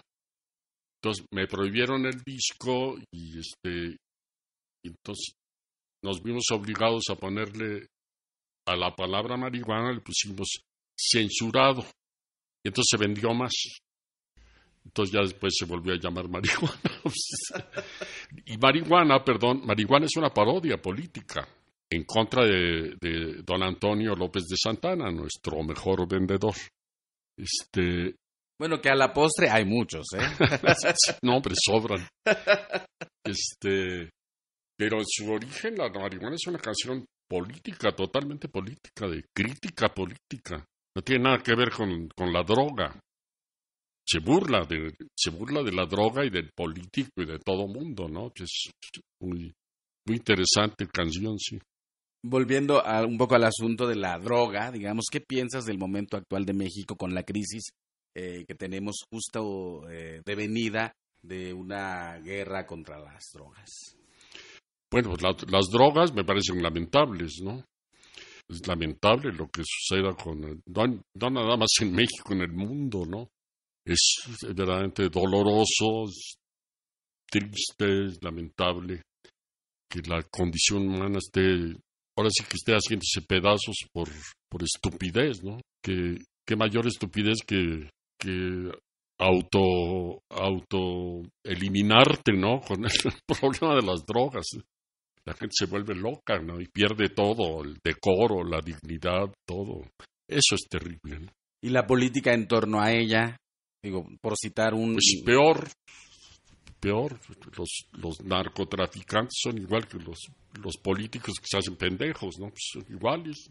Entonces 1.02 1.24
me 1.32 1.46
prohibieron 1.46 2.04
el 2.04 2.22
disco 2.22 2.98
y 3.10 3.38
este, 3.38 3.96
entonces 4.84 5.32
nos 6.04 6.22
vimos 6.22 6.44
obligados 6.52 7.04
a 7.08 7.14
ponerle 7.14 7.86
a 8.68 8.76
la 8.76 8.94
palabra 8.94 9.38
marihuana, 9.38 9.92
le 9.92 10.00
pusimos 10.00 10.60
censurado. 10.94 11.82
Y 12.62 12.68
entonces 12.68 12.88
se 12.90 12.98
vendió 12.98 13.32
más. 13.32 13.52
Entonces 14.90 15.14
ya 15.14 15.20
después 15.20 15.54
se 15.56 15.66
volvió 15.66 15.94
a 15.94 15.98
llamar 15.98 16.28
marihuana. 16.28 16.80
y 18.44 18.58
marihuana, 18.58 19.22
perdón, 19.22 19.62
marihuana 19.64 20.06
es 20.06 20.16
una 20.16 20.30
parodia 20.30 20.82
política 20.82 21.48
en 21.88 22.02
contra 22.04 22.44
de, 22.44 23.42
don 23.46 23.62
Antonio 23.62 24.16
López 24.16 24.46
de 24.48 24.56
Santana, 24.56 25.12
nuestro 25.12 25.62
mejor 25.62 26.08
vendedor. 26.08 26.54
Este, 27.38 28.16
bueno, 28.58 28.80
que 28.80 28.90
a 28.90 28.96
la 28.96 29.12
postre 29.12 29.48
hay 29.48 29.64
muchos, 29.64 30.06
¿eh? 30.14 30.18
no, 31.22 31.36
hombre, 31.36 31.54
sobran. 31.54 32.06
Este, 33.24 34.10
pero 34.76 34.98
en 34.98 35.06
su 35.06 35.30
origen 35.30 35.76
la 35.76 35.88
marihuana 35.88 36.34
es 36.34 36.48
una 36.48 36.58
canción 36.58 37.06
política, 37.28 37.92
totalmente 37.92 38.48
política, 38.48 39.06
de 39.06 39.24
crítica 39.32 39.88
política. 39.94 40.64
No 40.96 41.02
tiene 41.02 41.24
nada 41.24 41.38
que 41.38 41.54
ver 41.54 41.70
con, 41.70 42.08
con 42.08 42.32
la 42.32 42.42
droga 42.42 42.98
se 44.10 44.18
burla 44.18 44.64
de 44.64 44.92
se 45.16 45.30
burla 45.30 45.62
de 45.62 45.72
la 45.72 45.86
droga 45.86 46.24
y 46.24 46.30
del 46.30 46.50
político 46.50 47.22
y 47.22 47.26
de 47.26 47.38
todo 47.38 47.68
mundo, 47.68 48.08
¿no? 48.08 48.32
Que 48.34 48.44
es 48.44 48.70
muy 49.20 49.52
muy 50.06 50.16
interesante 50.16 50.88
canción, 50.88 51.38
sí. 51.38 51.58
volviendo 52.24 52.84
a, 52.84 53.06
un 53.06 53.18
poco 53.18 53.36
al 53.36 53.44
asunto 53.44 53.86
de 53.86 53.96
la 53.96 54.18
droga, 54.18 54.72
digamos, 54.72 55.04
¿qué 55.10 55.20
piensas 55.20 55.64
del 55.64 55.78
momento 55.78 56.16
actual 56.16 56.44
de 56.44 56.54
México 56.54 56.96
con 56.96 57.14
la 57.14 57.22
crisis 57.22 57.70
eh, 58.16 58.44
que 58.48 58.54
tenemos 58.54 59.04
justo 59.12 59.88
eh, 59.88 60.22
de 60.24 60.34
venida 60.34 60.92
de 61.22 61.52
una 61.52 62.18
guerra 62.18 62.66
contra 62.66 62.98
las 62.98 63.30
drogas? 63.32 63.96
Bueno, 64.90 65.14
las 65.20 65.66
drogas 65.70 66.12
me 66.12 66.24
parecen 66.24 66.60
lamentables, 66.60 67.40
¿no? 67.44 67.64
Es 68.48 68.66
lamentable 68.66 69.32
lo 69.32 69.48
que 69.48 69.62
suceda 69.64 70.16
con, 70.16 70.40
no, 70.40 70.86
no 71.14 71.30
nada 71.30 71.56
más 71.56 71.70
en 71.80 71.92
México, 71.92 72.32
en 72.32 72.40
el 72.40 72.52
mundo, 72.52 73.06
¿no? 73.06 73.28
Es 73.84 74.22
verdaderamente 74.42 75.08
doloroso, 75.08 76.04
triste, 77.30 78.18
lamentable 78.20 79.02
que 79.90 80.00
la 80.08 80.22
condición 80.22 80.88
humana 80.88 81.18
esté, 81.18 81.76
ahora 82.16 82.30
sí 82.30 82.44
que 82.44 82.56
esté 82.56 82.72
haciéndose 82.74 83.22
pedazos 83.26 83.76
por, 83.92 84.08
por 84.48 84.62
estupidez, 84.62 85.42
¿no? 85.42 85.58
Que, 85.82 86.16
qué 86.46 86.56
mayor 86.56 86.86
estupidez 86.86 87.38
que, 87.44 87.90
que 88.18 88.70
auto, 89.18 90.22
auto 90.30 91.22
eliminarte, 91.44 92.32
¿no? 92.32 92.60
Con 92.66 92.84
el 92.84 92.90
problema 93.26 93.74
de 93.74 93.86
las 93.86 94.06
drogas. 94.06 94.46
La 95.24 95.34
gente 95.34 95.54
se 95.58 95.66
vuelve 95.66 95.94
loca, 95.94 96.38
¿no? 96.40 96.60
Y 96.60 96.66
pierde 96.66 97.08
todo, 97.10 97.62
el 97.62 97.76
decoro, 97.84 98.44
la 98.44 98.60
dignidad, 98.60 99.26
todo. 99.46 99.82
Eso 100.28 100.54
es 100.54 100.66
terrible. 100.68 101.26
Y 101.62 101.70
la 101.70 101.86
política 101.86 102.32
en 102.32 102.46
torno 102.46 102.80
a 102.80 102.92
ella, 102.92 103.36
digo, 103.82 104.06
por 104.20 104.34
citar 104.36 104.74
un... 104.74 104.94
Pues 104.94 105.22
peor, 105.24 105.68
peor. 106.80 107.20
Los, 107.56 107.86
los 107.92 108.20
narcotraficantes 108.24 109.38
son 109.40 109.58
igual 109.58 109.86
que 109.86 109.98
los, 109.98 110.18
los 110.62 110.76
políticos 110.78 111.34
que 111.38 111.46
se 111.46 111.58
hacen 111.58 111.76
pendejos, 111.76 112.38
¿no? 112.38 112.48
Pues 112.48 112.70
son 112.72 112.84
iguales. 112.88 113.50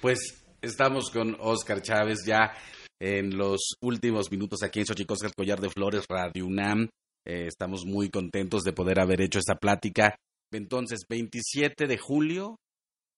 Pues 0.00 0.18
estamos 0.60 1.10
con 1.10 1.36
Oscar 1.40 1.82
Chávez 1.82 2.18
ya 2.24 2.52
en 3.00 3.36
los 3.36 3.76
últimos 3.80 4.30
minutos 4.30 4.62
aquí 4.62 4.80
en 4.80 4.86
Xochicosca, 4.86 5.26
el 5.26 5.34
Collar 5.34 5.60
de 5.60 5.70
Flores, 5.70 6.04
Radio 6.08 6.46
UNAM. 6.46 6.88
Eh, 7.26 7.46
estamos 7.46 7.84
muy 7.86 8.10
contentos 8.10 8.62
de 8.62 8.72
poder 8.72 9.00
haber 9.00 9.22
hecho 9.22 9.38
esta 9.38 9.56
plática. 9.56 10.16
Entonces, 10.52 11.00
27 11.08 11.86
de 11.86 11.98
julio. 11.98 12.56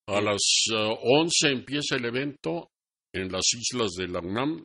A 0.09 0.21
las 0.21 0.43
11 0.73 1.47
eh, 1.47 1.53
empieza 1.53 1.97
el 1.97 2.05
evento 2.05 2.69
en 3.15 3.31
las 3.31 3.45
islas 3.55 3.93
de 3.93 4.09
la 4.09 4.19
UNAM 4.21 4.65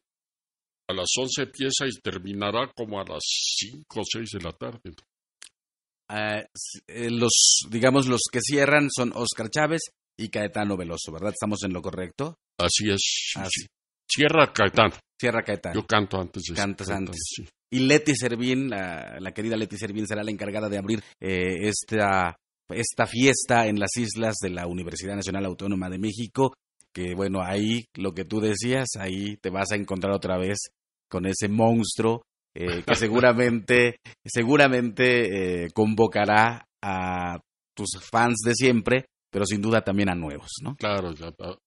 a 0.89 0.93
las 0.93 1.09
11 1.17 1.43
empieza 1.43 1.85
y 1.85 1.99
terminará 2.01 2.71
como 2.75 2.99
a 2.99 3.03
las 3.03 3.23
5 3.23 3.83
o 3.99 4.03
6 4.03 4.29
de 4.31 4.41
la 4.41 4.51
tarde. 4.53 4.93
Ah, 6.09 6.41
eh, 6.87 7.09
los, 7.11 7.67
digamos, 7.69 8.07
los 8.07 8.21
que 8.31 8.39
cierran 8.41 8.87
son 8.89 9.11
Oscar 9.13 9.49
Chávez 9.49 9.81
y 10.17 10.29
Caetano 10.29 10.77
Veloso, 10.77 11.11
¿verdad? 11.11 11.33
¿Estamos 11.33 11.61
en 11.63 11.73
lo 11.73 11.81
correcto? 11.81 12.35
Así 12.57 12.89
es. 12.89 13.33
Cierra 14.09 14.51
Caetano. 14.53 14.95
Cierra 15.19 15.43
Caetano. 15.43 15.75
Yo 15.75 15.85
canto 15.85 16.19
antes. 16.19 16.43
De 16.43 16.55
Cantas 16.55 16.89
antes. 16.89 17.17
Y 17.69 17.79
Leti 17.79 18.15
Servín, 18.15 18.69
la, 18.69 19.31
querida 19.35 19.57
Leti 19.57 19.77
Servín, 19.77 20.07
será 20.07 20.23
la 20.23 20.31
encargada 20.31 20.69
de 20.69 20.77
abrir 20.77 21.03
eh, 21.19 21.67
esta, 21.67 22.37
esta 22.69 23.05
fiesta 23.05 23.67
en 23.67 23.77
las 23.77 23.97
islas 23.97 24.35
de 24.41 24.51
la 24.51 24.65
Universidad 24.67 25.15
Nacional 25.15 25.45
Autónoma 25.45 25.89
de 25.89 25.99
México 25.99 26.53
que 26.97 27.13
bueno, 27.13 27.43
ahí 27.43 27.85
lo 27.93 28.13
que 28.13 28.25
tú 28.25 28.39
decías, 28.39 28.87
ahí 28.97 29.37
te 29.37 29.51
vas 29.51 29.71
a 29.71 29.75
encontrar 29.75 30.15
otra 30.15 30.35
vez 30.39 30.57
con 31.09 31.25
ese 31.25 31.47
monstruo 31.47 32.23
eh, 32.59 32.83
que 32.85 32.95
seguramente, 32.95 33.97
seguramente 34.25 35.65
eh, 35.65 35.69
convocará 35.73 36.65
a 36.83 37.39
tus 37.75 37.99
fans 38.01 38.39
de 38.43 38.55
siempre, 38.55 39.05
pero 39.31 39.45
sin 39.45 39.61
duda 39.61 39.81
también 39.81 40.09
a 40.09 40.15
nuevos, 40.15 40.49
¿no? 40.63 40.75
Claro, 40.75 41.13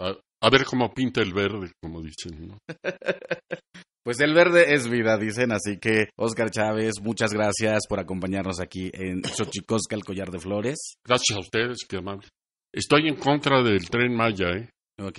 a, 0.00 0.50
ver 0.50 0.64
cómo 0.64 0.92
pinta 0.92 1.20
el 1.20 1.32
verde, 1.32 1.70
como 1.80 2.02
dicen, 2.02 2.48
¿no? 2.48 2.58
Pues 4.02 4.18
el 4.20 4.32
verde 4.32 4.72
es 4.72 4.88
vida, 4.88 5.18
dicen, 5.18 5.52
así 5.52 5.76
que 5.78 6.08
Oscar 6.18 6.50
Chávez, 6.50 6.94
muchas 7.02 7.34
gracias 7.34 7.86
por 7.86 8.00
acompañarnos 8.00 8.58
aquí 8.58 8.90
en 8.94 9.22
Xochicosca, 9.22 9.94
el 9.94 10.04
collar 10.04 10.30
de 10.30 10.38
flores. 10.38 10.94
Gracias 11.06 11.36
a 11.36 11.40
ustedes, 11.40 11.84
qué 11.86 11.98
amable. 11.98 12.26
Estoy 12.72 13.08
en 13.08 13.16
contra 13.16 13.62
del 13.62 13.90
tren 13.90 14.16
Maya, 14.16 14.52
¿eh? 14.52 14.70
Ok. 14.98 15.18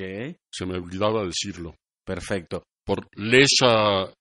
Se 0.52 0.66
me 0.66 0.78
olvidaba 0.78 1.24
decirlo. 1.24 1.76
Perfecto. 2.04 2.64
Por 2.92 3.08
lesa, 3.16 4.14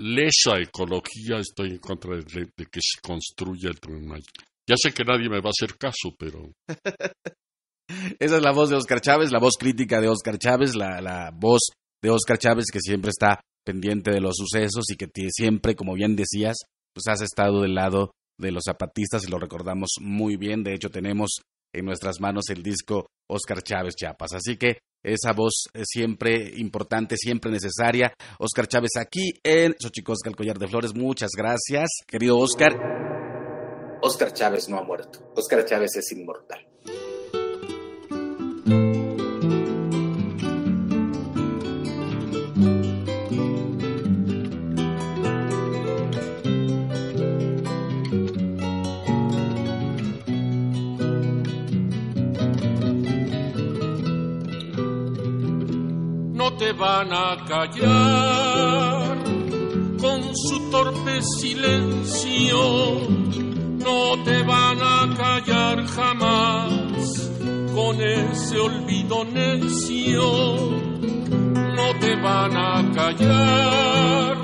lesa 0.00 0.58
ecología 0.58 1.38
estoy 1.38 1.70
en 1.70 1.78
contra 1.78 2.16
de, 2.16 2.22
que 2.24 2.80
se 2.80 3.00
construya 3.00 3.68
el 3.68 3.78
tren 3.78 4.04
Ya 4.68 4.74
sé 4.76 4.92
que 4.92 5.04
nadie 5.04 5.28
me 5.28 5.40
va 5.40 5.50
a 5.50 5.54
hacer 5.56 5.78
caso, 5.78 6.12
pero... 6.18 6.50
Esa 8.18 8.36
es 8.38 8.42
la 8.42 8.50
voz 8.50 8.68
de 8.68 8.74
Oscar 8.74 9.00
Chávez, 9.00 9.30
la 9.30 9.38
voz 9.38 9.54
crítica 9.56 10.00
de 10.00 10.08
Oscar 10.08 10.38
Chávez, 10.38 10.74
la, 10.74 11.00
la 11.00 11.30
voz 11.32 11.68
de 12.02 12.10
Oscar 12.10 12.36
Chávez 12.36 12.64
que 12.72 12.80
siempre 12.80 13.10
está 13.10 13.38
pendiente 13.64 14.10
de 14.10 14.20
los 14.20 14.34
sucesos 14.38 14.90
y 14.90 14.96
que 14.96 15.06
siempre, 15.30 15.76
como 15.76 15.94
bien 15.94 16.16
decías, 16.16 16.56
pues 16.92 17.06
has 17.06 17.22
estado 17.22 17.62
del 17.62 17.76
lado 17.76 18.10
de 18.40 18.50
los 18.50 18.64
zapatistas 18.66 19.22
y 19.22 19.30
lo 19.30 19.38
recordamos 19.38 19.90
muy 20.00 20.36
bien. 20.36 20.64
De 20.64 20.74
hecho, 20.74 20.90
tenemos 20.90 21.42
en 21.72 21.84
nuestras 21.84 22.20
manos 22.20 22.46
el 22.48 22.64
disco 22.64 23.06
Oscar 23.30 23.62
Chávez 23.62 23.94
Chiapas. 23.94 24.32
Así 24.32 24.56
que 24.56 24.78
esa 25.06 25.32
voz 25.32 25.68
es 25.72 25.86
siempre 25.88 26.52
importante, 26.56 27.16
siempre 27.16 27.50
necesaria. 27.50 28.12
Oscar 28.38 28.66
Chávez 28.66 28.96
aquí 28.98 29.32
en 29.42 29.74
Xochicosca, 29.78 30.28
el 30.30 30.36
collar 30.36 30.58
de 30.58 30.68
flores. 30.68 30.94
Muchas 30.94 31.30
gracias, 31.36 31.88
querido 32.06 32.38
Oscar. 32.38 32.72
Oscar 34.02 34.32
Chávez 34.32 34.68
no 34.68 34.78
ha 34.78 34.84
muerto. 34.84 35.32
Oscar 35.36 35.64
Chávez 35.64 35.96
es 35.96 36.12
inmortal. 36.12 36.75
Van 56.78 57.12
a 57.12 57.36
callar 57.48 59.18
con 59.98 60.36
su 60.36 60.70
torpe 60.70 61.20
silencio, 61.22 63.00
no 63.78 64.22
te 64.24 64.42
van 64.42 64.78
a 64.82 65.14
callar 65.16 65.86
jamás 65.86 67.30
con 67.74 67.98
ese 68.00 68.58
olvido 68.58 69.24
necio, 69.24 70.22
no 71.76 71.94
te 71.98 72.14
van 72.16 72.54
a 72.56 72.92
callar 72.94 74.36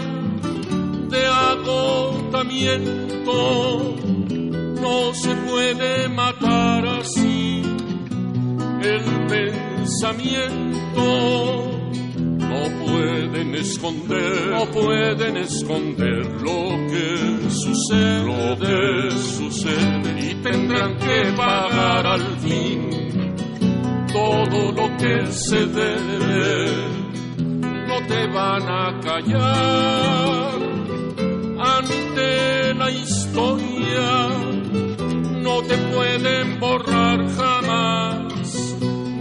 de 1.11 1.27
agotamiento, 1.27 3.97
no 4.81 5.15
se 5.15 5.35
puede 5.37 6.09
matar 6.09 6.87
así 6.87 7.63
el 8.83 9.03
pensamiento 9.29 11.62
pueden 12.93 13.55
esconder, 13.55 14.47
no 14.51 14.65
pueden 14.71 15.37
esconder 15.39 16.27
lo 16.43 16.63
que 16.91 17.51
sucede, 17.51 18.25
lo 18.25 18.59
que 18.59 19.11
sucede 19.11 20.31
y 20.31 20.35
tendrán 20.43 20.99
que 20.99 21.33
pagar 21.37 22.07
al 22.07 22.39
fin 22.39 22.93
todo 24.13 24.73
lo 24.73 24.97
que 24.97 25.27
se 25.33 25.67
debe. 25.67 26.93
No 27.89 28.07
te 28.07 28.27
van 28.29 28.63
a 28.69 29.01
callar 29.01 30.59
ante 31.59 32.75
la 32.75 32.91
historia, 32.91 34.29
no 35.41 35.63
te 35.63 35.77
pueden 35.79 36.61
borrar 36.61 37.19
jamás 37.37 38.77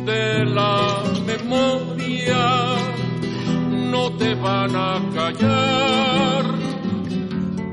de 0.05 0.45
la 0.45 1.03
memoria 1.25 2.80
no 3.91 4.09
te 4.17 4.33
van 4.35 4.73
a 4.73 5.01
callar 5.13 6.45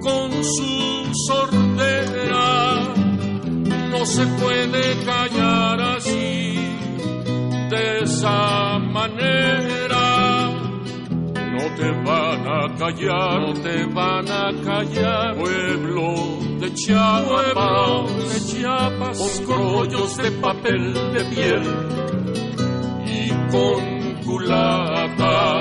con 0.00 0.32
su 0.42 1.12
sordera. 1.26 2.94
No 3.90 4.04
se 4.04 4.26
puede 4.26 5.04
callar 5.04 5.80
así, 5.96 6.58
de 7.70 8.00
esa 8.02 8.78
manera. 8.78 10.50
No 11.56 11.64
te 11.76 11.90
van 12.08 12.46
a 12.46 12.74
callar, 12.76 13.40
no 13.40 13.52
te 13.54 13.84
van 13.86 14.28
a 14.28 14.52
callar, 14.64 15.36
pueblo 15.36 16.14
de 16.60 16.74
Chiapas, 16.74 18.32
de 18.32 18.40
Chiapas, 18.46 19.42
con 19.46 19.72
rollos 19.72 20.16
de 20.16 20.30
papel 20.32 20.94
de 21.14 21.24
piel 21.32 21.62
y 23.06 23.30
con 23.52 23.98
culatas 24.24 25.57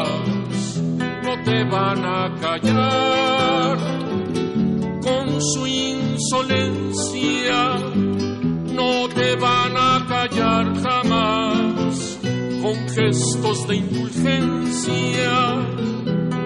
te 1.47 1.63
van 1.63 2.03
a 2.03 2.29
callar. 2.41 3.77
Con 5.01 5.41
su 5.41 5.65
insolencia, 5.65 7.59
no 8.79 9.07
te 9.15 9.35
van 9.37 9.77
a 9.77 10.05
callar 10.13 10.65
jamás. 10.83 12.19
Con 12.61 12.75
gestos 12.89 13.65
de 13.67 13.75
indulgencia 13.77 15.35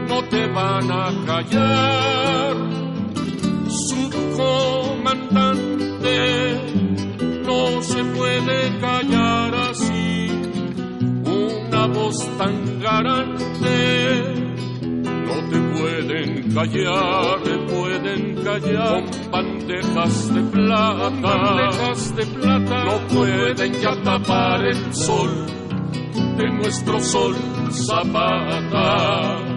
no 0.07 0.23
te 0.29 0.47
van 0.47 0.91
a 0.91 1.07
callar. 1.25 2.55
Su 3.87 4.01
comandante 4.37 6.17
no 7.47 7.81
se 7.81 8.03
puede 8.03 8.79
callar 8.79 9.55
así, 9.71 10.29
una 11.25 11.87
voz 11.87 12.17
tan 12.37 12.79
garante 12.79 14.50
no 15.31 15.49
te 15.49 15.59
pueden 15.79 16.53
callar, 16.53 17.43
te 17.43 17.57
pueden 17.73 18.43
callar 18.43 19.03
con 19.03 19.31
bandejas 19.31 20.33
de 20.33 20.41
plata, 20.41 21.09
bandejas 21.09 22.15
de 22.15 22.25
plata, 22.25 22.85
no 22.85 23.07
pueden 23.07 23.73
ya 23.73 24.03
tapar 24.03 24.65
el 24.65 24.93
sol 24.93 25.45
de 26.37 26.49
nuestro 26.49 26.99
sol 26.99 27.35
zapata. 27.71 29.50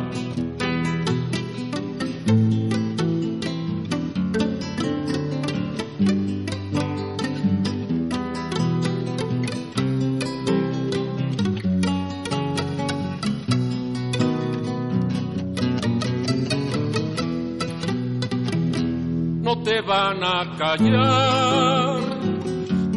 Van 20.14 20.24
a 20.24 20.56
callar. 20.56 22.00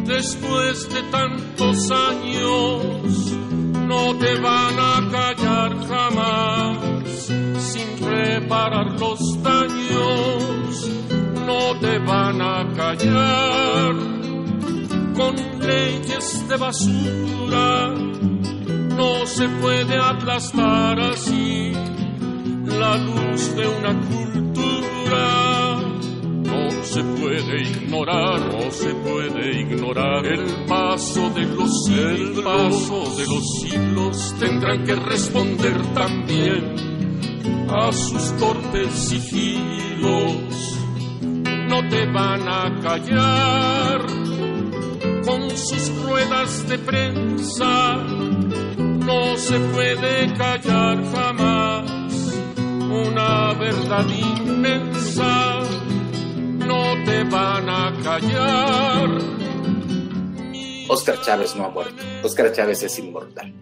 Después 0.05 0.89
de 0.89 1.01
tantos 1.11 1.91
años, 1.91 3.31
no 3.87 4.15
te 4.17 4.39
van 4.39 4.79
a 4.79 5.11
callar 5.11 5.87
jamás. 5.87 6.77
Sin 7.57 8.07
reparar 8.07 8.99
los 8.99 9.43
daños, 9.43 10.89
no 11.45 11.79
te 11.79 11.99
van 11.99 12.41
a 12.41 12.67
callar. 12.75 13.95
Con 15.15 15.35
leyes 15.59 16.47
de 16.47 16.57
basura, 16.57 17.89
no 18.95 19.25
se 19.25 19.49
puede 19.61 19.97
aplastar 19.97 20.99
así 20.99 21.73
la 22.65 22.97
luz 22.97 23.55
de 23.55 23.67
una 23.67 23.93
cultura 24.07 25.46
se 26.97 27.03
puede 27.03 27.61
ignorar, 27.61 28.39
no 28.51 28.71
se 28.71 28.91
puede 28.95 29.61
ignorar. 29.61 30.25
El 30.25 30.65
paso 30.65 31.29
de 31.29 31.43
los 31.43 31.85
siglos, 31.85 32.37
el 32.37 32.43
paso 32.43 33.15
de 33.17 33.27
los 33.27 33.43
siglos 33.61 34.35
tendrán 34.39 34.83
que 34.83 34.95
responder 34.95 35.79
también 35.93 36.75
a 37.69 37.91
sus 37.91 38.35
torpes 38.37 38.91
sigilos. 38.93 40.41
No 41.69 41.87
te 41.87 42.07
van 42.07 42.47
a 42.47 42.79
callar 42.81 44.01
con 45.23 45.51
sus 45.51 46.03
ruedas 46.03 46.67
de 46.67 46.79
prensa, 46.79 47.97
no 48.77 49.37
se 49.37 49.59
puede 49.59 50.33
callar 50.33 51.03
jamás 51.13 51.91
una 52.89 53.53
verdad 53.53 54.07
inmensa 54.09 55.46
te 57.07 57.23
van 57.23 57.69
a 57.69 57.93
callar. 58.03 59.09
Oscar 60.89 61.21
Chávez 61.21 61.55
no 61.55 61.65
ha 61.65 61.69
muerto. 61.69 62.03
Oscar 62.23 62.51
Chávez 62.51 62.83
es 62.83 62.99
inmortal. 62.99 63.53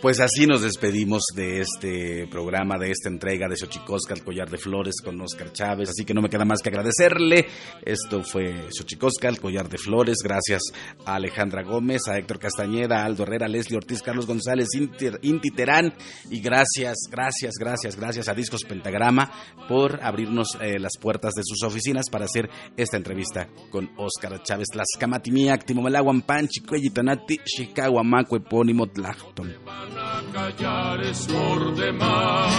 Pues 0.00 0.20
así 0.20 0.46
nos 0.46 0.62
despedimos 0.62 1.24
de 1.34 1.60
este 1.60 2.28
programa, 2.28 2.78
de 2.78 2.92
esta 2.92 3.08
entrega 3.08 3.48
de 3.48 3.56
Xochicosca, 3.56 4.14
el 4.14 4.22
collar 4.22 4.48
de 4.48 4.56
flores 4.56 5.00
con 5.02 5.20
Oscar 5.20 5.52
Chávez. 5.52 5.90
Así 5.90 6.04
que 6.04 6.14
no 6.14 6.22
me 6.22 6.28
queda 6.28 6.44
más 6.44 6.62
que 6.62 6.68
agradecerle. 6.68 7.48
Esto 7.84 8.22
fue 8.22 8.70
Xochicosca, 8.70 9.28
el 9.28 9.40
collar 9.40 9.68
de 9.68 9.76
flores. 9.76 10.18
Gracias 10.22 10.62
a 11.04 11.16
Alejandra 11.16 11.64
Gómez, 11.64 12.06
a 12.06 12.16
Héctor 12.16 12.38
Castañeda, 12.38 13.02
a 13.02 13.06
Aldo 13.06 13.24
Herrera, 13.24 13.48
Leslie 13.48 13.76
Ortiz, 13.76 14.00
Carlos 14.02 14.26
González, 14.26 14.68
Inti 14.74 15.50
Terán. 15.50 15.92
Y 16.30 16.40
gracias, 16.40 16.96
gracias, 17.10 17.54
gracias, 17.58 17.96
gracias 17.96 18.28
a 18.28 18.34
Discos 18.34 18.62
Pentagrama 18.62 19.32
por 19.68 20.00
abrirnos 20.04 20.56
eh, 20.60 20.78
las 20.78 20.96
puertas 20.96 21.34
de 21.34 21.42
sus 21.44 21.64
oficinas 21.64 22.08
para 22.08 22.26
hacer 22.26 22.48
esta 22.76 22.96
entrevista 22.96 23.48
con 23.70 23.90
Oscar 23.96 24.40
Chávez. 24.44 24.68
Las 24.76 24.88
Camatimiac, 24.96 25.64
Timomelaguan, 25.64 26.22
Panchi, 26.22 26.60
Cuellitanati, 26.60 27.38
Chicago, 27.44 28.00
Epónimo, 28.36 28.86
Tlachton 28.86 29.56
a 29.66 29.87
callar 30.32 31.02
es 31.02 31.26
por 31.26 31.74
demás. 31.74 32.52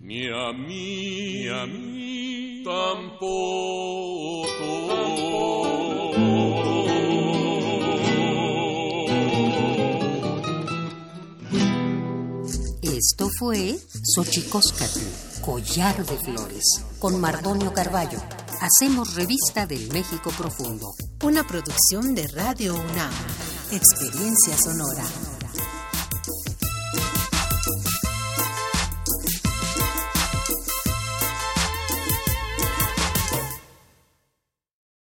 Ni 0.00 0.28
a 0.28 0.52
mí, 0.52 1.48
a 1.48 1.66
mí 1.66 2.62
tampoco. 2.64 3.62
Esto 12.82 13.28
fue 13.38 13.76
Xochicóscatl, 14.14 15.00
Collar 15.44 16.06
de 16.06 16.16
Flores, 16.18 16.84
con 16.98 17.20
Mardonio 17.20 17.72
Carballo. 17.72 18.18
Hacemos 18.60 19.14
revista 19.16 19.66
del 19.66 19.92
México 19.92 20.30
Profundo. 20.30 20.94
Una 21.22 21.44
producción 21.46 22.14
de 22.14 22.28
Radio 22.28 22.74
UNAM. 22.74 23.12
Experiencia 23.72 24.54
sonora. 24.58 25.31